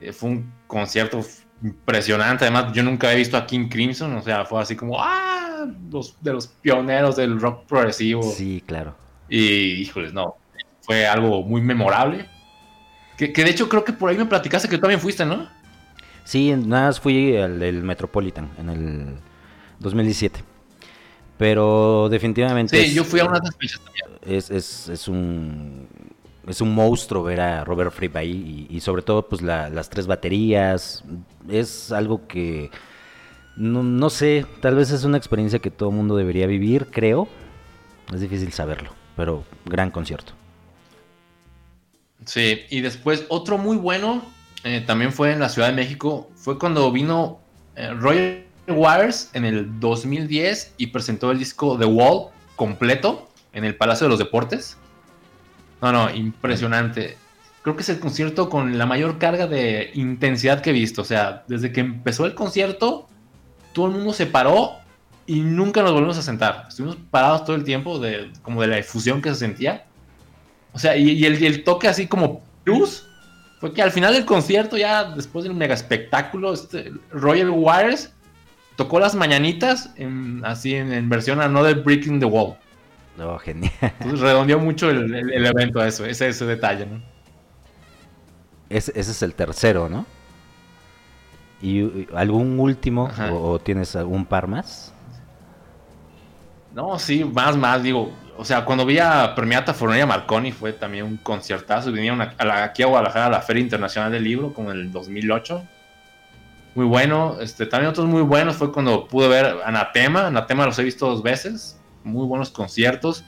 Eh, 0.00 0.12
fue 0.12 0.30
un 0.30 0.52
concierto 0.68 1.24
impresionante. 1.62 2.44
Además, 2.44 2.72
yo 2.72 2.82
nunca 2.82 3.08
había 3.08 3.18
visto 3.18 3.36
a 3.36 3.46
King 3.46 3.68
Crimson, 3.68 4.16
o 4.16 4.22
sea, 4.22 4.44
fue 4.44 4.60
así 4.60 4.76
como, 4.76 5.00
ah, 5.00 5.66
los, 5.90 6.16
de 6.20 6.32
los 6.32 6.46
pioneros 6.46 7.16
del 7.16 7.40
rock 7.40 7.64
progresivo. 7.66 8.22
Sí, 8.22 8.62
claro. 8.66 8.94
Y, 9.28 9.82
híjoles, 9.82 10.12
no, 10.12 10.36
fue 10.80 11.06
algo 11.06 11.42
muy 11.42 11.60
memorable. 11.60 12.28
Que, 13.16 13.32
de 13.32 13.50
hecho 13.50 13.68
creo 13.68 13.84
que 13.84 13.92
por 13.92 14.10
ahí 14.10 14.16
me 14.16 14.26
platicaste 14.26 14.68
que 14.68 14.76
tú 14.76 14.82
también 14.82 15.00
fuiste, 15.00 15.26
¿no? 15.26 15.48
Sí, 16.22 16.54
nada 16.54 16.86
más 16.86 17.00
fui 17.00 17.36
al 17.36 17.58
del 17.58 17.82
Metropolitan 17.82 18.48
en 18.58 18.68
el 18.70 19.16
2017. 19.80 20.44
Pero 21.36 22.08
definitivamente... 22.08 22.80
Sí, 22.80 22.94
yo 22.94 23.02
fui 23.02 23.18
a 23.18 23.24
una 23.24 23.40
de 23.40 23.50
fechas 23.52 23.80
también. 23.80 24.06
Es, 24.24 24.50
es, 24.50 24.88
es 24.88 25.08
un 25.08 25.88
es 26.48 26.60
un 26.60 26.74
monstruo 26.74 27.22
ver 27.22 27.40
a 27.40 27.64
Robert 27.64 27.92
Fripp 27.92 28.16
ahí 28.16 28.66
y, 28.70 28.80
sobre 28.80 29.02
todo 29.02 29.28
pues 29.28 29.42
las 29.42 29.90
tres 29.90 30.06
baterías. 30.06 31.04
Es 31.48 31.92
algo 31.92 32.26
que 32.26 32.70
no, 33.58 34.08
sé, 34.08 34.46
tal 34.60 34.76
vez 34.76 34.92
es 34.92 35.02
una 35.02 35.18
experiencia 35.18 35.58
que 35.58 35.70
todo 35.70 35.90
mundo 35.90 36.16
debería 36.16 36.46
vivir, 36.46 36.86
creo. 36.92 37.28
Es 38.14 38.20
difícil 38.20 38.52
saberlo, 38.52 38.90
pero 39.16 39.44
gran 39.64 39.90
concierto. 39.90 40.32
Sí, 42.24 42.60
y 42.70 42.80
después 42.80 43.26
otro 43.28 43.58
muy 43.58 43.76
bueno, 43.76 44.22
eh, 44.62 44.82
también 44.86 45.12
fue 45.12 45.32
en 45.32 45.40
la 45.40 45.48
Ciudad 45.48 45.68
de 45.68 45.74
México, 45.74 46.30
fue 46.36 46.58
cuando 46.58 46.90
vino 46.92 47.40
eh, 47.74 47.92
Royal 47.94 48.44
Wires 48.68 49.30
en 49.32 49.44
el 49.44 49.80
2010 49.80 50.74
y 50.78 50.88
presentó 50.88 51.32
el 51.32 51.38
disco 51.38 51.76
The 51.76 51.86
Wall 51.86 52.30
completo 52.54 53.28
en 53.52 53.64
el 53.64 53.74
Palacio 53.74 54.06
de 54.06 54.10
los 54.10 54.18
Deportes. 54.20 54.76
No, 55.80 55.92
no, 55.92 56.10
impresionante. 56.14 57.16
Creo 57.62 57.76
que 57.76 57.82
es 57.82 57.88
el 57.88 58.00
concierto 58.00 58.48
con 58.48 58.78
la 58.78 58.86
mayor 58.86 59.18
carga 59.18 59.46
de 59.46 59.90
intensidad 59.94 60.60
que 60.60 60.70
he 60.70 60.72
visto. 60.72 61.02
O 61.02 61.04
sea, 61.04 61.44
desde 61.48 61.72
que 61.72 61.80
empezó 61.80 62.26
el 62.26 62.34
concierto, 62.34 63.08
todo 63.72 63.86
el 63.86 63.92
mundo 63.92 64.12
se 64.12 64.26
paró 64.26 64.76
y 65.26 65.40
nunca 65.40 65.82
nos 65.82 65.92
volvimos 65.92 66.18
a 66.18 66.22
sentar. 66.22 66.66
Estuvimos 66.68 66.96
parados 67.10 67.44
todo 67.44 67.54
el 67.54 67.64
tiempo, 67.64 67.98
de, 67.98 68.32
como 68.42 68.62
de 68.62 68.68
la 68.68 68.78
efusión 68.78 69.20
que 69.20 69.28
se 69.30 69.36
sentía. 69.36 69.84
O 70.72 70.78
sea, 70.78 70.96
y, 70.96 71.24
el, 71.24 71.64
toque 71.64 71.88
así 71.88 72.06
como 72.06 72.42
plus 72.64 73.06
fue 73.60 73.72
que 73.72 73.82
al 73.82 73.90
final 73.90 74.14
del 74.14 74.24
concierto, 74.24 74.76
ya 74.76 75.04
después 75.04 75.44
del 75.44 75.54
mega 75.54 75.74
espectáculo, 75.74 76.52
este, 76.52 76.92
Royal 77.10 77.50
Wires 77.50 78.12
tocó 78.76 79.00
las 79.00 79.14
mañanitas 79.14 79.90
así 80.44 80.74
en, 80.74 80.92
en 80.92 81.08
versión 81.08 81.40
Another 81.40 81.82
Breaking 81.82 82.20
the 82.20 82.26
Wall. 82.26 82.56
No, 83.18 83.36
genial. 83.40 83.72
Entonces 83.80 84.20
redondeó 84.20 84.60
mucho 84.60 84.88
el, 84.88 85.44
evento 85.44 85.80
a 85.80 85.88
eso, 85.88 86.06
ese, 86.06 86.28
ese 86.28 86.46
detalle, 86.46 86.86
¿no? 86.86 87.02
Ese, 88.70 88.92
es 88.94 89.22
el 89.22 89.34
tercero, 89.34 89.88
¿no? 89.88 90.06
¿Y 91.60 92.06
algún 92.14 92.60
último 92.60 93.10
o, 93.32 93.58
tienes 93.58 93.96
algún 93.96 94.24
par 94.24 94.46
más? 94.46 94.94
No, 96.72 96.96
sí, 97.00 97.24
más, 97.24 97.56
más, 97.56 97.82
digo. 97.82 98.12
O 98.36 98.44
sea, 98.44 98.64
cuando 98.64 98.86
vi 98.86 99.00
a 99.00 99.34
Premiata 99.34 99.74
Forneria 99.74 100.06
Marconi 100.06 100.52
fue 100.52 100.72
también 100.72 101.04
un 101.04 101.16
conciertazo. 101.16 101.90
Vinieron 101.90 102.20
aquí 102.22 102.84
a 102.84 102.86
Guadalajara 102.86 103.26
a 103.26 103.30
la 103.30 103.40
Feria 103.40 103.62
Internacional 103.62 104.12
del 104.12 104.22
Libro, 104.22 104.54
como 104.54 104.70
en 104.70 104.78
el 104.78 104.92
2008. 104.92 105.64
Muy 106.76 106.86
bueno. 106.86 107.38
Este, 107.40 107.66
también 107.66 107.90
otros 107.90 108.06
muy 108.06 108.22
buenos 108.22 108.54
fue 108.54 108.70
cuando 108.70 109.08
pude 109.08 109.26
ver 109.26 109.56
Anatema. 109.64 110.28
Anatema 110.28 110.66
los 110.66 110.78
he 110.78 110.84
visto 110.84 111.08
dos 111.08 111.20
veces 111.20 111.77
muy 112.04 112.26
buenos 112.26 112.50
conciertos. 112.50 113.24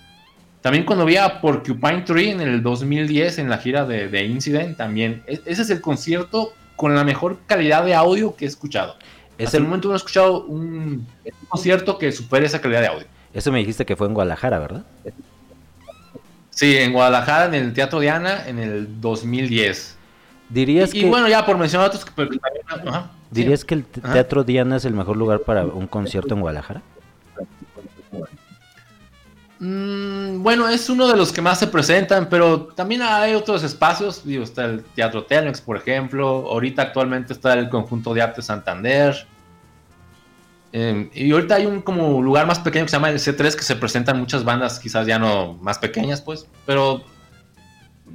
También 0.60 0.84
cuando 0.84 1.04
vi 1.04 1.16
a 1.16 1.40
Porcupine 1.40 2.02
Tree 2.02 2.30
en 2.30 2.40
el 2.40 2.62
2010 2.62 3.38
en 3.38 3.48
la 3.48 3.58
gira 3.58 3.86
de, 3.86 4.24
Incident, 4.24 4.76
también. 4.76 5.22
E, 5.26 5.40
ese 5.46 5.62
es 5.62 5.70
el 5.70 5.80
concierto 5.80 6.52
con 6.76 6.94
la 6.94 7.04
mejor 7.04 7.38
calidad 7.46 7.84
de 7.84 7.94
audio 7.94 8.36
que 8.36 8.44
he 8.44 8.48
escuchado. 8.48 8.96
Hasta 9.42 9.56
el 9.56 9.62
momento 9.62 9.88
no 9.88 9.94
he 9.94 9.96
escuchado 9.96 10.44
un, 10.44 11.06
concierto 11.48 11.96
que 11.96 12.12
supere 12.12 12.44
esa 12.46 12.60
calidad 12.60 12.82
de 12.82 12.86
audio. 12.88 13.06
Eso 13.32 13.50
me 13.50 13.58
dijiste 13.58 13.86
que 13.86 13.96
fue 13.96 14.06
en 14.06 14.14
Guadalajara, 14.14 14.58
¿verdad? 14.58 14.84
Sí, 16.50 16.76
en 16.76 16.92
Guadalajara, 16.92 17.46
en 17.46 17.54
el 17.54 17.72
Teatro 17.72 18.00
Diana, 18.00 18.46
en 18.46 18.58
el 18.58 19.00
2010. 19.00 19.96
¿Dirías 20.50 20.94
y, 20.94 21.04
bueno, 21.04 21.28
ya 21.28 21.46
por 21.46 21.56
mencionar 21.56 21.88
otros 21.88 22.04
que... 22.04 22.28
¿Dirías 23.30 23.64
que 23.64 23.76
el 23.76 23.84
Teatro 23.84 24.42
Diana 24.44 24.76
es 24.76 24.84
el 24.84 24.92
mejor 24.92 25.16
lugar 25.16 25.40
para 25.40 25.64
un 25.64 25.86
concierto 25.86 26.34
en 26.34 26.40
Guadalajara? 26.40 26.82
Mm, 29.62 30.42
bueno, 30.42 30.66
es 30.70 30.88
uno 30.88 31.06
de 31.06 31.16
los 31.18 31.32
que 31.32 31.42
más 31.42 31.58
se 31.58 31.66
presentan, 31.66 32.30
pero 32.30 32.68
también 32.68 33.02
hay 33.02 33.34
otros 33.34 33.62
espacios. 33.62 34.24
Digo, 34.24 34.42
está 34.42 34.64
el 34.64 34.82
Teatro 34.82 35.24
Telmex, 35.24 35.60
por 35.60 35.76
ejemplo. 35.76 36.46
Ahorita 36.50 36.80
actualmente 36.82 37.34
está 37.34 37.52
el 37.52 37.68
Conjunto 37.68 38.14
de 38.14 38.22
Arte 38.22 38.40
Santander. 38.40 39.26
Em, 40.72 41.10
y 41.12 41.30
ahorita 41.30 41.56
hay 41.56 41.66
un 41.66 41.82
como 41.82 42.22
lugar 42.22 42.46
más 42.46 42.58
pequeño 42.58 42.86
que 42.86 42.90
se 42.90 42.96
llama 42.96 43.10
el 43.10 43.18
C3 43.18 43.54
que 43.54 43.62
se 43.62 43.76
presentan 43.76 44.18
muchas 44.18 44.44
bandas, 44.44 44.78
quizás 44.78 45.06
ya 45.06 45.18
no 45.18 45.54
más 45.60 45.78
pequeñas, 45.78 46.22
pues. 46.22 46.46
Pero, 46.64 47.02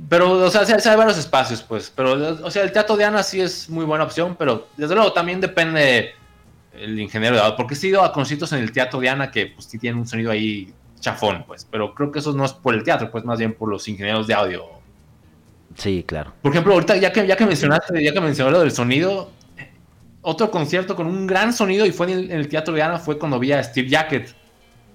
pero, 0.10 0.32
o 0.32 0.50
sea, 0.50 0.62
hay 0.62 0.98
varios 0.98 1.18
espacios, 1.20 1.62
pues. 1.62 1.94
Pero, 1.96 2.14
o 2.44 2.50
sea, 2.50 2.64
el 2.64 2.72
Teatro 2.72 2.98
Diana 2.98 3.22
sí 3.22 3.40
es 3.40 3.70
muy 3.70 3.86
buena 3.86 4.04
opción, 4.04 4.36
pero 4.40 4.68
desde 4.78 4.96
luego 4.96 5.14
también 5.14 5.40
depende 5.42 6.16
el 6.74 7.00
ingeniero 7.00 7.36
de 7.36 7.42
audio. 7.44 7.56
Porque 7.56 7.76
he 7.76 7.88
ido 7.88 8.02
a 8.04 8.12
conciertos 8.12 8.52
en 8.54 8.60
el 8.60 8.72
Teatro 8.72 9.00
Diana 9.00 9.30
que 9.30 9.48
pues 9.48 9.68
sí 9.68 9.78
tienen 9.78 10.00
un 10.00 10.08
sonido 10.08 10.32
ahí 10.32 10.74
chafón, 11.06 11.44
pues. 11.46 11.66
Pero 11.70 11.94
creo 11.94 12.12
que 12.12 12.20
eso 12.20 12.34
no 12.34 12.46
es 12.46 12.54
por 12.54 12.74
el 12.74 12.84
teatro, 12.84 13.12
pues 13.12 13.24
más 13.24 13.40
bien 13.40 13.54
por 13.54 13.70
los 13.70 13.88
ingenieros 13.88 14.28
de 14.28 14.34
audio. 14.34 14.66
Sí, 15.76 16.04
claro. 16.06 16.34
Por 16.42 16.52
ejemplo, 16.52 16.74
ahorita 16.74 16.98
ya 16.98 17.12
que, 17.12 17.28
ya 17.28 17.36
que 17.36 17.46
mencionaste, 17.46 18.04
ya 18.04 18.14
que 18.14 18.22
mencionó 18.22 18.52
lo 18.52 18.60
del 18.62 18.72
sonido, 18.72 19.30
otro 20.22 20.50
concierto 20.50 20.96
con 20.96 21.06
un 21.06 21.28
gran 21.28 21.54
sonido 21.54 21.86
y 21.86 21.92
fue 21.92 22.12
en 22.12 22.32
el, 22.32 22.48
Teatro 22.48 22.74
de 22.74 22.82
Ana, 22.82 22.98
fue 22.98 23.20
cuando 23.20 23.40
vi 23.40 23.52
a 23.52 23.64
Steve 23.64 23.88
Jacket, 23.88 24.34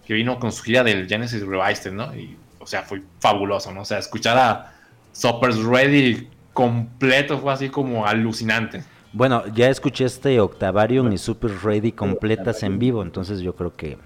que 0.04 0.14
vino 0.14 0.38
con 0.38 0.50
su 0.50 0.62
gira 0.62 0.82
del 0.82 1.06
Genesis 1.06 1.42
Revised, 1.42 1.92
¿no? 1.92 2.14
Y, 2.16 2.36
o 2.58 2.66
sea, 2.66 2.82
fue 2.82 3.02
fabuloso, 3.20 3.72
¿no? 3.72 3.82
O 3.82 3.84
sea, 3.84 3.98
escuchar 3.98 4.36
a 4.36 4.74
Suppers 5.12 5.62
Ready 5.62 6.28
completo 6.52 7.38
fue 7.38 7.52
así 7.52 7.68
como 7.68 8.06
alucinante. 8.06 8.82
Bueno, 9.12 9.44
ya 9.54 9.68
escuché 9.68 10.04
este 10.04 10.40
Octavarium 10.40 11.12
y 11.12 11.18
Super 11.18 11.52
Ready 11.62 11.92
completas 11.92 12.62
en 12.62 12.78
vivo, 12.78 13.02
entonces 13.02 13.40
yo 13.40 13.54
creo 13.54 13.76
que 13.76 13.98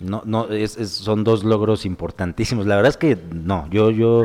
no, 0.00 0.22
no, 0.24 0.48
es, 0.48 0.72
son 0.88 1.24
dos 1.24 1.44
logros 1.44 1.84
importantísimos. 1.84 2.66
La 2.66 2.76
verdad 2.76 2.90
es 2.90 2.96
que 2.96 3.18
no, 3.32 3.68
yo, 3.70 3.90
yo 3.90 4.24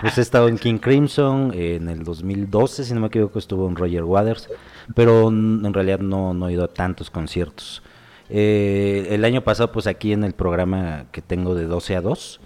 pues 0.00 0.18
he 0.18 0.20
estado 0.20 0.48
en 0.48 0.58
King 0.58 0.78
Crimson 0.78 1.52
en 1.54 1.88
el 1.88 2.04
2012, 2.04 2.84
si 2.84 2.94
no 2.94 3.00
me 3.00 3.06
equivoco, 3.06 3.38
estuvo 3.38 3.68
en 3.68 3.76
Roger 3.76 4.04
Waters, 4.04 4.48
pero 4.94 5.28
en 5.28 5.72
realidad 5.72 6.00
no, 6.00 6.34
no 6.34 6.48
he 6.48 6.52
ido 6.52 6.64
a 6.64 6.68
tantos 6.68 7.10
conciertos. 7.10 7.82
Eh, 8.28 9.06
el 9.10 9.24
año 9.24 9.42
pasado, 9.42 9.70
pues 9.70 9.86
aquí 9.86 10.12
en 10.12 10.24
el 10.24 10.32
programa 10.32 11.06
que 11.12 11.22
tengo 11.22 11.54
de 11.54 11.66
12 11.66 11.96
a 11.96 12.00
2, 12.00 12.40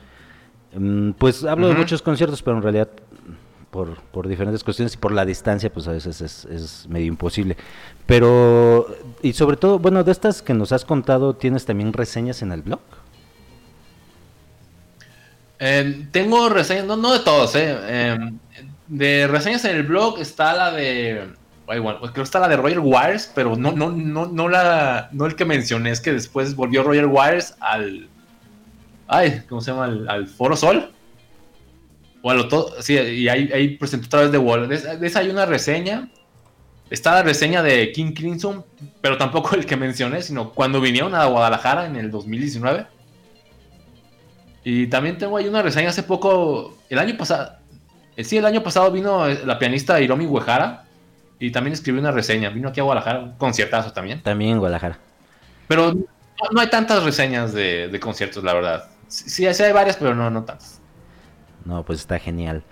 mm, 0.75 1.11
pues 1.13 1.45
hablo 1.45 1.69
de 1.69 1.75
muchos 1.75 2.03
conciertos, 2.03 2.43
pero 2.43 2.57
en 2.57 2.63
realidad 2.63 2.89
por, 3.71 4.01
por 4.03 4.29
diferentes 4.29 4.65
cuestiones 4.65 4.95
y 4.95 4.97
por 4.97 5.13
la 5.13 5.25
distancia, 5.25 5.73
pues 5.73 5.87
a 5.89 5.93
veces 5.93 6.21
es, 6.21 6.87
medio 6.89 7.07
imposible. 7.07 7.57
Pero, 8.07 8.87
y 9.23 9.33
sobre 9.35 9.57
todo, 9.57 9.79
bueno, 9.79 10.05
de 10.05 10.13
estas 10.13 10.43
que 10.43 10.55
nos 10.55 10.73
has 10.73 10.85
contado, 10.85 11.35
¿tienes 11.35 11.67
también 11.67 11.93
reseñas 11.93 12.43
en 12.43 12.53
el 12.53 12.63
blog? 12.63 12.81
Eh, 15.59 16.07
tengo 16.13 16.49
reseñas, 16.49 16.87
no, 16.87 16.97
no 16.97 17.13
de 17.13 17.19
todos, 17.21 17.55
eh. 17.57 17.77
Em, 17.89 18.39
de 18.87 19.27
reseñas 19.27 19.65
en 19.65 19.77
el 19.77 19.83
blog 19.83 20.19
está 20.19 20.55
la 20.55 20.71
de. 20.71 21.29
Bueno, 21.67 21.99
creo 22.01 22.13
que 22.15 22.23
está 22.23 22.41
la 22.41 22.49
de 22.49 22.57
Roger 22.57 22.79
Wires, 22.81 23.31
pero 23.35 23.55
no, 23.55 23.73
no, 23.73 23.91
no, 23.91 24.25
no, 24.25 24.49
la, 24.49 25.11
no 25.13 25.27
el 25.27 25.37
que 25.37 25.45
mencioné, 25.45 25.91
es 25.91 26.01
que 26.01 26.13
después 26.13 26.57
volvió 26.57 26.83
Roger 26.83 27.07
Wires 27.07 27.55
al. 27.61 28.09
Ay, 29.07 29.43
¿cómo 29.49 29.61
se 29.61 29.73
llama? 29.73 29.85
al 29.85 30.27
Foro 30.29 30.57
Sol. 30.57 30.93
Bueno, 32.29 32.47
todo, 32.47 32.75
sí, 32.83 32.93
y 32.93 33.27
ahí, 33.31 33.51
ahí 33.55 33.79
presentó 33.79 34.07
otra 34.07 34.21
vez 34.21 34.33
de 34.33 34.37
Wall. 34.37 34.69
De, 34.69 35.07
esa 35.07 35.21
hay 35.21 35.31
una 35.31 35.47
reseña. 35.47 36.11
Está 36.91 37.15
la 37.15 37.23
reseña 37.23 37.63
de 37.63 37.91
King 37.91 38.13
Crimson, 38.13 38.67
pero 39.01 39.17
tampoco 39.17 39.57
el 39.57 39.65
que 39.65 39.79
mencioné, 39.79 40.21
sino 40.21 40.51
cuando 40.51 40.79
vinieron 40.79 41.15
a 41.15 41.25
Guadalajara 41.25 41.87
en 41.87 41.97
el 41.97 42.11
2019. 42.11 42.87
Y 44.63 44.89
también 44.89 45.17
tengo 45.17 45.39
ahí 45.39 45.49
una 45.49 45.63
reseña 45.63 45.89
hace 45.89 46.03
poco, 46.03 46.77
el 46.91 46.99
año 46.99 47.17
pasado. 47.17 47.57
Eh, 48.15 48.25
sí, 48.25 48.37
el 48.37 48.45
año 48.45 48.63
pasado 48.63 48.93
vino 48.93 49.27
eh, 49.27 49.41
la 49.47 49.59
pianista 49.59 49.99
Hiromi 49.99 50.27
Uehara 50.27 50.85
y 51.39 51.51
también 51.51 51.73
escribió 51.73 51.99
una 51.99 52.13
reseña. 52.13 52.51
Vino 52.51 52.69
aquí 52.69 52.81
a 52.81 52.83
Guadalajara, 52.83 53.21
un 53.21 53.39
conciertazo 53.39 53.95
también. 53.95 54.23
También 54.23 54.51
en 54.51 54.59
Guadalajara. 54.59 54.99
Pero 55.67 55.95
no, 55.95 56.61
hay 56.61 56.69
tantas 56.69 57.03
reseñas 57.05 57.55
de, 57.55 57.89
de, 57.89 58.01
conciertos, 58.01 58.45
la 58.45 58.53
verdad. 58.53 58.91
Sí, 59.07 59.51
sí 59.55 59.63
hay 59.63 59.73
varias, 59.73 59.97
pero 59.97 60.15
no, 60.15 60.29
no 60.29 60.45
tantas. 60.45 60.78
No, 61.69 61.85
pues 61.85 62.01
está 62.01 62.19
genial. 62.19 62.63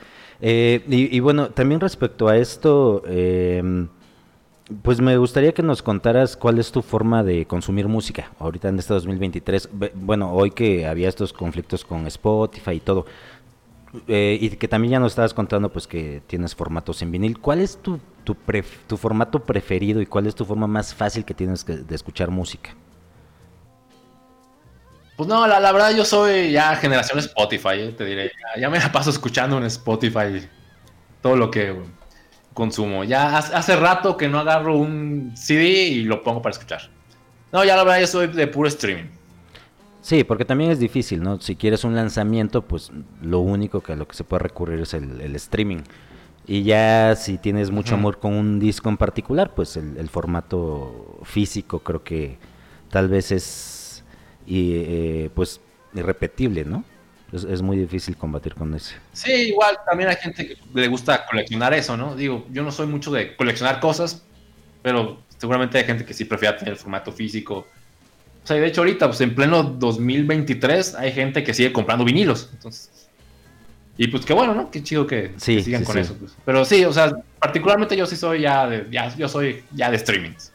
Eh, 0.41 0.83
y, 0.89 1.21
bueno, 1.21 1.51
también 1.51 1.81
respecto 1.81 2.29
a 2.29 2.39
esto, 2.39 3.03
em, 3.07 3.89
pues 4.83 5.03
me 5.03 5.19
gustaría 5.19 5.53
que 5.53 5.63
nos 5.63 5.83
contaras 5.83 6.35
cuál 6.35 6.59
es 6.59 6.73
tu 6.73 6.81
forma 6.81 7.23
de 7.23 7.47
consumir 7.47 7.89
música 7.89 8.33
ahorita 8.39 8.71
en 8.71 8.79
este 8.79 8.95
2023. 8.95 9.69
Bueno, 9.95 10.33
hoy 10.33 10.51
que 10.51 10.87
había 10.87 11.11
estos 11.11 11.35
conflictos 11.35 11.85
con 11.85 12.07
Spotify 12.07 12.73
y 12.73 12.81
todo, 12.81 13.05
eh, 14.09 14.39
y 14.41 14.49
que 14.51 14.67
también 14.67 14.93
ya 14.93 14.99
nos 14.99 15.13
estabas 15.13 15.35
contando 15.35 15.71
pues 15.71 15.87
que 15.87 16.23
tienes 16.27 16.55
formatos 16.55 17.03
en 17.03 17.13
vinil. 17.13 17.39
¿Cuál 17.39 17.61
es 17.61 17.77
tu, 17.77 18.01
tu, 18.25 18.35
tu 18.87 18.97
formato 18.97 19.41
preferido 19.45 20.01
y 20.01 20.07
cuál 20.07 20.27
es 20.27 20.35
tu 20.35 20.47
forma 20.47 20.67
más 20.67 20.95
fácil 20.95 21.27
que 21.27 21.35
tienes 21.35 21.67
de 21.67 21.95
escuchar 21.95 22.31
música? 22.31 22.75
Pues 25.17 25.29
no, 25.31 25.47
la, 25.47 25.73
verdad 25.73 25.97
yo 25.97 26.05
soy 26.05 26.53
ya 26.53 26.77
generación 26.77 27.19
Spotify, 27.19 27.81
eh, 27.81 27.95
te 27.97 28.05
diré. 28.05 28.33
Ya, 28.59 28.69
me 28.69 28.79
la 28.79 28.93
paso 28.93 29.09
escuchando 29.09 29.57
en 29.57 29.65
Spotify 29.65 30.47
todo 31.23 31.37
lo 31.37 31.51
que 31.51 31.75
consumo. 32.53 33.03
Ya 33.03 33.39
hace 33.39 33.77
rato 33.77 34.19
que 34.19 34.29
no 34.29 34.39
agarro 34.39 34.77
un 34.77 35.33
CD 35.35 35.85
y 35.89 36.03
lo 36.03 36.23
pongo 36.23 36.43
para 36.43 36.53
escuchar. 36.53 36.91
No, 37.51 37.65
ya 37.65 37.77
la 37.77 37.85
verdad 37.85 38.01
yo 38.01 38.07
soy 38.07 38.27
de 38.27 38.47
puro 38.47 38.69
streaming. 38.69 39.07
Sí, 40.03 40.23
porque 40.23 40.45
también 40.45 40.71
es 40.71 40.79
difícil, 40.79 41.23
¿no? 41.23 41.41
Si 41.41 41.57
quieres 41.57 41.83
un 41.83 41.97
lanzamiento, 41.97 42.63
pues 42.63 42.93
lo 43.23 43.41
único 43.41 43.81
que 43.81 43.95
a 43.95 43.97
lo 43.97 44.07
que 44.07 44.15
se 44.15 44.23
puede 44.23 44.43
recurrir 44.43 44.81
es 44.81 44.93
el, 44.93 45.35
streaming. 45.35 45.79
Y 46.47 46.63
ya 46.63 47.17
si 47.17 47.39
tienes 47.39 47.71
mucho 47.71 47.95
amor 47.95 48.19
con 48.19 48.35
un 48.35 48.61
disco 48.61 48.91
en 48.91 48.99
particular, 48.99 49.55
pues 49.55 49.77
el 49.77 50.09
formato 50.09 51.19
físico 51.25 51.81
creo 51.81 52.05
que 52.05 52.39
tal 52.91 53.09
vez 53.09 53.33
es 53.33 53.76
y 54.47 54.73
eh, 54.75 55.31
pues 55.35 55.61
irrepetible, 55.95 56.65
¿no? 56.65 56.85
Es, 57.33 57.61
muy 57.61 57.77
difícil 57.77 58.17
combatir 58.17 58.55
con 58.55 58.73
eso. 58.75 58.95
Sí, 59.13 59.33
igual 59.33 59.77
también 59.85 60.09
hay 60.09 60.17
gente 60.17 60.47
que 60.47 60.57
le 60.75 60.87
gusta 60.87 61.27
coleccionar 61.27 61.75
eso, 61.75 61.97
¿no? 61.97 62.15
Digo, 62.15 62.47
yo 62.51 62.63
no 62.63 62.71
soy 62.71 62.87
mucho 62.87 63.11
de 63.11 63.35
coleccionar 63.35 63.81
cosas, 63.81 64.23
pero 64.81 65.19
seguramente 65.37 65.77
hay 65.77 65.85
gente 65.85 66.05
que 66.05 66.15
sí 66.15 66.25
prefiere 66.25 66.57
tener 66.57 66.75
el 66.75 66.79
formato 66.79 67.11
físico. 67.11 67.67
O 68.45 68.47
sea, 68.47 68.57
de 68.57 68.67
hecho 68.67 68.83
ahorita, 68.83 69.09
pues 69.09 69.21
en 69.23 69.35
pleno 69.35 69.65
2023 69.65 70.95
hay 70.95 71.13
gente 71.13 71.43
que 71.43 71.53
sigue 71.53 71.73
comprando 71.73 72.05
vinilos, 72.05 72.49
entonces... 72.53 72.93
Y 73.99 74.09
pues 74.09 74.27
qué 74.27 74.35
bueno, 74.35 74.55
¿no? 74.55 74.71
Qué 74.71 74.83
chido 74.83 75.07
que, 75.07 75.33
sigan 75.39 75.83
con 75.83 75.97
eso. 75.97 76.15
Pues. 76.15 76.37
Pero 76.45 76.67
sí, 76.67 76.85
o 76.85 76.93
sea, 76.93 77.13
particularmente 77.41 77.97
yo 77.97 78.05
sí 78.07 78.15
soy 78.15 78.43
ya 78.43 78.67
de, 78.67 78.87
ya, 78.91 79.15
yo 79.17 79.27
soy 79.27 79.65
ya 79.73 79.91
de 79.91 79.99
streamings. 79.99 80.53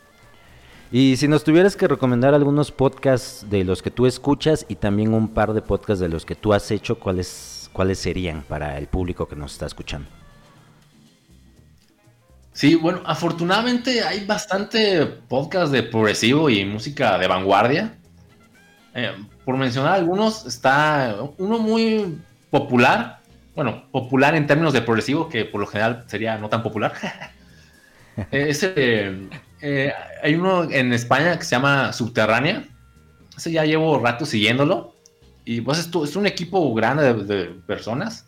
Y 0.91 1.15
si 1.15 1.29
nos 1.29 1.45
tuvieras 1.45 1.77
que 1.77 1.87
recomendar 1.87 2.33
algunos 2.33 2.69
podcasts 2.71 3.49
de 3.49 3.63
los 3.63 3.81
que 3.81 3.91
tú 3.91 4.05
escuchas 4.05 4.65
y 4.67 4.75
también 4.75 5.13
un 5.13 5.29
par 5.29 5.53
de 5.53 5.61
podcasts 5.61 6.01
de 6.01 6.09
los 6.09 6.25
que 6.25 6.35
tú 6.35 6.51
has 6.51 6.69
hecho, 6.69 6.99
¿cuáles, 6.99 7.69
cuáles 7.71 7.97
serían 7.97 8.41
para 8.41 8.77
el 8.77 8.87
público 8.87 9.25
que 9.25 9.37
nos 9.37 9.53
está 9.53 9.67
escuchando? 9.67 10.09
Sí, 12.51 12.75
bueno, 12.75 13.01
afortunadamente 13.05 14.03
hay 14.03 14.25
bastante 14.25 15.05
podcast 15.05 15.71
de 15.71 15.83
progresivo 15.83 16.49
y 16.49 16.65
música 16.65 17.17
de 17.17 17.27
vanguardia. 17.27 17.97
Eh, 18.93 19.13
por 19.45 19.55
mencionar 19.55 19.93
algunos, 19.93 20.45
está 20.45 21.15
uno 21.37 21.57
muy 21.57 22.19
popular, 22.49 23.21
bueno, 23.55 23.89
popular 23.91 24.35
en 24.35 24.45
términos 24.45 24.73
de 24.73 24.81
progresivo, 24.81 25.29
que 25.29 25.45
por 25.45 25.61
lo 25.61 25.67
general 25.67 26.03
sería 26.07 26.37
no 26.37 26.49
tan 26.49 26.61
popular. 26.61 26.91
Ese 28.31 29.29
eh, 29.61 29.93
hay 30.23 30.35
uno 30.35 30.63
en 30.63 30.91
España 30.93 31.37
que 31.37 31.45
se 31.45 31.51
llama 31.51 31.93
Subterránea. 31.93 32.67
Ese 33.37 33.51
ya 33.51 33.63
llevo 33.65 33.99
rato 33.99 34.25
siguiéndolo. 34.25 34.95
Y 35.45 35.61
pues 35.61 35.79
es, 35.79 36.15
un 36.15 36.25
equipo 36.25 36.73
grande 36.73 37.13
de, 37.13 37.45
personas. 37.65 38.27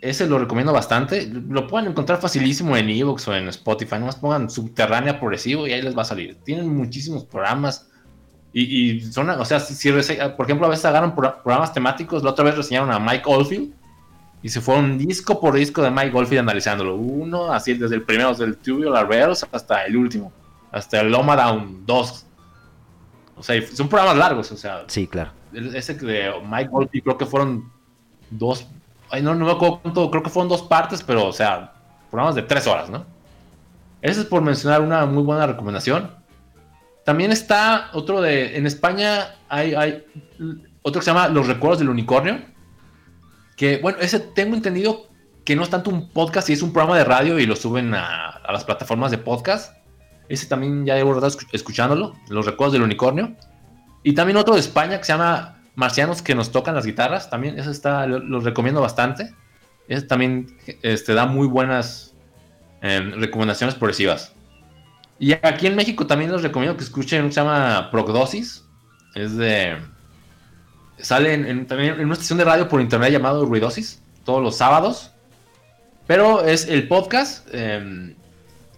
Ese 0.00 0.26
lo 0.26 0.38
recomiendo 0.38 0.72
bastante. 0.72 1.26
Lo 1.26 1.66
pueden 1.66 1.90
encontrar 1.90 2.20
facilísimo 2.20 2.76
en 2.76 2.88
Evox 2.88 3.26
o 3.28 3.34
en 3.34 3.48
Spotify. 3.48 3.98
Nomás 3.98 4.16
pongan 4.16 4.50
Subterránea 4.50 5.18
Progresivo 5.18 5.66
y 5.66 5.72
ahí 5.72 5.82
les 5.82 5.96
va 5.96 6.02
a 6.02 6.06
salir. 6.06 6.36
Tienen 6.44 6.74
muchísimos 6.74 7.24
programas. 7.24 7.88
Y, 8.52 9.00
son, 9.00 9.28
o 9.28 9.44
sea, 9.44 9.60
si, 9.60 9.90
por 9.90 10.46
ejemplo, 10.46 10.66
a 10.66 10.70
veces 10.70 10.84
agarran 10.86 11.14
programas 11.14 11.72
temáticos. 11.72 12.22
La 12.22 12.30
otra 12.30 12.44
vez 12.44 12.56
reseñaron 12.56 12.90
a 12.90 12.98
Mike 12.98 13.24
Oldfield 13.26 13.74
y 14.46 14.48
se 14.48 14.60
fueron 14.60 14.96
disco 14.96 15.40
por 15.40 15.54
disco 15.54 15.82
de 15.82 15.90
Mike 15.90 16.10
Goldfield 16.10 16.42
analizándolo. 16.42 16.94
Uno, 16.94 17.52
así 17.52 17.74
desde 17.74 17.96
el 17.96 18.02
primero, 18.02 18.28
desde 18.28 18.44
el 18.44 18.56
Tubular 18.56 19.08
Bells 19.08 19.44
hasta 19.50 19.84
el 19.84 19.96
último, 19.96 20.32
hasta 20.70 21.00
el 21.00 21.10
Loma 21.10 21.34
Down 21.34 21.84
2. 21.84 22.26
O 23.38 23.42
sea, 23.42 23.60
son 23.66 23.88
programas 23.88 24.16
largos, 24.16 24.52
o 24.52 24.56
sea. 24.56 24.84
Sí, 24.86 25.08
claro. 25.08 25.32
Ese 25.52 25.94
de 25.94 26.32
Mike 26.48 26.68
Goldfield 26.70 27.02
creo 27.02 27.18
que 27.18 27.26
fueron 27.26 27.72
dos, 28.30 28.68
ay, 29.10 29.20
no, 29.20 29.34
no 29.34 29.46
me 29.46 29.50
acuerdo 29.50 29.80
cuánto, 29.82 30.08
creo 30.12 30.22
que 30.22 30.30
fueron 30.30 30.48
dos 30.48 30.62
partes, 30.62 31.02
pero, 31.02 31.26
o 31.26 31.32
sea, 31.32 31.72
programas 32.08 32.36
de 32.36 32.42
tres 32.42 32.68
horas, 32.68 32.88
¿no? 32.88 33.04
Ese 34.00 34.20
es 34.20 34.26
por 34.26 34.42
mencionar 34.42 34.80
una 34.80 35.06
muy 35.06 35.24
buena 35.24 35.48
recomendación. 35.48 36.12
También 37.04 37.32
está 37.32 37.90
otro 37.94 38.20
de, 38.20 38.56
en 38.56 38.64
España 38.64 39.34
hay, 39.48 39.74
hay 39.74 40.04
otro 40.82 41.00
que 41.00 41.04
se 41.04 41.10
llama 41.10 41.26
Los 41.26 41.48
Recuerdos 41.48 41.80
del 41.80 41.88
Unicornio 41.88 42.54
que, 43.56 43.78
bueno, 43.78 43.98
ese 44.00 44.20
tengo 44.20 44.54
entendido 44.54 45.08
que 45.44 45.56
no 45.56 45.62
es 45.62 45.70
tanto 45.70 45.90
un 45.90 46.10
podcast 46.10 46.50
y 46.50 46.52
es 46.52 46.62
un 46.62 46.72
programa 46.72 46.98
de 46.98 47.04
radio 47.04 47.38
y 47.38 47.46
lo 47.46 47.56
suben 47.56 47.94
a, 47.94 48.42
las 48.52 48.64
plataformas 48.64 49.10
de 49.10 49.18
podcast. 49.18 49.74
Ese 50.28 50.46
también 50.46 50.84
ya 50.84 50.96
llevo 50.96 51.14
rato 51.14 51.38
escuchándolo, 51.52 52.14
Los 52.28 52.46
Recuerdos 52.46 52.72
del 52.72 52.82
Unicornio. 52.82 53.34
Y 54.02 54.12
también 54.14 54.36
otro 54.36 54.54
de 54.54 54.60
España 54.60 54.98
que 54.98 55.04
se 55.04 55.12
llama 55.12 55.62
Marcianos 55.76 56.20
que 56.20 56.34
nos 56.34 56.50
tocan 56.50 56.74
las 56.74 56.84
guitarras. 56.84 57.30
También 57.30 57.58
ese 57.58 57.70
está, 57.70 58.06
lo, 58.06 58.40
recomiendo 58.40 58.80
bastante. 58.80 59.32
Ese 59.88 60.02
también 60.02 60.48
este, 60.82 61.14
da 61.14 61.26
muy 61.26 61.46
buenas 61.46 62.14
em, 62.82 63.12
recomendaciones 63.12 63.76
progresivas. 63.76 64.34
Y 65.18 65.32
aquí 65.32 65.68
en 65.68 65.76
México 65.76 66.06
también 66.06 66.32
les 66.32 66.42
recomiendo 66.42 66.76
que 66.76 66.84
escuchen 66.84 67.26
que 67.26 67.32
se 67.32 67.40
llama 67.40 67.88
Prognosis. 67.92 68.64
Es 69.14 69.36
de 69.36 69.76
Sale 70.98 71.34
en, 71.34 71.66
también 71.66 71.94
en 71.94 72.04
una 72.04 72.14
estación 72.14 72.38
de 72.38 72.44
radio 72.44 72.68
por 72.68 72.80
internet 72.80 73.12
llamado 73.12 73.44
Ruidosis, 73.44 74.00
todos 74.24 74.42
los 74.42 74.56
sábados. 74.56 75.12
Pero 76.06 76.44
es 76.44 76.66
el 76.68 76.88
podcast. 76.88 77.46
Em, 77.52 78.14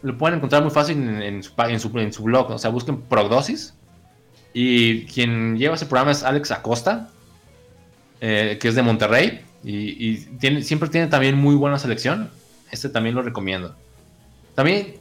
lo 0.02 0.16
pueden 0.16 0.38
encontrar 0.38 0.62
muy 0.62 0.70
fácil 0.70 0.96
en, 0.98 1.42
su, 1.42 2.22
blog. 2.22 2.50
O 2.50 2.58
sea, 2.58 2.70
busquen 2.70 3.02
Prognosis. 3.02 3.74
Y 4.52 5.04
quien 5.06 5.56
lleva 5.58 5.74
ese 5.74 5.86
programa 5.86 6.12
es 6.12 6.22
Alex 6.22 6.50
Acosta, 6.50 7.10
eh, 8.20 8.58
que 8.60 8.68
es 8.68 8.74
de 8.74 8.82
Monterrey. 8.82 9.44
Y, 9.64 10.26
siempre 10.62 10.88
tiene 10.88 11.08
también 11.08 11.36
muy 11.36 11.54
buena 11.54 11.78
selección. 11.78 12.30
Este 12.70 12.88
también 12.88 13.14
lo 13.14 13.22
recomiendo. 13.22 13.76
También, 14.54 14.94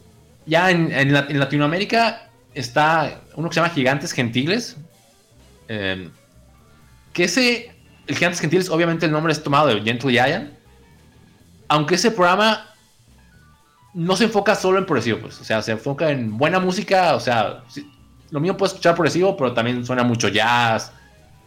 ya 0.45 0.69
en, 0.71 1.39
Latinoamérica 1.39 2.29
está 2.53 3.21
uno 3.35 3.49
que 3.49 3.55
se 3.55 3.61
llama 3.61 3.73
Gigantes 3.73 4.11
Gentiles. 4.11 4.77
Eh, 5.67 6.09
que 7.17 7.23
ese, 7.23 7.71
el 8.05 8.15
Gigantes 8.15 8.39
Gentiles, 8.39 8.69
obviamente 8.69 9.07
el 9.07 9.11
nombre 9.11 9.33
es 9.33 9.41
tomado 9.41 9.69
de 9.69 9.81
Gentle 9.81 10.11
Giant. 10.11 10.53
Aunque 11.67 11.95
ese 11.95 12.11
programa 12.11 12.63
no 13.95 14.15
se 14.15 14.25
enfoca 14.25 14.53
solo 14.53 14.77
en 14.77 14.85
progresivo, 14.85 15.21
pues. 15.21 15.41
O 15.41 15.43
sea, 15.43 15.63
se 15.63 15.71
enfoca 15.71 16.11
en 16.11 16.37
buena 16.37 16.59
música. 16.59 17.15
O 17.15 17.19
sea, 17.19 17.63
lo 18.29 18.39
mío 18.39 18.55
puede 18.55 18.67
escuchar 18.67 18.93
progresivo, 18.93 19.35
pero 19.35 19.51
también 19.53 19.83
suena 19.83 20.03
mucho 20.03 20.27
jazz, 20.27 20.91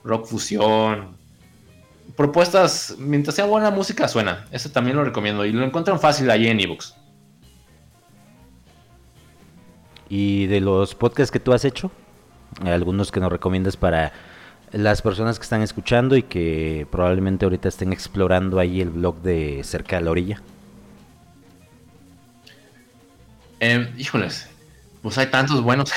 rock 0.03 0.27
fusión. 0.27 1.17
Propuestas, 2.17 2.97
mientras 2.99 3.37
sea 3.37 3.45
buena 3.45 3.71
música, 3.71 4.09
suena. 4.09 4.47
Ese 4.51 4.71
también 4.71 4.97
lo 4.97 5.05
recomiendo. 5.05 5.45
Y 5.45 5.53
lo 5.53 5.65
encuentran 5.65 6.01
fácil 6.01 6.29
ahí 6.33 6.49
en 6.49 6.59
ebooks. 6.59 6.97
¿Y 10.09 10.47
de 10.47 10.61
los 10.61 10.97
podcasts 10.97 11.31
que 11.31 11.39
tú 11.39 11.53
has 11.53 11.65
hecho? 11.65 11.93
Algunos 12.65 13.13
que 13.13 13.21
nos 13.21 13.31
recomiendas 13.31 13.77
para 13.77 14.13
las 14.73 15.03
personas 15.03 15.39
que 15.39 15.43
están 15.43 15.63
escuchando 15.63 16.17
y 16.17 16.23
que 16.23 16.87
probablemente 16.91 17.45
ahorita 17.45 17.69
estén 17.69 17.93
explorando 17.93 18.59
ahí 18.59 18.81
el 18.81 18.91
blog 18.91 19.21
de 19.23 19.63
Cerca 19.65 19.97
de 19.97 20.03
la 20.03 20.11
Orilla. 20.11 20.43
Eh, 23.59 23.93
híjoles, 23.99 24.49
pues 25.03 25.19
hay 25.19 25.27
tantos 25.27 25.63
buenos. 25.63 25.93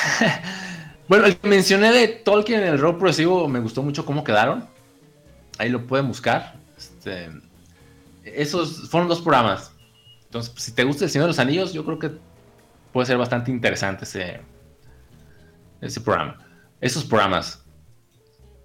bueno, 1.07 1.25
el 1.25 1.37
que 1.37 1.47
mencioné 1.47 1.91
de 1.91 2.07
Tolkien 2.07 2.61
en 2.61 2.67
el 2.67 2.79
rock 2.79 2.97
progresivo 2.97 3.47
me 3.47 3.59
gustó 3.59 3.83
mucho 3.83 4.05
cómo 4.05 4.23
quedaron. 4.23 4.67
Ahí 5.57 5.69
lo 5.69 5.85
pueden 5.85 6.07
buscar. 6.07 6.55
Este, 6.77 7.29
esos 8.23 8.89
fueron 8.89 9.07
dos 9.07 9.21
programas. 9.21 9.71
Entonces, 10.25 10.51
pues, 10.51 10.63
si 10.63 10.71
te 10.73 10.83
gusta 10.83 11.05
El 11.05 11.11
Señor 11.11 11.25
de 11.25 11.29
los 11.29 11.39
Anillos, 11.39 11.73
yo 11.73 11.85
creo 11.85 11.99
que 11.99 12.11
puede 12.91 13.05
ser 13.05 13.17
bastante 13.17 13.51
interesante 13.51 14.03
ese, 14.03 14.41
ese 15.79 16.01
programa. 16.01 16.39
Esos 16.81 17.03
programas. 17.05 17.62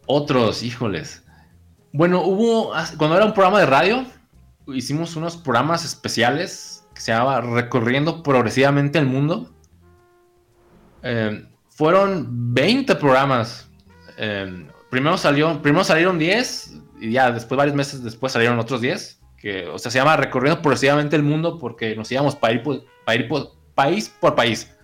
Otros, 0.09 0.63
híjoles. 0.63 1.23
Bueno, 1.93 2.23
hubo, 2.23 2.73
cuando 2.97 3.17
era 3.17 3.25
un 3.25 3.35
programa 3.35 3.61
de 3.61 3.67
radio, 3.67 4.07
hicimos 4.67 5.15
unos 5.17 5.37
programas 5.37 5.85
especiales 5.85 6.79
se 6.99 7.13
llamaba 7.13 7.41
Recorriendo 7.41 8.23
Progresivamente 8.23 8.99
el 8.99 9.07
Mundo. 9.07 9.51
Eh, 11.03 11.47
fueron 11.69 12.55
20 12.55 12.97
programas. 12.97 13.71
Eh, 14.17 14.69
primero, 14.91 15.17
salió, 15.17 15.63
primero 15.63 15.85
salieron 15.85 16.19
10 16.19 16.75
y 17.01 17.13
ya 17.13 17.31
después, 17.31 17.57
varios 17.57 17.77
meses 17.77 18.03
después 18.03 18.33
salieron 18.33 18.59
otros 18.59 18.81
10. 18.81 19.21
Que, 19.37 19.69
o 19.69 19.79
sea, 19.79 19.93
se 19.93 19.99
llama 19.99 20.17
Recorriendo 20.17 20.61
Progresivamente 20.61 21.15
el 21.15 21.23
Mundo 21.23 21.59
porque 21.59 21.95
nos 21.95 22.11
íbamos 22.11 22.35
para 22.35 22.55
ir 22.55 22.63
país 23.75 24.09
por 24.21 24.35
país. 24.35 24.77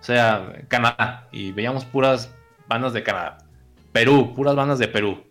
O 0.00 0.02
sea, 0.04 0.52
Canadá. 0.66 1.28
Y 1.30 1.52
veíamos 1.52 1.84
puras 1.84 2.34
bandas 2.66 2.92
de 2.92 3.04
Canadá. 3.04 3.38
Perú, 3.92 4.34
puras 4.34 4.54
bandas 4.54 4.78
de 4.78 4.88
Perú. 4.88 5.22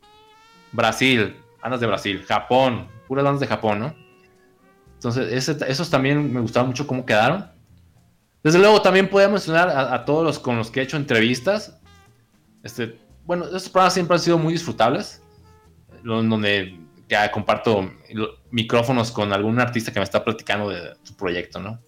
Brasil, 0.71 1.35
bandas 1.61 1.81
de 1.81 1.87
Brasil. 1.87 2.23
Japón, 2.27 2.87
puras 3.07 3.25
bandas 3.25 3.41
de 3.41 3.47
Japón, 3.47 3.79
¿no? 3.79 3.95
Entonces, 4.93 5.49
esos 5.67 5.89
también 5.89 6.31
me 6.31 6.39
gustaban 6.41 6.67
mucho 6.67 6.85
cómo 6.85 7.05
quedaron. 7.05 7.49
Desde 8.43 8.59
luego, 8.59 8.81
también 8.81 9.09
podía 9.09 9.29
mencionar 9.29 9.69
a, 9.69 10.05
todos 10.05 10.23
los 10.23 10.39
con 10.39 10.57
los 10.57 10.69
que 10.69 10.79
he 10.79 10.83
hecho 10.83 10.97
entrevistas. 10.97 11.79
Este, 12.63 12.99
bueno, 13.25 13.45
estos 13.45 13.69
programas 13.69 13.93
siempre 13.93 14.15
han 14.15 14.21
sido 14.21 14.37
muy 14.37 14.53
disfrutables. 14.53 15.21
Donde 16.03 16.79
ya 17.07 17.31
comparto 17.31 17.91
micrófonos 18.51 19.11
con 19.11 19.33
algún 19.33 19.59
artista 19.59 19.91
que 19.91 19.99
me 19.99 20.03
está 20.03 20.23
platicando 20.23 20.69
de 20.69 20.93
su 21.03 21.15
proyecto, 21.15 21.59
¿no? 21.59 21.79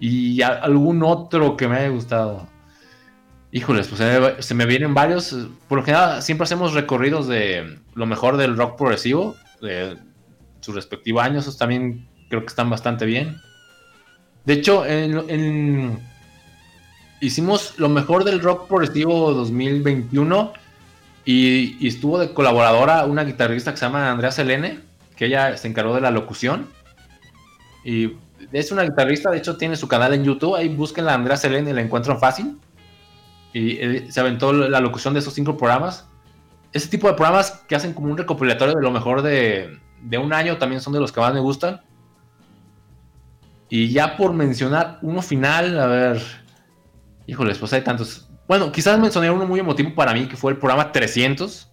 Y 0.00 0.42
algún 0.42 1.02
otro 1.02 1.56
que 1.56 1.68
me 1.68 1.76
haya 1.76 1.88
gustado. 1.88 2.48
Híjoles, 3.54 3.86
pues 3.88 4.46
se 4.46 4.54
me 4.54 4.64
vienen 4.64 4.94
varios. 4.94 5.36
Por 5.68 5.78
lo 5.78 5.84
general, 5.84 6.22
siempre 6.22 6.44
hacemos 6.44 6.72
recorridos 6.72 7.28
de 7.28 7.78
lo 7.94 8.06
mejor 8.06 8.38
del 8.38 8.56
rock 8.56 8.78
progresivo. 8.78 9.36
De, 9.60 9.96
su 10.62 10.72
respectivo 10.72 11.20
año, 11.20 11.40
esos 11.40 11.58
también 11.58 12.08
creo 12.28 12.40
que 12.40 12.46
están 12.46 12.70
bastante 12.70 13.04
bien. 13.04 13.36
De 14.44 14.54
hecho, 14.54 14.84
hicimos 17.20 17.78
lo 17.78 17.88
mejor 17.88 18.24
del 18.24 18.40
rock 18.40 18.68
progresivo 18.68 19.32
2021 19.34 20.52
y, 21.24 21.86
estuvo 21.86 22.18
de 22.18 22.32
colaboradora 22.32 23.04
una 23.04 23.24
guitarrista 23.24 23.72
que 23.72 23.76
se 23.76 23.84
llama 23.84 24.10
Andrea 24.10 24.30
Selene, 24.30 24.80
que 25.16 25.26
ella 25.26 25.56
se 25.56 25.68
encargó 25.68 25.94
de 25.94 26.00
la 26.00 26.10
locución. 26.10 26.68
Y 27.84 28.12
es 28.52 28.72
una 28.72 28.82
guitarrista, 28.82 29.30
de 29.30 29.38
hecho 29.38 29.56
tiene 29.56 29.76
su 29.76 29.88
canal 29.88 30.14
en 30.14 30.24
YouTube, 30.24 30.54
ahí 30.54 30.68
busquen 30.68 31.08
a 31.08 31.14
Andrea 31.14 31.36
Selene 31.36 31.70
y 31.70 31.74
la 31.74 31.82
encuentran 31.82 32.18
fácil. 32.18 32.56
Y 33.52 33.72
eh, 33.72 34.06
se 34.10 34.20
aventó 34.20 34.52
la 34.52 34.80
locución 34.80 35.14
de 35.14 35.20
esos 35.20 35.34
cinco 35.34 35.56
programas. 35.56 36.08
Ese 36.72 36.88
tipo 36.88 37.08
de 37.08 37.14
programas 37.14 37.64
que 37.68 37.74
hacen 37.74 37.92
como 37.92 38.10
un 38.10 38.16
recopilatorio 38.16 38.74
de 38.74 38.82
lo 38.82 38.90
mejor 38.90 39.22
de, 39.22 39.78
de 40.02 40.18
un 40.18 40.32
año 40.32 40.58
también 40.58 40.80
son 40.80 40.92
de 40.92 41.00
los 41.00 41.12
que 41.12 41.20
más 41.20 41.34
me 41.34 41.40
gustan. 41.40 41.80
Y 43.68 43.88
ya 43.88 44.16
por 44.18 44.34
mencionar 44.34 44.98
uno 45.00 45.22
final, 45.22 45.80
a 45.80 45.86
ver. 45.86 46.22
Híjoles, 47.26 47.56
pues 47.56 47.72
hay 47.72 47.80
tantos. 47.80 48.28
Bueno, 48.46 48.70
quizás 48.70 48.98
mencioné 48.98 49.30
uno 49.30 49.46
muy 49.46 49.60
emotivo 49.60 49.94
para 49.94 50.12
mí, 50.12 50.26
que 50.26 50.36
fue 50.36 50.52
el 50.52 50.58
programa 50.58 50.92
300, 50.92 51.72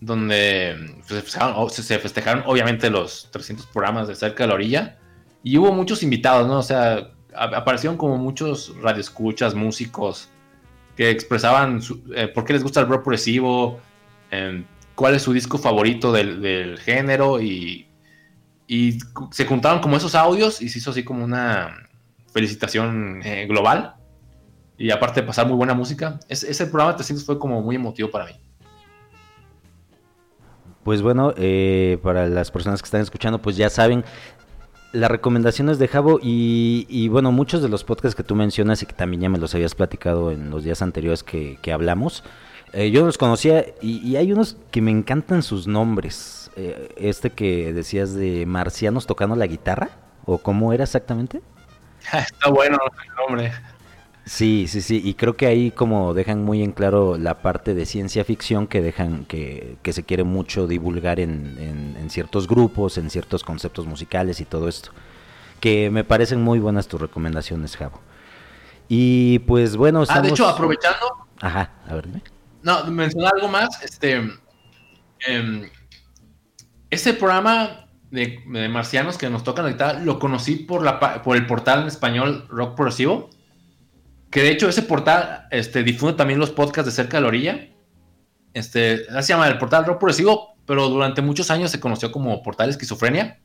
donde 0.00 1.02
pues, 1.08 1.24
se, 1.72 1.98
festejaron, 1.98 2.44
obviamente 2.46 2.90
los 2.90 3.28
300 3.32 3.66
programas 3.66 4.06
de 4.06 4.14
cerca 4.14 4.44
de 4.44 4.48
la 4.48 4.54
orilla. 4.54 4.98
Y 5.42 5.58
hubo 5.58 5.72
muchos 5.72 6.04
invitados, 6.04 6.46
¿no? 6.46 6.58
O 6.58 6.62
sea, 6.62 7.10
aparecieron 7.34 7.96
como 7.96 8.16
muchos 8.16 8.72
radioescuchas, 8.80 9.54
músicos, 9.54 10.28
que 10.96 11.10
expresaban 11.10 11.80
eh, 12.14 12.28
por 12.28 12.44
qué 12.44 12.52
les 12.52 12.62
gusta 12.62 12.80
el 12.80 12.88
rock 12.88 13.02
progresivo, 13.02 13.80
eh, 14.30 14.64
cuál 14.94 15.14
es 15.14 15.22
su 15.22 15.32
disco 15.32 15.58
favorito 15.58 16.12
del, 16.12 16.78
género 16.78 17.40
y, 17.40 17.86
se 19.32 19.46
juntaron 19.46 19.80
como 19.80 19.96
esos 19.96 20.14
audios 20.14 20.62
y 20.62 20.68
se 20.68 20.78
hizo 20.78 20.92
así 20.92 21.02
como 21.02 21.24
una 21.24 21.88
felicitación 22.32 23.20
eh, 23.24 23.46
global. 23.48 23.96
Y 24.78 24.92
aparte 24.92 25.20
de 25.20 25.26
pasar 25.26 25.46
muy 25.46 25.56
buena 25.56 25.74
música, 25.74 26.20
ese 26.28 26.66
programa 26.66 26.92
de 26.92 26.98
300 26.98 27.26
fue 27.26 27.38
como 27.38 27.60
muy 27.60 27.76
emotivo 27.76 28.10
para 28.10 28.26
mí. 28.26 28.32
Pues 30.82 31.02
bueno, 31.02 31.34
eh, 31.36 31.98
para 32.02 32.26
las 32.26 32.50
personas 32.50 32.80
que 32.80 32.86
están 32.86 33.02
escuchando, 33.02 33.40
pues 33.40 33.56
ya 33.56 33.68
saben, 33.68 34.02
las 34.92 35.10
recomendaciones 35.10 35.78
de 35.78 35.88
Javo 35.88 36.18
y, 36.22 36.86
y, 36.88 37.08
bueno, 37.08 37.32
muchos 37.32 37.62
de 37.62 37.68
los 37.68 37.84
podcasts 37.84 38.16
que 38.16 38.24
tú 38.24 38.34
mencionas 38.34 38.82
y 38.82 38.86
que 38.86 38.92
también 38.92 39.22
ya 39.22 39.28
me 39.28 39.38
los 39.38 39.54
habías 39.54 39.74
platicado 39.74 40.30
en 40.32 40.50
los 40.50 40.64
días 40.64 40.82
anteriores 40.82 41.22
que, 41.22 41.58
que 41.62 41.72
hablamos, 41.72 42.24
eh, 42.72 42.90
yo 42.90 43.04
los 43.04 43.18
conocía 43.18 43.64
y, 43.80 44.16
hay 44.16 44.32
unos 44.32 44.56
que 44.70 44.80
me 44.80 44.90
encantan 44.90 45.42
sus 45.42 45.66
nombres. 45.66 46.50
Eh, 46.56 46.94
este 46.96 47.30
que 47.30 47.72
decías 47.72 48.14
de 48.14 48.46
marcianos 48.46 49.06
tocando 49.06 49.34
la 49.34 49.46
guitarra, 49.46 49.90
¿o 50.24 50.38
cómo 50.38 50.72
era 50.72 50.84
exactamente? 50.84 51.42
Está 52.12 52.50
bueno 52.50 52.78
el 53.04 53.14
nombre. 53.14 53.52
Sí, 54.24 54.66
sí, 54.68 54.80
sí, 54.82 55.00
y 55.02 55.14
creo 55.14 55.36
que 55.36 55.46
ahí 55.46 55.70
como 55.70 56.14
dejan 56.14 56.44
muy 56.44 56.62
en 56.62 56.72
claro 56.72 57.16
la 57.18 57.42
parte 57.42 57.74
de 57.74 57.86
ciencia 57.86 58.24
ficción 58.24 58.66
que 58.66 58.80
dejan 58.80 59.24
que, 59.24 59.78
se 59.82 60.02
quiere 60.04 60.24
mucho 60.24 60.66
divulgar 60.66 61.18
en, 61.20 61.96
en, 61.98 62.10
ciertos 62.10 62.46
grupos, 62.46 62.98
en 62.98 63.10
ciertos 63.10 63.42
conceptos 63.42 63.86
musicales 63.86 64.40
y 64.40 64.44
todo 64.44 64.68
esto. 64.68 64.90
Que 65.58 65.90
me 65.90 66.04
parecen 66.04 66.40
muy 66.42 66.58
buenas 66.58 66.86
tus 66.86 67.00
recomendaciones, 67.00 67.76
Javo. 67.76 68.00
Y 68.88 69.40
pues 69.40 69.76
bueno, 69.76 70.04
Ah, 70.08 70.20
de 70.20 70.28
hecho, 70.28 70.48
aprovechando... 70.48 71.26
Ajá, 71.40 71.70
a 71.88 71.94
ver, 71.94 72.08
no, 72.62 72.84
mencionar 72.84 73.32
algo 73.36 73.48
más. 73.48 73.82
Este, 73.82 74.16
em, 75.26 75.70
ese 76.90 77.14
programa 77.14 77.86
de, 78.10 78.42
marcianos 78.68 79.16
que 79.16 79.30
nos 79.30 79.44
tocan 79.44 79.64
ahorita 79.64 79.94
lo 79.94 80.18
conocí 80.18 80.56
por, 80.56 80.82
la, 80.82 81.22
por 81.22 81.36
el 81.36 81.46
portal 81.46 81.82
en 81.82 81.88
español 81.88 82.46
Rock 82.48 82.74
Progresivo. 82.74 83.30
Que 84.30 84.42
de 84.42 84.50
hecho 84.50 84.68
ese 84.68 84.82
portal 84.82 85.48
este, 85.50 85.82
difunde 85.82 86.16
también 86.16 86.38
los 86.38 86.50
podcasts 86.50 86.86
de 86.86 86.92
cerca 86.92 87.16
de 87.16 87.22
la 87.22 87.28
orilla. 87.28 87.68
Este, 88.54 89.04
se 89.04 89.32
llama 89.32 89.48
el 89.48 89.58
portal 89.58 89.84
Rock 89.84 89.98
Progresivo, 89.98 90.54
pero 90.66 90.88
durante 90.88 91.20
muchos 91.20 91.50
años 91.50 91.70
se 91.70 91.80
conoció 91.80 92.12
como 92.12 92.42
portal 92.42 92.70
Esquizofrenia. 92.70 93.40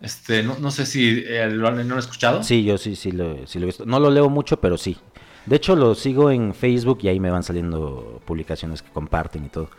Este, 0.00 0.42
no, 0.42 0.70
sé 0.70 0.84
si 0.84 1.24
eh, 1.26 1.48
lo 1.50 1.68
han, 1.68 1.88
no 1.88 1.98
escuchado. 1.98 2.42
Sí, 2.42 2.62
yo 2.64 2.76
sí, 2.76 2.94
sí 2.94 3.10
lo, 3.10 3.46
sí 3.46 3.58
lo 3.58 3.64
he 3.64 3.66
visto. 3.66 3.86
No 3.86 4.00
lo 4.00 4.10
leo 4.10 4.28
mucho, 4.28 4.60
pero 4.60 4.76
sí. 4.76 4.98
De 5.46 5.56
hecho, 5.56 5.76
lo 5.76 5.94
sigo 5.94 6.30
en 6.30 6.52
Facebook 6.52 6.98
y 7.02 7.08
ahí 7.08 7.20
me 7.20 7.30
van 7.30 7.42
saliendo 7.42 8.20
publicaciones 8.24 8.82
que 8.82 8.90
comparten 8.90 9.44
y 9.44 9.48
todo. 9.48 9.70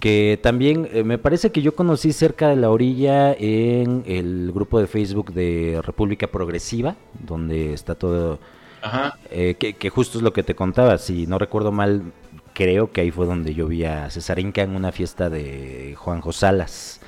que 0.00 0.38
también 0.42 0.88
eh, 0.92 1.04
me 1.04 1.18
parece 1.18 1.52
que 1.52 1.62
yo 1.62 1.74
conocí 1.74 2.12
cerca 2.12 2.48
de 2.48 2.56
la 2.56 2.70
orilla 2.70 3.32
en 3.32 4.02
el 4.06 4.50
grupo 4.52 4.80
de 4.80 4.86
Facebook 4.86 5.32
de 5.32 5.80
República 5.84 6.26
Progresiva, 6.26 6.96
donde 7.12 7.74
está 7.74 7.94
todo... 7.94 8.38
Eh, 9.30 9.54
que, 9.54 9.90
justo 9.90 10.18
es 10.18 10.24
lo 10.24 10.32
que 10.32 10.42
te 10.42 10.54
contaba, 10.54 10.98
si 10.98 11.26
no 11.26 11.38
recuerdo 11.38 11.72
mal, 11.72 12.12
creo 12.52 12.92
que 12.92 13.00
ahí 13.00 13.10
fue 13.10 13.26
donde 13.26 13.54
yo 13.54 13.66
vi 13.66 13.84
a 13.84 14.10
César 14.10 14.38
Inca 14.38 14.62
en 14.62 14.76
una 14.76 14.92
fiesta 14.92 15.30
de 15.30 15.94
Juanjo 15.98 16.32
Salas, 16.32 17.00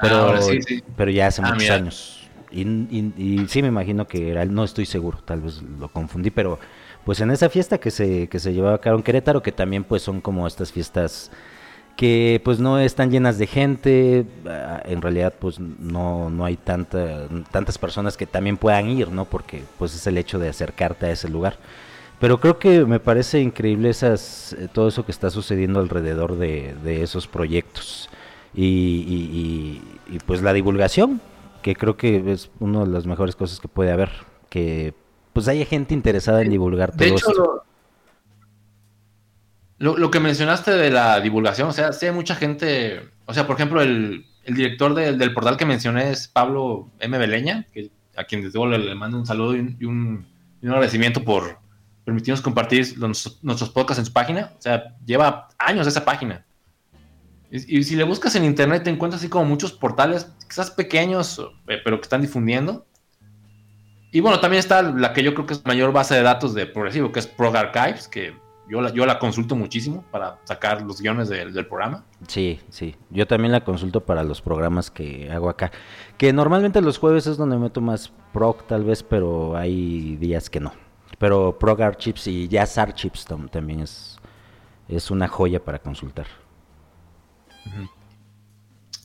pero, 0.00 0.34
ah, 0.34 0.40
pero 0.96 1.10
ya 1.10 1.28
hace 1.28 1.42
ah, 1.42 1.52
muchos 1.52 1.70
años. 1.70 2.30
Y, 2.50 2.62
y, 2.62 3.46
sí 3.48 3.62
me 3.62 3.68
imagino 3.68 4.06
que 4.06 4.30
era, 4.30 4.44
no 4.44 4.62
estoy 4.62 4.84
seguro, 4.84 5.18
tal 5.24 5.40
vez 5.40 5.62
lo 5.62 5.88
confundí, 5.88 6.30
pero 6.30 6.58
pues 7.04 7.20
en 7.20 7.30
esa 7.30 7.48
fiesta 7.48 7.78
que 7.78 7.90
se, 7.90 8.28
que 8.28 8.38
se 8.38 8.52
llevaba 8.52 8.76
a 8.76 8.80
cabo 8.80 8.98
en 8.98 9.02
Querétaro, 9.02 9.42
que 9.42 9.52
también 9.52 9.84
pues 9.84 10.02
son 10.02 10.20
como 10.20 10.46
estas 10.46 10.70
fiestas 10.70 11.30
que 11.96 12.40
pues 12.44 12.58
no 12.58 12.78
están 12.78 13.10
llenas 13.10 13.38
de 13.38 13.46
gente, 13.46 14.26
ah, 14.46 14.82
en 14.84 15.02
realidad 15.02 15.34
pues 15.38 15.60
no, 15.60 16.30
no 16.30 16.44
hay 16.44 16.56
tanta, 16.56 17.28
tantas 17.50 17.78
personas 17.78 18.16
que 18.16 18.26
también 18.26 18.56
puedan 18.56 18.88
ir, 18.88 19.10
¿no? 19.10 19.24
Porque 19.24 19.62
pues 19.78 19.94
es 19.94 20.06
el 20.06 20.18
hecho 20.18 20.38
de 20.38 20.48
acercarte 20.48 21.06
a 21.06 21.10
ese 21.12 21.28
lugar. 21.28 21.58
Pero 22.18 22.38
creo 22.38 22.58
que 22.58 22.84
me 22.84 23.00
parece 23.00 23.40
increíble 23.40 23.90
esas, 23.90 24.52
eh, 24.52 24.68
todo 24.72 24.88
eso 24.88 25.04
que 25.04 25.10
está 25.10 25.28
sucediendo 25.28 25.80
alrededor 25.80 26.36
de, 26.36 27.02
esos 27.02 27.26
proyectos. 27.26 28.08
Y, 28.54 29.80
y, 30.08 30.18
pues 30.26 30.42
la 30.42 30.52
divulgación, 30.52 31.20
que 31.62 31.74
creo 31.74 31.96
que 31.96 32.32
es 32.32 32.50
una 32.60 32.84
de 32.84 32.90
las 32.90 33.06
mejores 33.06 33.34
cosas 33.34 33.58
que 33.60 33.66
puede 33.66 33.90
haber, 33.90 34.10
que 34.50 34.94
pues 35.32 35.48
haya 35.48 35.64
gente 35.64 35.94
interesada 35.94 36.42
en 36.42 36.50
divulgar 36.50 36.94
todo 36.96 37.14
esto. 37.14 37.32
Lo, 37.32 37.64
que 40.10 40.20
mencionaste 40.20 40.70
de 40.72 40.90
la 40.90 41.20
divulgación, 41.20 41.68
o 41.68 41.72
sea, 41.72 41.92
sí 41.92 42.06
hay 42.06 42.12
mucha 42.12 42.34
gente, 42.36 43.10
o 43.26 43.34
sea, 43.34 43.46
por 43.46 43.56
ejemplo, 43.56 43.82
el, 43.82 44.26
director 44.44 44.94
del 44.94 45.34
portal 45.34 45.56
que 45.56 45.64
mencioné 45.64 46.10
es 46.10 46.26
Pablo 46.28 46.90
M. 46.98 47.16
Beleña, 47.16 47.66
que, 47.72 47.90
a 48.16 48.24
quien 48.24 48.42
desde 48.42 48.58
luego 48.58 48.76
le, 48.76 48.94
mando 48.94 49.18
un 49.18 49.26
saludo 49.26 49.56
y 49.56 49.84
un, 49.84 50.26
agradecimiento 50.62 51.24
por 51.24 51.58
permitirnos 52.04 52.40
compartir 52.40 52.98
nuestros 52.98 53.70
podcasts 53.70 54.00
en 54.00 54.06
su 54.06 54.12
página. 54.12 54.52
O 54.58 54.62
sea, 54.62 54.96
lleva 55.06 55.48
años 55.58 55.86
esa 55.86 56.04
página. 56.04 56.44
Y, 57.50 57.78
y, 57.78 57.84
si 57.84 57.94
le 57.94 58.04
buscas 58.04 58.34
en 58.34 58.44
internet 58.44 58.82
te 58.82 58.90
encuentras 58.90 59.20
así 59.20 59.28
como 59.28 59.44
muchos 59.44 59.72
portales, 59.72 60.32
quizás 60.48 60.70
pequeños, 60.70 61.38
eh, 61.68 61.78
pero 61.84 61.98
que 61.98 62.02
están 62.02 62.20
difundiendo. 62.20 62.86
Y 64.10 64.20
bueno, 64.20 64.40
también 64.40 64.58
está 64.58 64.82
la 64.82 65.12
que 65.12 65.22
yo 65.22 65.34
creo 65.34 65.46
que 65.46 65.54
es 65.54 65.62
la 65.64 65.68
mayor 65.68 65.92
base 65.92 66.14
de 66.14 66.22
datos 66.22 66.52
de 66.52 66.66
progresivo, 66.66 67.12
que 67.12 67.20
es 67.20 67.26
Prog 67.26 67.56
Archives, 67.56 68.08
que 68.08 68.34
yo 68.72 68.80
la, 68.80 68.90
yo 68.90 69.04
la 69.04 69.18
consulto 69.18 69.54
muchísimo 69.54 70.02
para 70.10 70.38
sacar 70.44 70.80
los 70.80 70.98
guiones 70.98 71.28
del 71.28 71.66
programa. 71.66 72.06
Sí, 72.26 72.58
sí. 72.70 72.96
Yo 73.10 73.26
también 73.26 73.52
la 73.52 73.64
consulto 73.64 74.00
para 74.00 74.24
los 74.24 74.40
programas 74.40 74.90
que 74.90 75.30
hago 75.30 75.50
acá. 75.50 75.70
Que 76.16 76.32
normalmente 76.32 76.80
los 76.80 76.96
jueves 76.96 77.26
es 77.26 77.36
donde 77.36 77.58
meto 77.58 77.82
más 77.82 78.10
prog 78.32 78.66
tal 78.66 78.84
vez, 78.84 79.02
pero 79.02 79.58
hay 79.58 80.16
días 80.16 80.48
que 80.48 80.58
no. 80.58 80.72
Pero 81.18 81.58
prog 81.58 81.82
Archives 81.82 82.26
y 82.28 82.48
Jazz 82.48 82.78
Archives 82.78 83.26
también 83.50 83.80
es, 83.80 84.18
es 84.88 85.10
una 85.10 85.28
joya 85.28 85.62
para 85.62 85.78
consultar. 85.78 86.26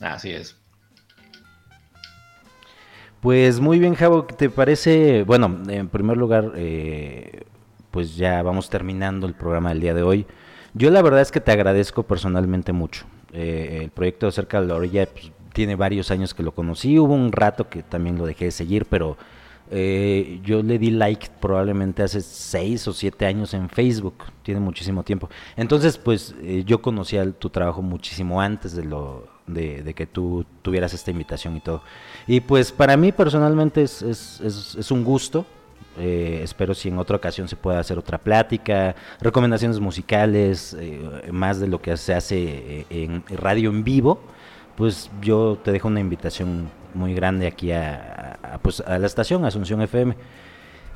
Así 0.00 0.30
es. 0.30 0.56
Pues 3.20 3.60
muy 3.60 3.78
bien, 3.78 3.94
Javo, 3.94 4.24
¿te 4.24 4.48
parece? 4.48 5.24
Bueno, 5.24 5.58
en 5.68 5.90
primer 5.90 6.16
lugar, 6.16 6.52
eh, 6.54 7.44
pues 7.90 8.16
ya 8.16 8.42
vamos 8.42 8.68
terminando 8.70 9.26
el 9.26 9.34
programa 9.34 9.70
del 9.70 9.80
día 9.80 9.94
de 9.94 10.02
hoy. 10.02 10.26
Yo 10.74 10.90
la 10.90 11.02
verdad 11.02 11.20
es 11.20 11.32
que 11.32 11.40
te 11.40 11.52
agradezco 11.52 12.02
personalmente 12.02 12.72
mucho. 12.72 13.06
Eh, 13.32 13.80
el 13.82 13.90
proyecto 13.90 14.26
de 14.26 14.32
Cerca 14.32 14.60
de 14.60 14.66
la 14.66 14.74
Orilla 14.74 15.06
pues, 15.06 15.32
tiene 15.52 15.74
varios 15.76 16.10
años 16.10 16.34
que 16.34 16.42
lo 16.42 16.52
conocí, 16.52 16.98
hubo 16.98 17.14
un 17.14 17.32
rato 17.32 17.68
que 17.68 17.82
también 17.82 18.16
lo 18.16 18.26
dejé 18.26 18.46
de 18.46 18.50
seguir, 18.52 18.86
pero 18.86 19.16
eh, 19.70 20.40
yo 20.44 20.62
le 20.62 20.78
di 20.78 20.90
like 20.90 21.28
probablemente 21.40 22.02
hace 22.02 22.20
seis 22.20 22.86
o 22.86 22.92
siete 22.92 23.26
años 23.26 23.52
en 23.54 23.68
Facebook, 23.68 24.24
tiene 24.42 24.60
muchísimo 24.60 25.02
tiempo. 25.02 25.28
Entonces, 25.56 25.98
pues 25.98 26.34
eh, 26.42 26.62
yo 26.64 26.80
conocía 26.80 27.30
tu 27.32 27.50
trabajo 27.50 27.82
muchísimo 27.82 28.40
antes 28.40 28.74
de 28.74 28.84
lo 28.84 29.26
de, 29.46 29.94
que 29.94 30.06
tú 30.06 30.44
tuvieras 30.62 30.94
esta 30.94 31.10
invitación 31.10 31.56
y 31.56 31.60
todo. 31.60 31.82
Y 32.26 32.40
pues 32.40 32.70
para 32.70 32.96
mí 32.96 33.12
personalmente 33.12 33.82
es 33.82 34.90
un 34.90 35.04
gusto 35.04 35.44
eh, 35.98 36.40
espero 36.42 36.74
si 36.74 36.88
en 36.88 36.98
otra 36.98 37.16
ocasión 37.16 37.48
se 37.48 37.56
pueda 37.56 37.80
hacer 37.80 37.98
otra 37.98 38.18
plática, 38.18 38.94
recomendaciones 39.20 39.80
musicales, 39.80 40.76
eh, 40.78 41.28
más 41.32 41.60
de 41.60 41.68
lo 41.68 41.80
que 41.80 41.96
se 41.96 42.14
hace 42.14 42.36
eh, 42.38 42.86
en 42.90 43.24
radio 43.36 43.70
en 43.70 43.84
vivo. 43.84 44.20
Pues 44.76 45.10
yo 45.20 45.58
te 45.62 45.72
dejo 45.72 45.88
una 45.88 46.00
invitación 46.00 46.70
muy 46.94 47.14
grande 47.14 47.46
aquí 47.46 47.72
a, 47.72 48.60
pues 48.62 48.80
a 48.80 48.98
la 48.98 49.06
estación 49.06 49.44
Asunción 49.44 49.82
FM. 49.82 50.16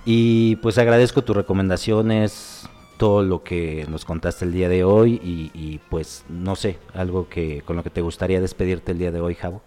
Y 0.04 0.56
pues 0.56 0.78
agradezco 0.78 1.22
tus 1.22 1.36
recomendaciones, 1.36 2.68
todo 2.96 3.22
lo 3.22 3.42
que 3.42 3.86
nos 3.88 4.04
contaste 4.04 4.44
el 4.44 4.52
día 4.52 4.68
de 4.68 4.84
hoy 4.84 5.20
y, 5.22 5.50
y 5.54 5.80
pues 5.90 6.24
no 6.28 6.56
sé, 6.56 6.78
algo 6.94 7.28
que 7.28 7.62
con 7.62 7.76
lo 7.76 7.82
que 7.82 7.90
te 7.90 8.00
gustaría 8.00 8.40
despedirte 8.40 8.92
el 8.92 8.98
día 8.98 9.12
de 9.12 9.20
hoy, 9.20 9.34
Javo. 9.34 9.62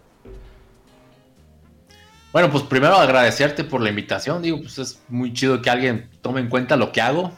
Bueno, 2.35 2.51
pues 2.51 2.65
primero 2.65 2.95
agradecerte 2.95 3.63
por 3.63 3.79
la 3.79 3.87
invitación. 3.87 4.41
Digo, 4.41 4.59
pues 4.59 4.77
es 4.77 5.01
muy 5.07 5.31
chido 5.31 5.61
que 5.61 5.69
alguien 5.69 6.09
tome 6.21 6.41
en 6.41 6.49
cuenta 6.49 6.75
lo 6.75 6.91
que 6.91 6.99
hago. 6.99 7.31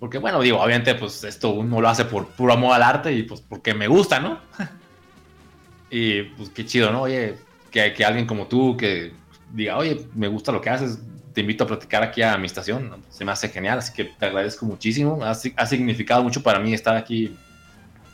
Porque, 0.00 0.18
bueno, 0.18 0.40
digo, 0.40 0.60
obviamente, 0.60 0.96
pues 0.96 1.22
esto 1.22 1.50
uno 1.50 1.80
lo 1.80 1.88
hace 1.88 2.04
por 2.06 2.26
puro 2.30 2.52
amor 2.52 2.74
al 2.74 2.82
arte 2.82 3.12
y 3.12 3.22
pues 3.22 3.40
porque 3.42 3.74
me 3.74 3.86
gusta, 3.86 4.18
¿no? 4.18 4.40
y 5.88 6.22
pues 6.22 6.48
qué 6.48 6.66
chido, 6.66 6.90
¿no? 6.90 7.02
Oye, 7.02 7.36
que, 7.70 7.94
que 7.94 8.04
alguien 8.04 8.26
como 8.26 8.48
tú 8.48 8.76
que 8.76 9.12
diga, 9.52 9.78
oye, 9.78 10.04
me 10.16 10.26
gusta 10.26 10.50
lo 10.50 10.60
que 10.60 10.70
haces, 10.70 10.98
te 11.32 11.42
invito 11.42 11.62
a 11.62 11.68
platicar 11.68 12.02
aquí 12.02 12.22
a 12.22 12.36
mi 12.38 12.46
estación. 12.46 13.04
Se 13.08 13.24
me 13.24 13.30
hace 13.30 13.50
genial, 13.50 13.78
así 13.78 13.92
que 13.92 14.06
te 14.06 14.26
agradezco 14.26 14.66
muchísimo. 14.66 15.20
Ha, 15.22 15.30
ha 15.30 15.66
significado 15.66 16.24
mucho 16.24 16.42
para 16.42 16.58
mí 16.58 16.74
estar 16.74 16.96
aquí 16.96 17.36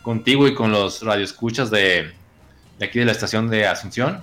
contigo 0.03 0.47
y 0.47 0.55
con 0.55 0.71
los 0.71 1.01
radioescuchas 1.01 1.71
de, 1.71 2.13
de 2.79 2.85
aquí 2.85 2.99
de 2.99 3.07
la 3.07 3.13
estación 3.13 3.49
de 3.49 3.67
Asunción. 3.67 4.23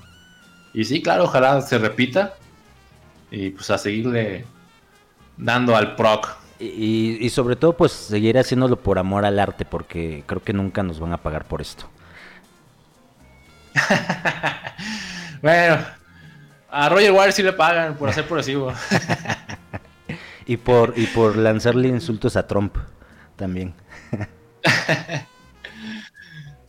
Y 0.75 0.83
sí, 0.83 1.01
claro, 1.01 1.23
ojalá 1.23 1.61
se 1.61 1.77
repita. 1.77 2.35
Y 3.31 3.51
pues 3.51 3.69
a 3.71 3.77
seguirle 3.77 4.45
dando 5.37 5.73
al 5.75 5.95
proc. 5.95 6.35
Y, 6.59 7.29
sobre 7.29 7.55
todo, 7.55 7.77
pues 7.77 7.93
seguir 7.93 8.37
haciéndolo 8.37 8.77
por 8.77 8.99
amor 8.99 9.25
al 9.25 9.39
arte, 9.39 9.63
porque 9.65 10.23
creo 10.25 10.43
que 10.43 10.51
nunca 10.53 10.83
nos 10.83 10.99
van 10.99 11.13
a 11.13 11.17
pagar 11.17 11.45
por 11.45 11.61
esto. 11.61 11.89
bueno, 15.41 15.77
a 16.69 16.89
Roger 16.89 17.11
Waters 17.11 17.35
sí 17.35 17.43
le 17.43 17.53
pagan 17.53 17.95
por 17.95 18.09
hacer 18.09 18.25
progresivo. 18.25 18.73
y 20.45 20.57
por 20.57 20.93
y 20.97 21.07
por 21.07 21.37
lanzarle 21.37 21.87
insultos 21.87 22.35
a 22.35 22.47
Trump 22.47 22.75
también. 23.37 23.73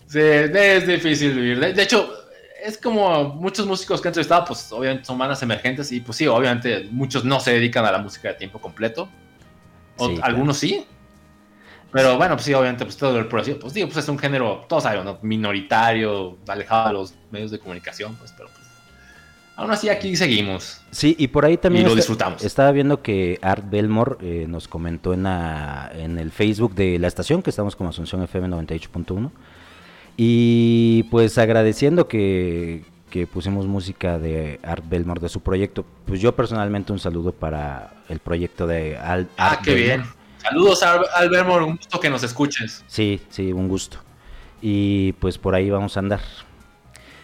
sí, 0.06 0.18
es 0.18 0.86
difícil 0.86 1.35
vivir. 1.35 1.74
de 1.74 1.82
hecho, 1.82 2.26
es 2.62 2.78
como 2.78 3.24
muchos 3.35 3.66
músicos 3.66 4.01
que 4.01 4.09
he 4.09 4.11
entrevistado, 4.11 4.45
pues 4.45 4.70
obviamente 4.73 5.05
son 5.05 5.19
bandas 5.19 5.43
emergentes 5.43 5.93
y 5.93 6.01
pues 6.01 6.19
sí, 6.19 6.27
obviamente 6.27 6.89
muchos 6.91 7.24
no 7.24 7.41
se 7.41 7.53
dedican 7.53 7.85
a 7.85 7.93
la 7.93 7.99
música 7.99 8.28
de 8.28 8.35
tiempo 8.35 8.61
completo. 8.61 9.09
O 9.99 10.11
algunos 10.23 10.59
sí. 10.59 10.87
Pero 11.93 12.16
bueno, 12.16 12.35
pues 12.35 12.45
sí, 12.45 12.53
obviamente, 12.53 12.85
pues 12.85 12.97
todo 12.97 13.19
el 13.19 13.27
progresivo, 13.27 13.61
pues 13.61 13.73
digo, 13.73 13.87
pues 13.87 13.99
es 13.99 14.09
un 14.09 14.19
género, 14.19 14.66
todos 14.69 14.83
saben, 14.83 15.05
¿no? 15.05 15.19
minoritario, 15.23 16.37
alejado 16.47 16.89
de 16.89 16.93
los 16.93 17.15
medios 17.31 17.51
de 17.51 17.59
comunicación, 17.59 18.16
pues, 18.16 18.35
pero 18.37 18.51
pues, 18.51 18.66
aún 19.55 19.70
así 19.70 19.89
aquí 19.89 20.15
seguimos. 20.15 20.83
Sí, 20.91 21.16
y 21.19 21.28
por 21.28 21.47
ahí 21.47 21.57
también 21.57 21.87
lo 21.87 21.95
disfrutamos. 21.95 22.45
Estaba 22.45 22.73
viendo 22.73 23.01
que 23.01 23.39
Art 23.41 23.65
Belmore 23.70 24.16
eh, 24.20 24.47
nos 24.47 24.69
comentó 24.69 25.15
en, 25.15 25.24
en 25.27 26.19
el 26.19 26.31
Facebook 26.33 26.74
de 26.74 26.99
la 26.99 27.07
estación, 27.07 27.41
que 27.41 27.49
estamos 27.49 27.77
con 27.77 27.87
Asunción 27.87 28.23
FM 28.23 28.49
98.1 28.49 29.31
y 30.16 31.05
pues 31.05 31.36
agradeciendo 31.38 32.09
que, 32.09 32.84
pusimos 33.32 33.66
música 33.66 34.18
de 34.18 34.60
Art 34.62 34.84
Belmore 34.86 35.20
de 35.20 35.30
su 35.30 35.40
proyecto, 35.40 35.86
pues 36.05 36.20
yo 36.20 36.36
personalmente 36.36 36.93
un 36.93 36.98
saludo 36.98 37.32
para 37.32 37.94
el 38.10 38.18
proyecto 38.18 38.66
de 38.66 38.98
Art 38.98 39.28
Ah, 39.38 39.59
qué 39.64 39.74
bien. 39.74 40.05
Saludos 40.38 40.82
a 40.82 40.93
Art 40.93 41.30
Belmore, 41.30 41.64
un 41.64 41.76
gusto 41.76 41.98
que 41.98 42.10
nos 42.10 42.22
escuches. 42.22 42.84
Sí, 42.86 43.22
sí, 43.30 43.52
un 43.52 43.68
gusto. 43.68 43.98
Y 44.60 45.12
pues 45.14 45.38
por 45.38 45.55
ahí 45.55 45.70
vamos 45.70 45.97
a 45.97 46.01
andar. 46.01 46.20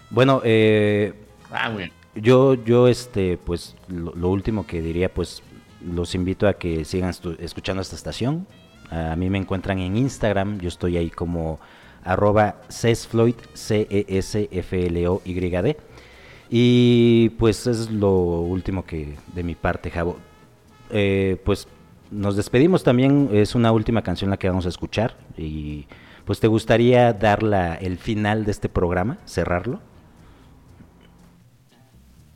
Bueno, 0.09 0.41
eh, 0.45 1.15
ah, 1.51 1.69
bien. 1.71 1.93
yo, 2.15 2.55
yo, 2.55 2.89
este, 2.89 3.39
pues 3.39 3.77
lo, 3.89 4.29
último 4.29 4.67
que 4.67 4.81
diría, 4.83 5.13
pues 5.13 5.43
los 5.81 6.15
invito 6.15 6.49
a 6.49 6.55
que 6.55 6.85
sigan 6.85 7.15
escuchando 7.39 7.83
esta 7.83 7.97
estación. 7.97 8.47
A 8.91 9.17
mí 9.17 9.31
me 9.31 9.39
encuentran 9.39 9.79
en 9.79 9.97
Instagram, 9.97 10.59
yo 10.59 10.69
estoy 10.69 10.99
ahí 10.99 11.11
como 11.11 11.61
arroba 12.05 12.57
Cesfloyd, 12.69 13.37
C-E-S-F-L-O-Y-D. 13.55 14.57
Y 16.51 17.31
pues 17.39 17.67
es 17.67 17.91
lo 17.91 18.11
último 18.13 18.85
que 18.85 19.17
de 19.35 19.43
mi 19.43 19.55
parte, 19.55 19.91
Javo. 19.91 20.19
Eh, 20.91 21.41
pues 21.45 21.67
nos 22.11 22.37
despedimos 22.37 22.85
también, 22.85 23.31
es 23.33 23.55
una 23.55 23.73
última 23.73 24.03
canción 24.03 24.29
la 24.31 24.37
que 24.37 24.49
vamos 24.49 24.67
a 24.67 24.69
escuchar 24.69 25.17
y 25.37 25.87
pues 26.27 26.41
te 26.41 26.47
gustaría 26.47 27.13
dar 27.15 27.43
la, 27.43 27.75
el 27.75 27.99
final 27.99 28.45
de 28.45 28.51
este 28.51 28.69
programa, 28.69 29.19
cerrarlo. 29.25 29.81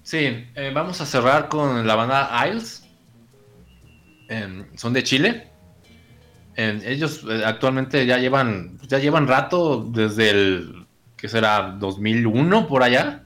Sí, 0.03 0.47
eh, 0.55 0.73
vamos 0.75 1.01
a 1.01 1.07
cerrar 1.07 1.49
con 1.49 1.87
la 1.87 1.95
banda 1.95 2.31
Isles. 2.49 2.89
Em, 4.29 4.65
son 4.77 4.93
de 4.93 5.03
Chile. 5.03 5.51
Ellos 6.57 7.25
eh, 7.29 7.43
actualmente 7.45 8.07
ya 8.07 8.19
llevan, 8.19 8.79
ya 8.89 8.99
llevan 8.99 9.29
rato 9.29 9.85
desde 9.93 10.31
el, 10.31 10.87
¿qué 11.17 11.29
será? 11.29 11.77
2001 11.79 12.67
por 12.67 12.83
allá. 12.83 13.25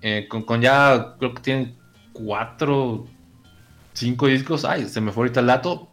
Eh, 0.00 0.26
con, 0.28 0.44
con, 0.44 0.60
ya 0.60 1.16
creo 1.18 1.34
que 1.34 1.42
tienen 1.42 1.76
cuatro, 2.12 3.06
cinco 3.92 4.26
discos. 4.26 4.64
Ay, 4.64 4.88
se 4.88 5.00
me 5.00 5.12
fue 5.12 5.24
ahorita 5.24 5.40
el 5.40 5.46
dato. 5.46 5.90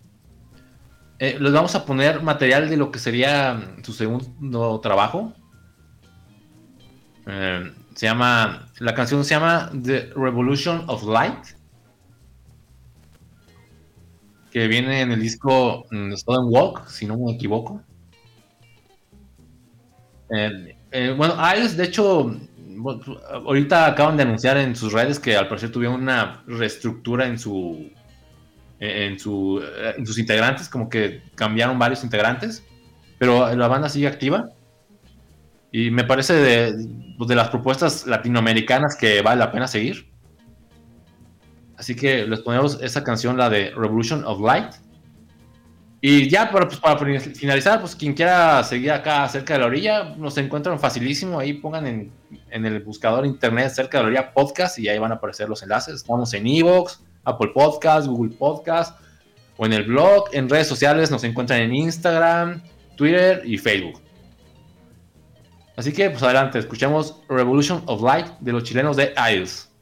Eh, 1.19 1.37
les 1.39 1.53
vamos 1.53 1.73
a 1.75 1.85
poner 1.85 2.21
material 2.21 2.69
de 2.69 2.77
lo 2.77 2.91
que 2.91 2.99
sería 2.99 3.53
mm, 3.53 3.83
su 3.83 3.93
segundo 3.93 4.79
trabajo. 4.81 5.33
Eh, 7.25 7.71
se 7.95 8.05
llama. 8.05 8.67
La 8.79 8.93
canción 8.93 9.23
se 9.23 9.35
llama 9.35 9.71
The 9.83 10.11
Revolution 10.15 10.83
of 10.87 11.03
Light. 11.03 11.62
Que 14.53 14.67
viene 14.67 15.01
en 15.01 15.11
el 15.11 15.19
disco 15.19 15.85
mm, 15.91 16.13
Southern 16.13 16.47
Walk, 16.47 16.87
si 16.87 17.05
no 17.05 17.17
me 17.17 17.33
equivoco. 17.33 17.81
Eh, 20.29 21.13
bueno, 21.17 21.35
Iles, 21.55 21.75
de 21.75 21.85
hecho, 21.85 22.39
ahorita 23.45 23.87
acaban 23.87 24.15
de 24.15 24.23
anunciar 24.23 24.57
en 24.57 24.75
sus 24.75 24.93
redes 24.93 25.19
que 25.19 25.35
al 25.35 25.47
parecer 25.47 25.71
tuvieron 25.71 26.01
una 26.01 26.43
reestructura 26.47 27.27
en 27.27 27.37
su 27.37 27.91
en, 28.79 29.17
su, 29.17 29.63
en 29.97 30.05
sus 30.05 30.17
integrantes, 30.19 30.67
como 30.67 30.89
que 30.89 31.21
cambiaron 31.35 31.79
varios 31.79 32.03
integrantes, 32.03 32.63
pero 33.17 33.55
la 33.55 33.67
banda 33.67 33.87
sigue 33.89 34.07
activa. 34.07 34.49
Y 35.71 35.89
me 35.89 36.03
parece 36.03 36.33
de, 36.33 36.73
de 37.17 37.35
las 37.35 37.49
propuestas 37.49 38.05
latinoamericanas 38.05 38.95
que 38.95 39.21
vale 39.21 39.39
la 39.39 39.51
pena 39.51 39.67
seguir. 39.67 40.12
Así 41.83 41.95
que 41.95 42.25
les 42.25 42.39
ponemos 42.39 42.79
esa 42.81 43.03
canción, 43.03 43.35
la 43.35 43.49
de 43.49 43.71
Revolution 43.71 44.23
of 44.23 44.39
Light. 44.39 44.75
Y 45.99 46.29
ya 46.29 46.49
para, 46.49 46.65
pues, 46.65 46.79
para 46.79 46.97
finalizar, 46.97 47.81
pues 47.81 47.93
quien 47.93 48.13
quiera 48.13 48.63
seguir 48.63 48.91
acá 48.91 49.27
cerca 49.27 49.55
de 49.55 49.59
la 49.59 49.65
orilla, 49.65 50.15
nos 50.15 50.37
encuentran 50.37 50.79
facilísimo. 50.79 51.37
Ahí 51.37 51.55
pongan 51.55 51.85
en, 51.85 52.11
en 52.49 52.65
el 52.65 52.81
buscador 52.83 53.25
internet 53.25 53.73
cerca 53.73 53.97
de 53.97 54.03
la 54.03 54.07
orilla 54.07 54.33
podcast 54.33 54.79
y 54.79 54.87
ahí 54.87 54.97
van 54.97 55.11
a 55.11 55.15
aparecer 55.15 55.49
los 55.49 55.61
enlaces. 55.61 55.95
Estamos 55.95 56.33
en 56.33 56.47
Evox, 56.47 57.01
Apple 57.25 57.51
Podcast, 57.53 58.07
Google 58.07 58.33
Podcast 58.33 58.97
o 59.57 59.65
en 59.65 59.73
el 59.73 59.83
blog. 59.83 60.29
En 60.31 60.47
redes 60.47 60.67
sociales 60.67 61.11
nos 61.11 61.25
encuentran 61.25 61.59
en 61.59 61.75
Instagram, 61.75 62.63
Twitter 62.95 63.41
y 63.43 63.57
Facebook. 63.57 64.01
Así 65.75 65.91
que, 65.91 66.09
pues 66.11 66.23
adelante, 66.23 66.59
escuchamos 66.59 67.19
Revolution 67.27 67.83
of 67.87 68.01
Light 68.01 68.27
de 68.39 68.53
los 68.53 68.63
chilenos 68.63 68.95
de 68.95 69.13
Isles. 69.33 69.72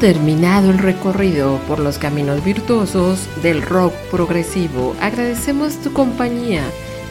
Terminado 0.00 0.70
el 0.70 0.78
recorrido 0.78 1.58
por 1.68 1.78
los 1.78 1.98
caminos 1.98 2.42
virtuosos 2.42 3.28
del 3.42 3.60
rock 3.60 3.92
progresivo. 4.10 4.96
Agradecemos 4.98 5.76
tu 5.76 5.92
compañía 5.92 6.64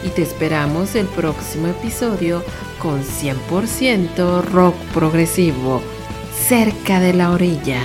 y 0.03 0.09
te 0.09 0.23
esperamos 0.23 0.95
el 0.95 1.05
próximo 1.05 1.67
episodio 1.67 2.43
con 2.79 3.03
100% 3.03 4.43
rock 4.43 4.75
progresivo 4.91 5.83
cerca 6.47 6.99
de 6.99 7.13
la 7.13 7.29
orilla. 7.29 7.79